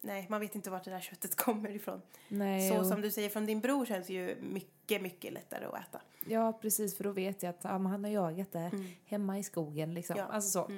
Nej, 0.00 0.26
man 0.30 0.40
vet 0.40 0.54
inte 0.54 0.70
vart 0.70 0.84
det 0.84 0.90
där 0.90 1.00
köttet 1.00 1.34
kommer 1.44 1.70
ifrån. 1.70 2.02
Nej, 2.28 2.68
Så 2.70 2.78
och- 2.78 2.86
som 2.86 3.00
du 3.00 3.10
säger 3.10 3.28
från 3.28 3.46
din 3.46 3.60
bror 3.60 3.86
känns 3.86 4.08
ju 4.10 4.36
mycket, 4.40 5.02
mycket 5.02 5.32
lättare 5.32 5.64
att 5.64 5.80
äta. 5.88 6.00
Ja, 6.26 6.52
precis. 6.52 6.96
För 6.96 7.04
då 7.04 7.12
vet 7.12 7.42
jag 7.42 7.50
att 7.50 7.60
ja, 7.64 7.70
han 7.70 7.86
har 8.04 8.10
jagat 8.10 8.52
det 8.52 8.70
hemma 9.04 9.38
i 9.38 9.42
skogen. 9.42 9.94
Liksom. 9.94 10.16
Mm. 10.16 10.26
Ja. 10.28 10.34
Alltså 10.34 10.50
så. 10.50 10.70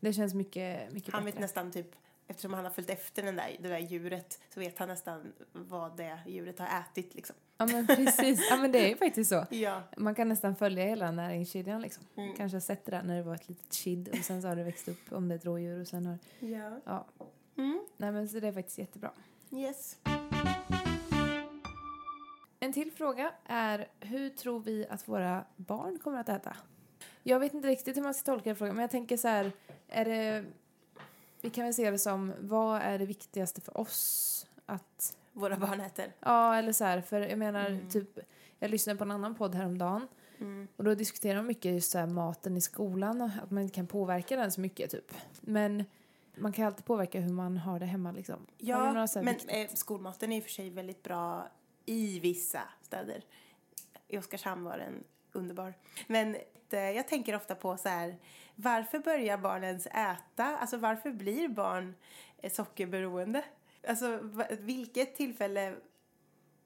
Det 0.00 0.12
känns 0.12 0.34
mycket, 0.34 0.92
mycket 0.92 1.12
Han 1.14 1.24
vet 1.24 1.34
bättre. 1.34 1.42
nästan 1.44 1.70
typ, 1.72 1.90
eftersom 2.28 2.54
han 2.54 2.64
har 2.64 2.70
följt 2.70 2.90
efter 2.90 3.22
den 3.22 3.36
där, 3.36 3.56
det 3.60 3.68
där 3.68 3.78
djuret, 3.78 4.40
så 4.54 4.60
vet 4.60 4.78
han 4.78 4.88
nästan 4.88 5.32
vad 5.52 5.96
det 5.96 6.18
djuret 6.26 6.58
har 6.58 6.80
ätit 6.80 7.14
liksom. 7.14 7.36
Ja, 7.56 7.66
men 7.66 7.86
precis. 7.86 8.46
Ja, 8.50 8.56
men 8.56 8.72
det 8.72 8.78
är 8.78 8.88
ju 8.88 8.96
faktiskt 8.96 9.30
så. 9.30 9.46
Ja. 9.50 9.82
Man 9.96 10.14
kan 10.14 10.28
nästan 10.28 10.56
följa 10.56 10.84
hela 10.84 11.10
näringskedjan 11.10 11.82
liksom. 11.82 12.04
Mm. 12.16 12.34
Kanske 12.36 12.56
har 12.56 12.60
sett 12.60 12.84
det 12.84 12.90
där 12.90 13.02
när 13.02 13.16
det 13.16 13.22
var 13.22 13.34
ett 13.34 13.48
litet 13.48 13.72
kid 13.72 14.08
och 14.08 14.24
sen 14.24 14.42
så 14.42 14.48
har 14.48 14.56
det 14.56 14.64
växt 14.64 14.88
upp 14.88 15.12
om 15.12 15.28
det 15.28 15.34
är 15.34 15.38
ett 15.38 15.44
rådjur 15.44 15.80
och 15.80 15.88
sen 15.88 16.06
har... 16.06 16.18
Ja. 16.38 16.80
Ja. 16.84 17.06
Mm. 17.56 17.80
Nej 17.96 18.12
men 18.12 18.28
så 18.28 18.40
det 18.40 18.48
är 18.48 18.52
faktiskt 18.52 18.78
jättebra. 18.78 19.10
Yes. 19.52 19.98
En 22.60 22.72
till 22.72 22.92
fråga 22.92 23.32
är 23.44 23.88
hur 24.00 24.30
tror 24.30 24.60
vi 24.60 24.86
att 24.90 25.08
våra 25.08 25.44
barn 25.56 25.98
kommer 25.98 26.20
att 26.20 26.28
äta? 26.28 26.56
Jag 27.22 27.40
vet 27.40 27.54
inte 27.54 27.68
riktigt 27.68 27.96
hur 27.96 28.02
man 28.02 28.14
ska 28.14 28.32
tolka 28.32 28.50
den 28.50 28.56
frågan 28.56 28.74
men 28.74 28.82
jag 28.82 28.90
tänker 28.90 29.16
så 29.16 29.28
här, 29.28 29.52
är 29.88 30.04
det... 30.04 30.44
Vi 31.48 31.52
kan 31.54 31.64
väl 31.64 31.74
se 31.74 31.90
det 31.90 31.98
som, 31.98 32.32
vad 32.40 32.80
är 32.82 32.98
det 32.98 33.06
viktigaste 33.06 33.60
för 33.60 33.80
oss 33.80 34.46
att... 34.66 35.16
Våra 35.32 35.56
barn 35.56 35.80
äter. 35.80 36.12
Ja, 36.20 36.54
eller 36.56 36.72
så 36.72 36.84
här, 36.84 37.00
för 37.00 37.20
jag 37.20 37.38
menar 37.38 37.66
Mm. 37.66 37.88
typ, 37.90 38.18
jag 38.58 38.70
lyssnade 38.70 38.96
på 38.98 39.04
en 39.04 39.10
annan 39.10 39.34
podd 39.34 39.54
häromdagen 39.54 40.08
och 40.76 40.84
då 40.84 40.94
diskuterar 40.94 41.36
de 41.36 41.46
mycket 41.46 41.72
just 41.72 41.90
så 41.90 41.98
här 41.98 42.06
maten 42.06 42.56
i 42.56 42.60
skolan 42.60 43.20
och 43.22 43.30
att 43.42 43.50
man 43.50 43.62
inte 43.62 43.74
kan 43.74 43.86
påverka 43.86 44.36
den 44.36 44.52
så 44.52 44.60
mycket 44.60 44.90
typ. 44.90 45.12
Men 45.40 45.84
man 46.36 46.52
kan 46.52 46.66
alltid 46.66 46.84
påverka 46.84 47.20
hur 47.20 47.32
man 47.32 47.56
har 47.56 47.78
det 47.80 47.86
hemma 47.86 48.12
liksom. 48.12 48.46
Ja, 48.58 49.06
men 49.14 49.34
vikt- 49.34 49.46
eh, 49.48 49.68
skolmaten 49.74 50.32
är 50.32 50.36
i 50.36 50.40
och 50.40 50.44
för 50.44 50.50
sig 50.50 50.70
väldigt 50.70 51.02
bra 51.02 51.48
i 51.86 52.20
vissa 52.20 52.60
städer. 52.82 53.24
I 54.08 54.18
Oskarshamn 54.18 54.64
var 54.64 54.78
den 54.78 55.04
underbar. 55.38 55.74
Men 56.06 56.36
eh, 56.70 56.78
jag 56.90 57.08
tänker 57.08 57.36
ofta 57.36 57.54
på 57.54 57.76
så 57.76 57.88
här, 57.88 58.16
varför 58.54 58.98
börjar 58.98 59.38
barn 59.38 59.64
ens 59.64 59.86
äta? 59.86 60.44
Alltså 60.44 60.76
varför 60.76 61.10
blir 61.10 61.48
barn 61.48 61.94
eh, 62.38 62.52
sockerberoende? 62.52 63.44
Alltså 63.88 64.20
vilket 64.60 65.16
tillfälle 65.16 65.74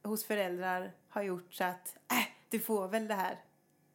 hos 0.02 0.24
föräldrar 0.24 0.92
har 1.08 1.22
gjort 1.22 1.54
så 1.54 1.64
att, 1.64 1.96
äh, 2.12 2.26
du 2.48 2.60
får 2.60 2.88
väl 2.88 3.08
det 3.08 3.14
här. 3.14 3.36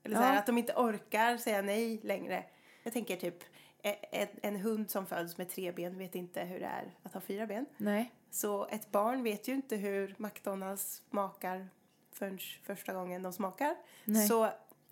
Eller 0.03 0.15
så 0.15 0.21
här, 0.21 0.33
Ja. 0.33 0.39
att 0.39 0.45
de 0.45 0.57
inte 0.57 0.73
orkar 0.73 1.37
säga 1.37 1.61
nej 1.61 1.99
längre. 2.03 2.43
Jag 2.83 2.93
tänker 2.93 3.15
typ, 3.15 3.43
en, 4.11 4.27
en 4.41 4.55
hund 4.55 4.91
som 4.91 5.05
föds 5.05 5.37
med 5.37 5.49
tre 5.49 5.71
ben 5.71 5.97
vet 5.97 6.15
inte 6.15 6.41
hur 6.43 6.59
det 6.59 6.65
är 6.65 6.91
att 7.03 7.13
ha 7.13 7.21
fyra 7.21 7.47
ben. 7.47 7.65
Nej. 7.77 8.11
Så 8.31 8.67
ett 8.67 8.91
barn 8.91 9.23
vet 9.23 9.47
ju 9.47 9.53
inte 9.53 9.75
hur 9.75 10.15
McDonalds 10.17 11.01
smakar 11.09 11.67
förrän 12.11 12.39
första 12.63 12.93
gången 12.93 13.23
de 13.23 13.33
smakar. 13.33 13.75
Nej. 14.05 14.27
Så 14.27 14.49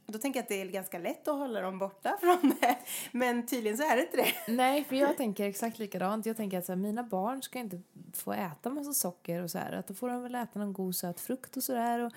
då 0.07 0.19
tänker 0.19 0.37
jag 0.39 0.43
att 0.43 0.49
det 0.49 0.61
är 0.61 0.65
ganska 0.65 0.99
lätt 0.99 1.27
att 1.27 1.35
hålla 1.35 1.61
dem 1.61 1.79
borta 1.79 2.17
från 2.21 2.53
det. 2.61 2.77
Men 3.11 3.45
tydligen 3.45 3.77
så 3.77 3.83
är 3.83 3.95
det 3.95 4.01
inte 4.01 4.17
det. 4.17 4.53
Nej, 4.53 4.83
för 4.83 4.95
jag 4.95 5.17
tänker 5.17 5.45
exakt 5.45 5.79
likadant. 5.79 6.25
Jag 6.25 6.37
tänker 6.37 6.57
att 6.59 6.65
så 6.65 6.71
här, 6.71 6.77
mina 6.77 7.03
barn 7.03 7.41
ska 7.41 7.59
inte 7.59 7.81
få 8.13 8.33
äta 8.33 8.69
massa 8.69 8.93
socker 8.93 9.41
och 9.43 9.51
så 9.51 9.57
här. 9.57 9.71
Att 9.71 9.87
då 9.87 9.93
får 9.93 10.09
de 10.09 10.23
väl 10.23 10.35
äta 10.35 10.59
någon 10.59 10.73
god 10.73 10.95
söt 10.95 11.19
frukt 11.19 11.57
och 11.57 11.63
sådär. 11.63 11.99
Och 11.99 12.11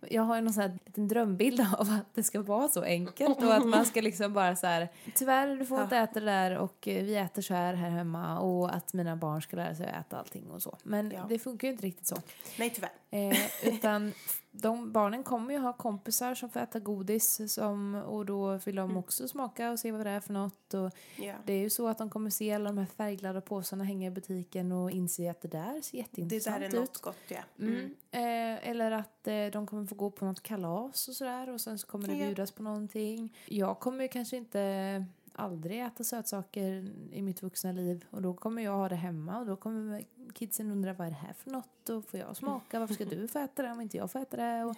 Jag 0.00 0.22
har 0.22 0.36
ju 0.36 0.42
någon 0.42 0.52
sån 0.54 0.62
här 0.62 0.78
liten 0.86 1.08
drömbild 1.08 1.60
av 1.78 1.80
att 1.90 2.14
det 2.14 2.22
ska 2.22 2.42
vara 2.42 2.68
så 2.68 2.82
enkelt 2.82 3.42
och 3.42 3.54
att 3.54 3.66
man 3.66 3.84
ska 3.84 4.00
liksom 4.00 4.32
bara 4.32 4.56
så 4.56 4.66
här. 4.66 4.88
Tyvärr, 5.14 5.56
du 5.56 5.66
får 5.66 5.82
inte 5.82 5.96
äta 5.96 6.20
det 6.20 6.26
där 6.26 6.58
och 6.58 6.88
eh, 6.88 7.04
vi 7.04 7.16
äter 7.16 7.42
så 7.42 7.54
här 7.54 7.74
här 7.74 7.90
hemma 7.90 8.38
och 8.40 8.74
att 8.74 8.92
mina 8.92 9.16
barn 9.16 9.42
ska 9.42 9.56
lära 9.56 9.74
sig 9.74 9.86
att 9.86 10.06
äta 10.06 10.18
allting 10.18 10.50
och 10.50 10.62
så. 10.62 10.76
Men 10.82 11.10
Ja. 11.10 11.26
det 11.28 11.38
funkar 11.38 11.68
ju 11.68 11.72
inte 11.72 11.86
riktigt 11.86 12.06
så. 12.06 12.16
Nej, 12.58 12.70
tyvärr. 12.70 12.92
Eh, 13.10 13.38
utan 13.62 14.12
de 14.56 14.92
barnen 14.92 15.22
kommer 15.22 15.54
ju 15.54 15.60
ha 15.60 15.72
kompisar 15.72 16.34
som 16.34 16.48
får 16.50 16.60
äta 16.60 16.78
godis 16.80 17.52
som, 17.54 17.94
och 17.94 18.26
då 18.26 18.56
vill 18.56 18.76
de 18.76 18.96
också 18.96 19.28
smaka 19.28 19.70
och 19.70 19.78
se 19.78 19.92
vad 19.92 20.06
det 20.06 20.10
är 20.10 20.20
för 20.20 20.32
något. 20.32 20.74
Och 20.74 20.90
Ja. 21.18 21.34
det 21.46 21.52
är 21.52 21.58
ju 21.60 21.70
så 21.70 21.88
att 21.88 21.98
de 21.98 22.10
kommer 22.10 22.30
se 22.30 22.52
alla 22.52 22.64
de 22.70 22.78
här 22.78 22.86
färgglada 22.86 23.40
påsarna 23.40 23.84
hänga 23.84 24.06
i 24.06 24.10
butiken 24.10 24.72
och 24.72 24.90
inse 24.90 25.30
att 25.30 25.40
det 25.40 25.48
där 25.48 25.80
ser 25.80 25.92
Det 25.92 25.98
jätteintressant 25.98 26.56
där 26.56 26.62
är 26.62 26.68
ut. 26.68 26.74
något 26.74 26.98
gott, 27.02 27.16
ja. 27.28 27.40
Mm. 27.58 27.94
Eh, 28.10 28.68
eller 28.68 28.90
att 28.90 29.26
eh, 29.26 29.46
de 29.52 29.66
kommer 29.66 29.86
få 29.86 29.94
gå 29.94 30.10
på 30.10 30.24
något 30.24 30.42
kalas 30.42 31.08
och 31.08 31.14
sådär 31.14 31.50
och 31.50 31.60
sen 31.60 31.78
så 31.78 31.86
kommer 31.86 32.08
det 32.08 32.14
bjudas 32.14 32.50
på 32.52 32.62
någonting. 32.62 33.36
Jag 33.48 33.78
kommer 33.80 34.02
ju 34.02 34.08
kanske 34.08 34.36
inte 34.36 35.04
aldrig 35.34 35.80
äta 35.80 36.04
sötsaker 36.04 36.90
i 37.12 37.22
mitt 37.22 37.42
vuxna 37.42 37.72
liv 37.72 38.04
och 38.10 38.22
då 38.22 38.34
kommer 38.34 38.62
jag 38.62 38.72
ha 38.76 38.88
det 38.88 38.94
hemma 38.96 39.38
och 39.38 39.46
då 39.46 39.56
kommer 39.56 40.04
kidsen 40.34 40.70
undra 40.70 40.92
vad 40.92 41.06
är 41.06 41.10
det 41.10 41.16
här 41.16 41.32
för 41.32 41.50
något 41.50 41.88
och 41.88 42.04
får 42.04 42.20
jag 42.20 42.36
smaka, 42.36 42.80
varför 42.80 42.94
ska 42.94 43.04
du 43.04 43.28
få 43.28 43.38
äta 43.38 43.62
det 43.62 43.70
om 43.70 43.80
inte 43.80 43.96
jag 43.96 44.10
får 44.10 44.18
äta 44.20 44.36
det 44.36 44.64
och, 44.64 44.70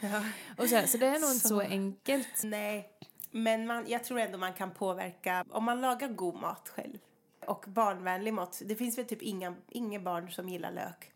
och 0.59 0.69
så, 0.69 0.77
här. 0.77 0.87
så 0.87 0.99
det 0.99 1.07
är 1.07 1.21
nog 1.21 1.31
inte 1.31 1.49
så 1.49 1.49
Så. 1.49 1.61
enkelt. 1.61 2.43
Nej, 2.45 2.91
men 3.31 3.67
man, 3.67 3.85
jag 3.89 4.05
tror 4.05 4.19
ändå 4.21 4.39
man 4.39 4.53
kan 4.53 4.71
påverka 4.71 5.45
om 5.51 5.65
man 5.65 5.81
lagar 5.81 6.09
god 6.09 6.35
mat 6.41 6.69
själv. 6.69 6.99
Och 7.47 7.65
barnvänlig 7.69 8.35
mat. 8.35 8.63
Det 8.67 8.75
finns 8.77 8.99
väl 8.99 9.05
typ 9.05 9.23
inga, 9.23 9.55
inga 9.69 10.01
barn 10.01 10.31
som 10.31 10.49
gillar 10.49 10.73
lök. 10.73 11.13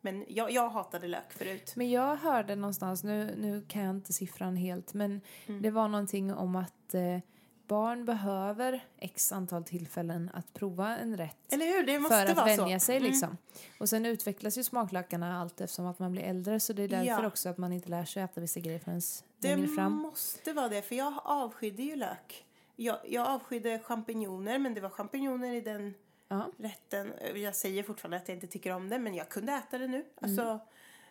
Men 0.00 0.24
jag, 0.28 0.50
jag 0.50 0.68
hatade 0.68 1.08
lök 1.08 1.32
förut. 1.32 1.72
Men 1.76 1.90
jag 1.90 2.16
hörde 2.16 2.56
någonstans, 2.56 3.04
nu, 3.04 3.34
nu 3.38 3.64
kan 3.68 3.82
jag 3.82 3.90
inte 3.94 4.12
siffran 4.12 4.56
helt, 4.56 4.94
men 4.94 5.20
Mm. 5.46 5.62
det 5.62 5.70
var 5.70 5.88
någonting 5.88 6.34
om 6.34 6.56
att 6.56 6.94
eh, 6.94 7.18
barn 7.66 8.04
behöver 8.04 8.84
x 8.98 9.32
antal 9.32 9.64
tillfällen 9.64 10.30
att 10.34 10.52
prova 10.54 10.96
en 10.96 11.16
rätt? 11.16 11.36
Det 11.48 12.00
för 12.08 12.26
att 12.26 12.46
vänja 12.58 12.80
så. 12.80 12.84
sig 12.86 12.96
Mm. 12.96 13.10
liksom. 13.10 13.36
Och 13.80 13.88
sen 13.88 14.06
utvecklas 14.06 14.58
ju 14.58 14.64
smaklökarna 14.64 15.40
allt 15.40 15.60
eftersom 15.60 15.86
att 15.86 15.98
man 15.98 16.12
blir 16.12 16.22
äldre 16.22 16.60
så 16.60 16.72
det 16.72 16.82
är 16.82 16.88
därför 16.88 17.22
Ja. 17.22 17.26
också 17.26 17.48
att 17.48 17.58
man 17.58 17.72
inte 17.72 17.88
lär 17.88 18.04
sig 18.04 18.22
äta 18.22 18.40
vissa 18.40 18.60
grejer 18.60 18.78
förrän 18.78 19.00
Det 19.38 19.56
längre 19.56 19.68
fram. 19.68 19.92
måste 19.92 20.52
vara 20.52 20.68
det, 20.68 20.82
för 20.82 20.94
jag 20.94 21.14
avskydde 21.24 21.82
ju 21.82 21.96
lök. 21.96 22.46
Jag, 22.76 22.98
jag 23.08 23.26
avskydde 23.26 23.78
champinjoner, 23.78 24.58
men 24.58 24.74
det 24.74 24.80
var 24.80 24.90
champinjoner 24.90 25.54
i 25.54 25.60
den 25.60 25.94
Ja. 26.28 26.46
rätten. 26.58 27.12
Jag 27.34 27.56
säger 27.56 27.82
fortfarande 27.82 28.16
att 28.16 28.28
jag 28.28 28.36
inte 28.36 28.46
tycker 28.46 28.72
om 28.72 28.88
det, 28.88 28.98
men 28.98 29.14
jag 29.14 29.28
kunde 29.28 29.52
äta 29.52 29.78
det 29.78 29.86
nu. 29.86 30.04
Alltså, 30.20 30.42
Mm. 30.42 30.58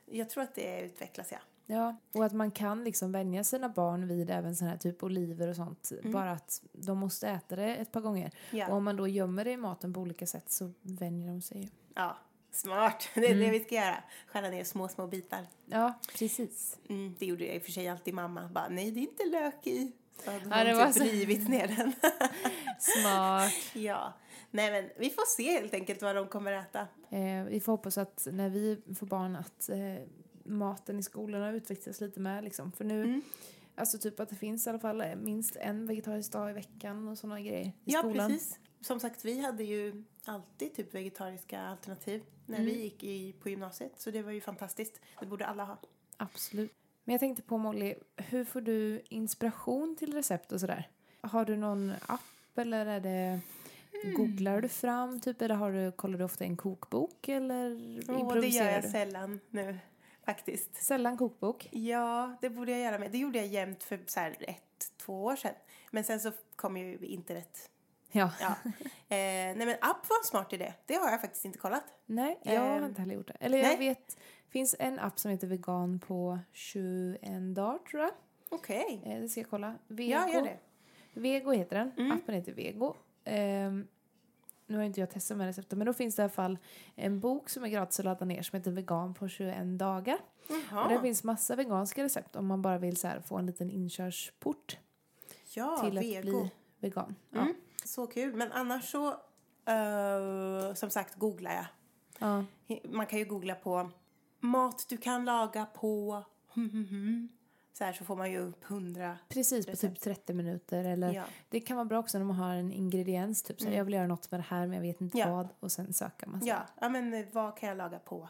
jag 0.05 0.29
tror 0.29 0.43
att 0.43 0.55
det 0.55 0.81
utvecklas, 0.81 1.31
ja. 1.31 1.37
Ja, 1.67 1.95
och 2.13 2.25
att 2.25 2.33
man 2.33 2.51
kan 2.51 2.83
liksom 2.83 3.11
vänja 3.11 3.43
sina 3.43 3.69
barn 3.69 4.07
vid 4.07 4.29
även 4.29 4.55
sån 4.55 4.67
här 4.67 4.77
typ 4.77 5.03
oliver 5.03 5.47
och 5.47 5.55
sånt. 5.55 5.91
Bara 6.03 6.31
att 6.31 6.61
de 6.71 6.97
måste 6.97 7.27
äta 7.29 7.55
det 7.55 7.75
ett 7.75 7.91
par 7.91 8.01
gånger. 8.01 8.21
Mm. 8.51 8.59
Ja. 8.59 8.67
Och 8.67 8.75
om 8.75 8.83
man 8.83 8.95
då 8.95 9.07
gömmer 9.07 9.45
det 9.45 9.51
i 9.51 9.57
maten 9.57 9.93
på 9.93 9.99
olika 9.99 10.27
sätt 10.27 10.51
så 10.51 10.71
vänjer 10.81 11.27
de 11.27 11.41
sig. 11.41 11.69
Ja, 11.95 12.17
smart. 12.51 13.09
Det 13.15 13.25
är 13.27 13.31
Mm. 13.31 13.39
det 13.39 13.59
vi 13.59 13.65
ska 13.65 13.75
göra. 13.75 14.03
Skära 14.27 14.49
ner 14.49 14.63
små, 14.63 14.87
små 14.87 15.07
bitar. 15.07 15.39
Ja, 15.65 15.93
precis. 16.19 16.77
Mm, 16.89 17.15
det 17.19 17.25
gjorde 17.25 17.45
jag 17.45 17.55
i 17.55 17.59
och 17.59 17.63
för 17.63 17.71
sig 17.71 17.87
alltid 17.87 18.13
mamma. 18.13 18.49
Bara, 18.53 18.69
nej, 18.69 18.91
det 18.91 18.99
är 18.99 19.01
inte 19.01 19.25
lök 19.25 19.67
i. 19.67 19.91
Så 20.23 20.31
hade 20.31 20.45
Ja, 20.49 20.63
det 20.63 20.69
hon 20.71 20.79
var 20.79 20.85
typ 20.91 20.95
så- 21.03 21.09
rivit 21.09 21.49
ner 21.49 21.67
den. 21.67 21.93
Smart. 22.79 23.51
ja. 23.73 24.13
Nej, 24.51 24.71
men 24.71 24.89
vi 24.97 25.09
får 25.09 25.25
se 25.35 25.51
helt 25.51 25.73
enkelt 25.73 26.01
vad 26.01 26.15
de 26.15 26.27
kommer 26.27 26.51
äta. 26.51 26.79
Eh, 27.09 27.43
vi 27.49 27.59
får 27.59 27.71
hoppas 27.71 27.97
att 27.97 28.27
när 28.31 28.49
vi 28.49 28.81
får 28.99 29.07
barn 29.07 29.35
att 29.35 29.69
eh, 29.69 29.77
maten 30.45 30.99
i 30.99 31.03
skolorna 31.03 31.51
utvecklas 31.51 32.01
lite 32.01 32.19
med 32.19 32.43
liksom. 32.43 32.71
För 32.71 32.85
nu, 32.85 33.03
Mm. 33.03 33.21
alltså 33.75 33.97
typ 33.97 34.19
att 34.19 34.29
det 34.29 34.35
finns 34.35 34.67
i 34.67 34.69
alla 34.69 34.79
fall 34.79 35.03
minst 35.15 35.55
en 35.55 35.87
vegetarisk 35.87 36.31
dag 36.31 36.49
i 36.49 36.53
veckan 36.53 37.07
och 37.07 37.17
sådana 37.17 37.41
grejer 37.41 37.65
i 37.65 37.73
Ja, 37.83 37.99
skolan. 37.99 38.29
precis. 38.29 38.59
Som 38.81 38.99
sagt, 38.99 39.25
vi 39.25 39.41
hade 39.41 39.63
ju 39.63 40.03
alltid 40.25 40.75
typ 40.75 40.95
vegetariska 40.95 41.61
alternativ 41.61 42.23
när 42.45 42.55
Mm. 42.59 42.65
vi 42.67 42.81
gick 42.83 43.03
i, 43.03 43.33
på 43.33 43.49
gymnasiet. 43.49 43.91
Så 43.97 44.11
det 44.11 44.21
var 44.21 44.31
ju 44.31 44.41
fantastiskt. 44.41 44.99
Det 45.19 45.25
borde 45.25 45.45
alla 45.45 45.63
ha. 45.65 45.77
Absolut. 46.17 46.71
Men 47.03 47.13
jag 47.13 47.19
tänkte 47.19 47.41
på 47.43 47.57
Molly, 47.57 47.95
hur 48.17 48.43
får 48.45 48.61
du 48.61 49.01
inspiration 49.09 49.95
till 49.95 50.13
recept 50.13 50.51
och 50.51 50.59
sådär? 50.59 50.89
Har 51.21 51.45
du 51.45 51.55
någon 51.55 51.93
app 52.07 52.57
eller 52.57 52.85
är 52.85 52.99
det 52.99 53.39
Mm. 54.03 54.15
Googlar 54.17 54.61
du 54.61 54.67
fram 54.69 55.19
typ 55.19 55.41
eller 55.41 55.55
har 55.55 55.71
du, 55.71 55.91
kollar 55.91 56.17
du 56.19 56.23
ofta 56.23 56.43
en 56.43 56.57
kokbok 56.57 57.27
eller 57.27 57.71
Åh, 57.71 58.05
det 58.05 58.11
gör 58.13 58.19
improviserar 58.19 58.71
jag 58.71 58.83
du? 58.83 58.89
sällan 58.89 59.39
nu, 59.49 59.77
faktiskt. 60.25 60.83
Sällan 60.83 61.17
kokbok. 61.17 61.69
Ja, 61.71 62.35
det 62.41 62.49
borde 62.49 62.71
jag 62.71 62.81
göra 62.81 62.99
med. 62.99 63.11
Det 63.11 63.17
gjorde 63.17 63.37
jag 63.37 63.47
jämt 63.47 63.83
för 63.83 63.99
så 64.05 64.19
ett, 64.19 64.91
två 64.97 65.23
år 65.23 65.35
sedan. 65.35 65.53
Men 65.91 66.03
sen 66.03 66.19
så 66.19 66.31
kom 66.55 66.77
ju 66.77 66.97
internet 66.97 67.69
Ja. 68.11 68.31
Ja. 68.41 68.55
Eh, 69.09 69.17
nej 69.17 69.55
men 69.65 69.75
app 69.81 70.09
var 70.09 70.17
en 70.17 70.23
smart 70.25 70.53
idé. 70.53 70.73
Det 70.85 70.93
har 70.95 71.11
jag 71.11 71.21
faktiskt 71.21 71.45
inte 71.45 71.57
kollat. 71.57 71.83
Nej, 72.05 72.39
jag 72.43 72.61
har 72.61 72.77
Ehm, 72.77 72.85
inte 72.85 73.01
heller 73.01 73.15
gjort 73.15 73.27
det. 73.27 73.37
Eller 73.39 73.57
jag 73.57 73.67
nej. 73.67 73.77
vet, 73.77 74.17
finns 74.49 74.75
en 74.79 74.99
app 74.99 75.19
som 75.19 75.31
heter 75.31 75.47
vegan 75.47 75.99
på 75.99 76.39
21 76.53 77.55
dagar 77.55 77.77
tror 77.77 78.01
jag. 78.03 78.11
Okej. 78.49 79.01
Eh, 79.05 79.21
det 79.21 79.29
ska 79.29 79.39
jag 79.39 79.49
kolla. 79.49 79.75
Vego. 79.87 80.11
Ja, 80.11 80.33
gör 80.33 80.41
det. 80.41 80.57
Vego 81.13 81.51
heter 81.51 81.75
den. 81.77 81.91
Mm. 81.97 82.11
Appen 82.11 82.35
heter 82.35 82.53
Vego. 82.53 82.95
Ehm, 83.23 83.87
nu 84.67 84.77
har 84.77 84.83
inte 84.83 84.99
jag 84.99 85.09
testat 85.09 85.37
med 85.37 85.47
recepten 85.47 85.79
men 85.79 85.85
då 85.85 85.93
finns 85.93 86.15
det 86.15 86.21
i 86.21 86.23
alla 86.23 86.29
fall 86.29 86.57
en 86.95 87.19
bok 87.19 87.49
som 87.49 87.63
är 87.63 87.67
gratis 87.67 87.99
att 87.99 88.05
ladda 88.05 88.25
ner 88.25 88.41
som 88.41 88.57
heter 88.57 88.71
Vegan 88.71 89.13
på 89.13 89.27
21 89.27 89.57
dagar. 89.79 90.17
Och 90.83 90.89
där 90.89 91.01
finns 91.01 91.23
massa 91.23 91.55
veganska 91.55 92.03
recept 92.03 92.35
om 92.35 92.45
man 92.45 92.61
bara 92.61 92.77
vill 92.77 92.97
så 92.97 93.07
här, 93.07 93.19
få 93.21 93.37
en 93.37 93.45
liten 93.45 93.69
inkörsport 93.71 94.77
Ja, 95.53 95.77
till 95.77 95.97
att 95.97 96.03
vego. 96.03 96.21
bli 96.41 96.51
vegan. 96.79 97.15
Ja. 97.29 97.41
Mm. 97.41 97.55
Så 97.85 98.07
kul. 98.07 98.35
Men 98.35 98.51
annars 98.51 98.91
så, 98.91 99.07
eh, 99.65 100.73
som 100.73 100.89
sagt, 100.89 101.15
googlar 101.15 101.51
jag. 101.51 101.65
Ja. 102.19 102.45
Man 102.89 103.05
kan 103.05 103.19
ju 103.19 103.25
googla 103.25 103.55
på 103.55 103.89
mat 104.39 104.85
du 104.89 104.97
kan 104.97 105.25
laga 105.25 105.65
på 105.65 106.23
så 107.77 107.83
här 107.83 107.93
så 107.93 108.05
får 108.05 108.15
man 108.15 108.31
ju 108.31 108.39
upp 108.39 108.63
hundra. 108.63 109.17
Precis, 109.29 109.65
på 109.65 109.71
Recept. 109.71 109.93
typ 109.95 110.03
30 110.03 110.33
minuter. 110.33 110.83
Eller 110.85 111.13
Ja. 111.13 111.23
Det 111.49 111.59
kan 111.59 111.77
vara 111.77 111.85
bra 111.85 111.99
också 111.99 112.17
när 112.17 112.25
man 112.25 112.35
har 112.35 112.53
en 112.55 112.71
ingrediens. 112.71 113.43
Typ 113.43 113.61
så 113.61 113.67
här, 113.67 113.75
jag 113.77 113.85
vill 113.85 113.93
göra 113.93 114.07
något 114.07 114.31
med 114.31 114.39
det 114.39 114.45
här 114.49 114.61
men 114.67 114.73
jag 114.73 114.81
vet 114.81 115.01
inte 115.01 115.17
Ja. 115.17 115.31
vad. 115.35 115.47
Och 115.59 115.71
sen 115.71 115.93
söka 115.93 116.27
massa. 116.27 116.45
Ja, 116.47 116.65
ja, 116.81 116.89
men 116.89 117.25
vad 117.31 117.57
kan 117.57 117.69
jag 117.69 117.77
laga 117.77 117.99
på 117.99 118.29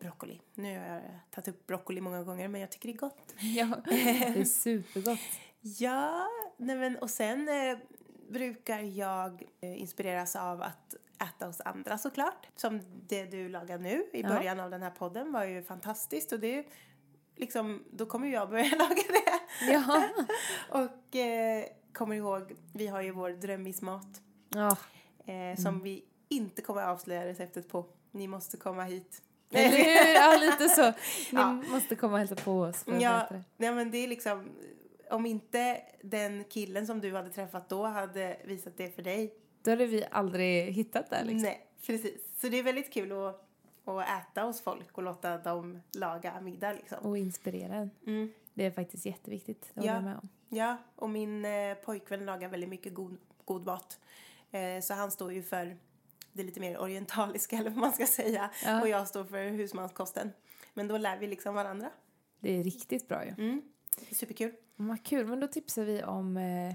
broccoli? 0.00 0.40
Nu 0.54 0.78
har 0.78 0.86
jag 0.86 1.02
tagit 1.30 1.48
upp 1.48 1.66
broccoli 1.66 2.00
många 2.00 2.22
gånger 2.22 2.48
men 2.48 2.60
jag 2.60 2.70
tycker 2.70 2.88
det 2.88 2.94
är 2.94 2.98
gott. 2.98 3.34
ja. 3.40 3.76
Det 3.84 4.24
är 4.40 4.44
supergott. 4.44 5.18
Ja, 5.60 6.26
nej 6.56 6.76
men 6.76 6.96
och 6.98 7.10
sen 7.10 7.48
eh, 7.48 7.78
brukar 8.30 8.78
jag 8.78 9.42
eh, 9.60 9.80
inspireras 9.80 10.36
av 10.36 10.62
att 10.62 10.94
äta 11.22 11.46
hos 11.46 11.60
andra 11.60 11.98
såklart. 11.98 12.46
Som 12.56 12.80
det 13.08 13.24
du 13.24 13.48
lagar 13.48 13.78
nu 13.78 14.04
i 14.12 14.20
Ja. 14.22 14.28
början 14.28 14.60
av 14.60 14.70
den 14.70 14.82
här 14.82 14.90
podden 14.90 15.32
var 15.32 15.44
ju 15.44 15.62
fantastiskt 15.62 16.32
och 16.32 16.40
det 16.40 16.64
liksom, 17.36 17.84
då 17.90 18.06
kommer 18.06 18.28
jag 18.28 18.50
börja 18.50 18.76
laga 18.78 19.02
det. 19.08 19.72
Ja. 19.72 20.08
och 20.82 21.16
eh, 21.16 21.64
kommer 21.92 22.16
ihåg, 22.16 22.56
vi 22.72 22.86
har 22.86 23.02
ju 23.02 23.10
vår 23.10 23.30
drömmismat 23.30 24.06
ja. 24.48 24.76
eh, 25.32 25.58
som 25.58 25.80
vi 25.80 26.04
inte 26.28 26.62
kommer 26.62 26.82
att 26.82 26.88
avslöja 26.88 27.26
receptet 27.26 27.68
på. 27.68 27.86
Ni 28.10 28.26
måste 28.26 28.56
komma 28.56 28.84
hit. 28.84 29.22
Eller 29.50 29.68
hur? 29.68 30.14
Ja, 30.14 30.36
lite 30.40 30.68
så. 30.68 30.82
Ni 30.90 30.94
Ja. 31.30 31.52
måste 31.52 31.96
komma 31.96 32.12
och 32.12 32.18
hälsa 32.18 32.36
på 32.36 32.60
oss. 32.60 32.84
Ja, 33.00 33.28
nej 33.56 33.74
men 33.74 33.90
det 33.90 33.98
är 33.98 34.08
liksom 34.08 34.48
om 35.10 35.26
inte 35.26 35.82
den 36.02 36.44
killen 36.44 36.86
som 36.86 37.00
du 37.00 37.14
hade 37.14 37.30
träffat 37.30 37.68
då 37.68 37.84
hade 37.84 38.36
visat 38.44 38.76
det 38.76 38.94
för 38.94 39.02
dig. 39.02 39.34
Då 39.62 39.70
hade 39.70 39.86
vi 39.86 40.04
aldrig 40.10 40.72
hittat 40.72 41.10
det. 41.10 41.24
Liksom. 41.24 41.42
Nej, 41.42 41.66
precis. 41.86 42.40
Så 42.40 42.48
det 42.48 42.58
är 42.58 42.62
väldigt 42.62 42.92
kul 42.92 43.12
att, 43.12 43.48
att 43.84 44.08
äta 44.08 44.42
hos 44.42 44.60
folk 44.60 44.98
och 44.98 45.02
låta 45.02 45.38
dem 45.38 45.80
laga 45.92 46.40
middag 46.40 46.72
liksom. 46.72 46.98
Och 46.98 47.18
inspirera 47.18 47.74
en. 47.74 47.90
Mm. 48.06 48.32
Det 48.54 48.64
är 48.66 48.70
faktiskt 48.70 49.06
jätteviktigt. 49.06 49.70
Det 49.74 49.84
Ja. 49.86 50.00
med 50.00 50.16
om. 50.16 50.28
Ja, 50.48 50.76
och 50.96 51.10
min 51.10 51.44
eh, 51.44 51.74
pojkvän 51.74 52.26
lagar 52.26 52.48
väldigt 52.48 52.68
mycket 52.70 52.94
god, 52.94 53.16
god 53.44 53.66
mat. 53.66 54.00
Eh, 54.50 54.80
så 54.82 54.94
han 54.94 55.10
står 55.10 55.32
ju 55.32 55.42
för 55.42 55.76
det 56.32 56.42
lite 56.42 56.60
mer 56.60 56.78
orientaliska 56.78 57.56
eller 57.58 57.70
vad 57.70 57.78
man 57.78 57.92
ska 57.92 58.06
säga. 58.06 58.50
Ja. 58.64 58.80
Och 58.80 58.88
jag 58.88 59.08
står 59.08 59.24
för 59.24 59.48
husmanskosten. 59.48 60.32
Men 60.74 60.88
då 60.88 60.98
lär 60.98 61.18
vi 61.18 61.26
liksom 61.26 61.54
varandra. 61.54 61.90
Det 62.40 62.58
är 62.58 62.64
riktigt 62.64 63.08
bra 63.08 63.24
ju. 63.24 63.30
Mm. 63.30 63.62
Superkul. 64.12 64.52
Vad 64.76 65.04
kul. 65.04 65.26
Men 65.26 65.40
då 65.40 65.46
tipsar 65.46 65.84
vi 65.84 66.02
om 66.02 66.36
eh, 66.36 66.74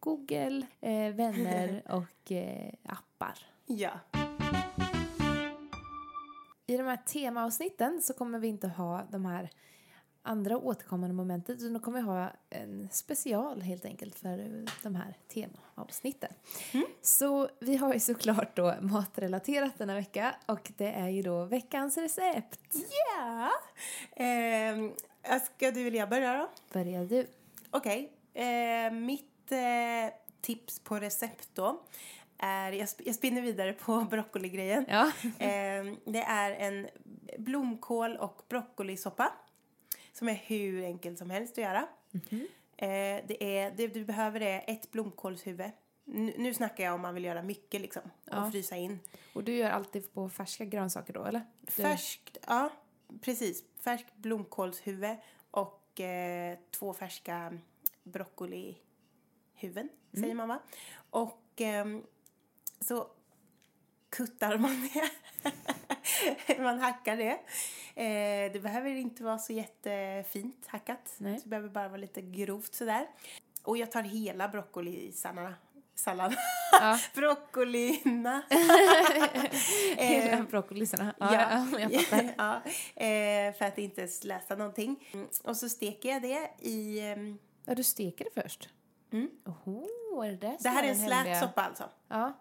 Google, 0.00 0.66
eh, 0.80 1.14
vänner 1.14 1.82
och 1.90 2.32
eh, 2.32 2.72
appar. 2.84 3.38
Ja. 3.66 3.90
I 6.66 6.76
de 6.76 6.82
här 6.82 6.96
temaavsnitten 7.06 8.02
så 8.02 8.14
kommer 8.14 8.38
vi 8.38 8.48
inte 8.48 8.68
ha 8.68 9.06
de 9.10 9.24
här 9.24 9.50
andra 10.22 10.58
återkommande 10.58 11.14
momentet 11.14 11.58
utan 11.58 11.72
då 11.72 11.80
kommer 11.80 12.00
vi 12.00 12.06
ha 12.06 12.32
en 12.50 12.88
special 12.92 13.62
helt 13.62 13.84
enkelt 13.84 14.18
för 14.18 14.64
de 14.82 14.94
här 14.94 15.18
temaavsnitten. 15.28 16.32
Så 17.02 17.48
vi 17.60 17.76
har 17.76 17.94
ju 17.94 18.00
såklart 18.00 18.56
då 18.56 18.74
matrelaterat 18.80 19.78
denna 19.78 19.94
vecka 19.94 20.36
och 20.46 20.72
det 20.76 20.92
är 20.92 21.08
ju 21.08 21.22
då 21.22 21.44
veckans 21.44 21.96
recept. 21.98 22.74
Ja. 23.16 23.50
Eh, 24.24 25.42
ska 25.42 25.70
du 25.70 25.88
jag 25.88 26.08
börja 26.08 26.38
då? 26.38 26.50
Börjar 26.72 27.04
du? 27.04 27.26
Okej. 27.70 28.12
Eh, 28.34 28.92
mitt 28.92 29.52
eh, 29.52 30.14
tips 30.40 30.80
på 30.80 30.96
recept 30.96 31.48
då 31.54 31.82
är, 32.38 32.72
jag, 32.72 32.86
sp- 32.86 33.02
jag 33.06 33.14
spinner 33.14 33.42
vidare 33.42 33.72
på 33.72 34.00
broccoligrejen. 34.10 34.84
Ja. 34.88 35.12
Eh, 35.38 35.84
det 36.04 36.22
är 36.22 36.52
en 36.52 36.88
blomkål 37.38 38.16
och 38.16 38.42
broccolisoppa 38.48 39.32
som 40.12 40.28
är 40.28 40.34
hur 40.34 40.84
enkel 40.84 41.16
som 41.16 41.30
helst 41.30 41.52
att 41.52 41.58
göra. 41.64 41.86
Eh, 42.76 43.24
det, 43.26 43.58
är, 43.58 43.70
det 43.76 43.86
du 43.86 44.04
behöver 44.04 44.40
är 44.40 44.64
ett 44.66 44.90
blomkålshuvud. 44.90 45.70
Nu, 46.04 46.34
nu 46.38 46.54
snackar 46.54 46.84
jag 46.84 46.94
om 46.94 47.00
man 47.00 47.14
vill 47.14 47.24
göra 47.24 47.42
mycket 47.42 47.80
liksom 47.80 48.02
och 48.04 48.10
Ja. 48.36 48.50
frysa 48.50 48.76
in. 48.76 48.98
Och 49.32 49.44
du 49.44 49.52
gör 49.56 49.70
alltid 49.70 50.12
på 50.14 50.28
färska 50.28 50.64
grönsaker 50.64 51.12
då 51.12 51.24
eller? 51.24 51.42
Du- 51.60 51.72
Färskt, 51.72 52.36
ja 52.46 52.70
precis. 53.20 53.64
Färskt 53.80 54.16
blomkålshuvud 54.16 55.16
och 55.50 56.00
eh, 56.00 56.58
två 56.70 56.92
färska 56.94 57.58
broccolihuvuden 58.02 59.88
säger 60.12 60.34
man 60.34 60.48
va? 60.48 60.58
Och 61.10 61.42
ehm, 61.56 62.02
så 62.80 63.06
kuttar 64.10 64.58
man 64.58 64.88
det. 64.92 65.10
man 66.62 66.78
hackar 66.80 67.16
det. 67.16 67.30
Eh, 68.02 68.52
det 68.52 68.62
behöver 68.62 68.90
inte 68.90 69.24
vara 69.24 69.38
så 69.38 69.52
jättefint 69.52 70.66
hackat. 70.66 71.14
Nej. 71.18 71.40
Det 71.42 71.48
behöver 71.48 71.68
bara 71.68 71.88
vara 71.88 72.00
lite 72.00 72.20
grovt 72.22 72.74
sådär. 72.74 73.06
Och 73.62 73.76
jag 73.78 73.92
tar 73.92 74.02
hela 74.02 74.48
broccolisallad. 74.48 75.54
Sallad. 75.94 76.34
Ja. 76.72 76.98
Broccolina. 77.14 78.42
Hela 79.96 80.42
broccolisarna. 80.42 81.14
Ja, 81.18 81.32
ja, 81.72 81.80
jag 81.80 82.02
fattar. 82.04 82.34
ja, 82.38 82.54
eh, 83.06 83.54
för 83.54 83.64
att 83.64 83.78
inte 83.78 84.08
läsa 84.22 84.56
någonting. 84.56 85.08
Mm, 85.12 85.26
Och 85.44 85.56
så 85.56 85.68
steker 85.68 86.08
jag 86.08 86.22
det 86.22 86.50
i... 86.58 87.00
ehm, 87.00 87.38
Ja, 87.64 87.74
du 87.74 87.82
steker 87.82 88.24
det 88.34 88.42
först? 88.42 88.68
Mm. 89.12 89.30
Oho, 89.44 90.22
är 90.22 90.32
det 90.32 90.56
det 90.60 90.68
här 90.68 90.82
är 90.84 90.88
en 90.88 90.96
slät 90.96 91.12
hemliga- 91.12 91.40
soppa 91.40 91.62
alltså. 91.62 91.84
Ja, 92.08 92.32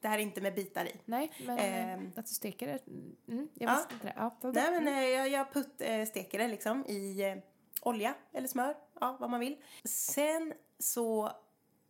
Det 0.00 0.08
här 0.08 0.18
är 0.18 0.22
inte 0.22 0.40
med 0.40 0.54
bitar 0.54 0.84
i. 0.84 0.96
nej, 1.04 1.30
men 1.46 1.58
Ehm. 1.58 2.12
att 2.16 2.26
du 2.26 2.34
steker 2.34 2.66
det. 2.66 2.86
Mm, 3.32 3.48
jag 3.54 3.70
Ja. 3.70 3.74
visste 3.76 3.94
inte 3.94 4.06
det. 4.06 4.14
Ja, 4.16 4.36
bra. 4.40 4.50
Nej 4.52 4.70
men 4.70 4.88
eh, 4.88 5.04
jag, 5.08 5.28
jag 5.28 5.52
putt, 5.52 5.80
eh, 5.80 6.04
steker 6.06 6.38
det 6.38 6.48
liksom 6.48 6.86
i 6.86 7.22
eh, 7.22 7.36
olja 7.82 8.14
eller 8.32 8.48
smör, 8.48 8.76
ja 9.00 9.16
vad 9.20 9.30
man 9.30 9.40
vill. 9.40 9.56
Sen 9.84 10.52
så 10.78 11.32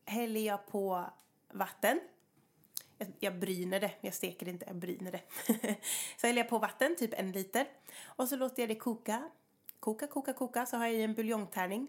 häller 0.04 0.40
jag 0.40 0.66
på 0.66 1.04
vatten. 1.52 2.00
Jag, 2.98 3.08
jag 3.20 3.38
bryner 3.38 3.80
det, 3.80 3.92
jag 4.00 4.14
steker 4.14 4.46
det 4.46 4.50
inte, 4.52 4.66
jag 4.66 4.76
bryner 4.76 5.12
det. 5.12 5.22
så 6.20 6.26
häller 6.26 6.40
jag 6.42 6.48
på 6.48 6.58
vatten, 6.58 6.96
typ 6.96 7.14
en 7.16 7.32
liter. 7.32 7.66
Och 8.04 8.28
så 8.28 8.36
låter 8.36 8.62
jag 8.62 8.68
det 8.70 8.74
koka. 8.74 9.30
Koka, 9.80 10.06
koka, 10.06 10.32
koka. 10.32 10.66
Så 10.66 10.76
har 10.76 10.86
jag 10.86 10.94
i 10.94 11.02
en 11.02 11.14
buljongtärning. 11.14 11.88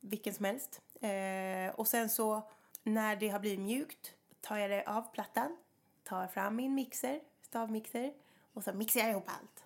Vilken 0.00 0.34
som 0.34 0.44
helst. 0.44 0.80
Eh, 1.00 1.74
och 1.74 1.88
sen 1.88 2.08
så 2.08 2.50
när 2.82 3.16
det 3.16 3.28
har 3.28 3.38
blivit 3.40 3.60
mjukt 3.60 4.14
tar 4.48 4.58
jag 4.58 4.70
det 4.70 4.84
av 4.86 5.02
plattan. 5.02 5.56
Tar 6.04 6.26
fram 6.26 6.56
min 6.56 6.74
mixer, 6.74 7.20
stavmixer. 7.42 8.12
Och 8.52 8.64
så 8.64 8.72
mixar 8.72 9.00
jag 9.00 9.10
ihop 9.10 9.28
allt. 9.28 9.64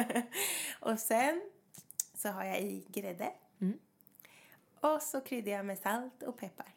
och 0.80 0.98
sen 0.98 1.50
så 2.14 2.28
har 2.28 2.44
jag 2.44 2.60
i 2.60 2.86
grädde. 2.88 3.32
Och 4.80 5.02
så 5.02 5.20
kryddar 5.20 5.52
jag 5.52 5.66
med 5.66 5.78
salt 5.78 6.22
och 6.22 6.36
peppar. 6.36 6.74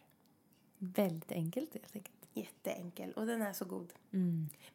Väldigt 0.78 1.32
enkelt 1.32 1.74
helt 1.74 1.96
enkelt. 1.96 2.18
Jätteenkel. 2.34 3.14
Och 3.14 3.26
den 3.26 3.42
är 3.42 3.54
så 3.54 3.66
god. 3.66 3.94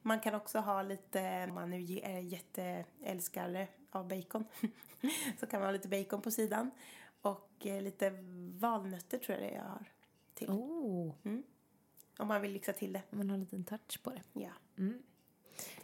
Man 0.03 0.21
kan 0.21 0.35
också 0.35 0.59
ha 0.59 0.83
lite, 0.83 1.45
om 1.49 1.55
man 1.55 1.71
nu 1.71 2.01
är 2.03 2.19
jätteälskare 2.19 3.69
av 3.91 4.09
bacon. 4.09 4.45
så 5.41 5.47
kan 5.47 5.61
man 5.61 5.67
ha 5.67 5.73
lite 5.73 5.89
bacon 5.89 6.23
på 6.23 6.31
sidan. 6.31 6.71
Och 7.23 7.67
eh, 7.67 7.83
lite 7.83 8.11
valnötter 8.59 9.19
tror 9.19 9.39
jag 9.39 9.51
det 9.51 9.55
jag 9.55 9.65
har 9.65 9.85
till. 10.35 10.51
Oh, 10.51 11.13
Om 12.19 12.29
man 12.29 12.43
vill 12.43 12.53
lyxa 12.53 12.73
till 12.73 12.93
det. 12.93 13.03
man 13.11 13.31
har 13.31 13.35
en 13.35 13.41
liten 13.41 13.65
touch 13.65 14.03
på 14.03 14.11
det. 14.11 14.23
Ja. 14.33 14.51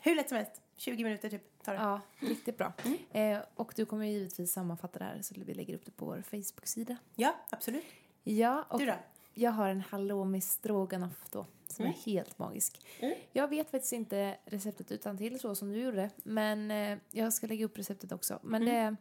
Hur 0.01 0.15
lätt 0.15 0.29
som 0.29 0.37
helst. 0.39 0.61
20 0.77 1.05
minuter 1.05 1.31
typ 1.31 1.63
tar 1.63 1.73
det. 1.75 1.81
Ja, 1.81 2.01
riktigt 2.19 2.59
bra. 2.59 2.73
Eh, 3.11 3.39
och 3.55 3.73
du 3.77 3.87
kommer 3.87 4.07
ju 4.07 4.13
givetvis 4.13 4.53
sammanfatta 4.53 4.99
det 4.99 5.05
här 5.05 5.23
så 5.23 5.35
vi 5.39 5.55
lägger 5.55 5.75
upp 5.75 5.85
det 5.85 5.91
på 5.91 6.05
vår 6.07 6.23
Facebook-sida. 6.23 6.97
Ja, 7.15 7.37
absolut. 7.51 7.85
Ja, 8.23 8.63
och 8.69 8.79
Du 8.79 8.87
då? 8.87 8.95
jag 9.35 9.51
har 9.51 9.69
en 9.69 9.81
halloumi 9.81 10.41
stroganoff 10.41 11.27
då 11.31 11.47
som 11.67 11.85
är 11.87 11.91
helt 11.93 12.39
magisk. 12.39 12.87
Jag 13.33 13.49
vet 13.49 13.71
faktiskt 13.71 13.93
inte 13.93 14.37
receptet 14.45 14.93
utan 14.93 15.19
till 15.19 15.41
så 15.41 15.55
som 15.55 15.73
du 15.73 15.81
gjorde 15.81 16.11
men 16.17 16.71
eh, 16.71 16.99
jag 17.11 17.33
ska 17.33 17.47
lägga 17.47 17.65
upp 17.65 17.79
receptet 17.79 18.13
också. 18.13 18.39
Men 18.43 18.65
det 18.65 18.73
är 18.73 18.97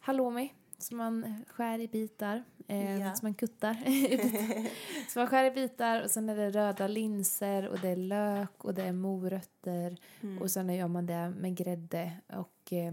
halloumi 0.00 0.52
som 0.78 0.96
man 0.96 1.44
skär 1.48 1.78
i 1.78 1.88
bitar, 1.88 2.44
eh, 2.68 3.00
Ja. 3.00 3.14
som 3.14 3.26
man 3.26 3.34
kuttar. 3.34 3.74
så 5.12 5.18
man 5.18 5.26
skär 5.28 5.44
i 5.44 5.50
bitar 5.50 6.02
och 6.02 6.10
sen 6.10 6.28
är 6.28 6.36
det 6.36 6.50
röda 6.50 6.86
linser 6.86 7.68
och 7.68 7.78
det 7.80 7.88
är 7.88 7.96
lök 7.96 8.64
och 8.64 8.74
det 8.74 8.82
är 8.82 8.92
morötter 8.92 9.96
Mm. 10.22 10.38
och 10.42 10.50
sen 10.50 10.74
gör 10.74 10.88
man 10.88 11.06
det 11.06 11.30
med 11.30 11.56
grädde 11.56 12.12
och 12.28 12.72
eh, 12.72 12.92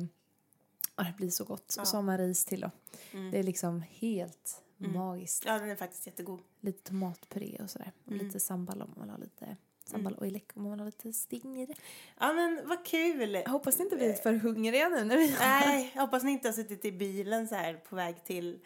det 0.95 1.13
blir 1.17 1.30
så 1.30 1.43
gott. 1.43 1.74
Ja. 1.78 1.82
Och 1.82 1.88
så 1.88 1.97
har 1.97 2.01
man 2.03 2.17
ris 2.17 2.45
till 2.45 2.61
då. 2.61 2.72
Mm. 3.13 3.32
Det 3.32 3.39
är 3.39 3.43
liksom 3.43 3.84
helt 3.89 4.63
magiskt. 4.78 5.43
Ja, 5.45 5.59
den 5.59 5.70
är 5.70 5.76
faktiskt 5.76 6.05
jättegod. 6.07 6.39
Lite 6.59 6.84
tomatpuré 6.89 7.57
och 7.63 7.70
sådär. 7.70 7.91
Och 8.05 8.11
Mm. 8.11 8.26
lite 8.26 8.39
sambal 8.39 8.82
om 8.82 8.89
man 8.95 9.01
vill 9.01 9.09
ha 9.11 9.17
lite 9.17 9.57
sambal 9.90 10.14
och 10.14 10.28
ilek 10.28 10.52
om 10.54 10.62
man 10.64 10.72
vill 10.72 10.80
ha 10.80 10.86
lite 10.86 11.14
sting 11.14 11.62
i 11.62 11.66
det. 11.66 11.74
Ja, 12.20 12.34
men 12.34 12.62
vad 12.66 12.86
kul! 12.86 13.34
Jag 13.34 13.50
hoppas 13.50 13.78
ni 13.78 13.84
inte 13.84 13.96
blir 13.96 14.14
för 14.14 14.34
hungriga 14.34 14.90
nu 14.90 15.04
när 15.04 15.18
vi 15.18 15.36
Nej, 15.40 15.92
jag 15.96 16.02
hoppas 16.02 16.24
ni 16.24 16.32
inte 16.32 16.48
har 16.48 16.54
suttit 16.54 16.86
i 16.86 16.92
bilen 16.92 17.48
så 17.48 17.56
här 17.56 17.74
på 17.74 17.96
väg 17.96 18.24
till 18.26 18.60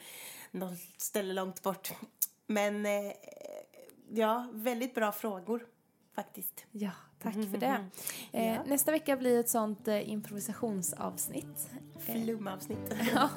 något 0.52 0.80
ställe 0.98 1.34
långt 1.34 1.62
bort. 1.64 1.92
Men 2.48 2.86
eh, 2.86 3.12
ja, 4.10 4.48
väldigt 4.54 4.96
bra 4.96 5.12
frågor 5.12 5.66
faktiskt. 6.16 6.66
Ja, 6.72 6.92
tack 7.22 7.34
för 7.34 7.58
det. 7.58 7.86
Eh, 8.32 8.54
Ja. 8.54 8.64
Nästa 8.66 8.92
vecka 8.92 9.18
blir 9.18 9.40
ett 9.40 9.50
sånt 9.50 9.88
eh, 9.88 10.10
improvisationsavsnitt. 10.10 11.70
Flumavsnitt. 12.00 12.94
Ja. 13.16 13.30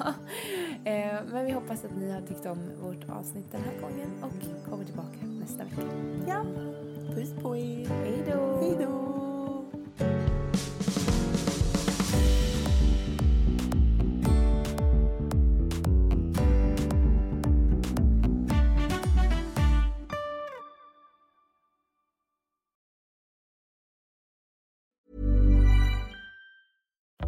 eh, 0.91 1.19
men 1.31 1.45
vi 1.45 1.51
hoppas 1.51 1.85
att 1.85 1.95
ni 1.97 2.11
har 2.11 2.21
tyckt 2.21 2.45
om 2.45 2.71
vårt 2.81 3.09
avsnitt 3.09 3.51
den 3.51 3.61
här 3.63 3.81
gången 3.81 4.23
och 4.23 4.65
kommer 4.69 4.85
tillbaka 4.85 5.17
nästa 5.25 5.63
vecka. 5.63 5.81
ja, 6.27 6.43
puss 7.15 7.33
på 7.43 7.55
er. 7.55 7.87
Hej 7.87 8.23
då! 8.29 8.47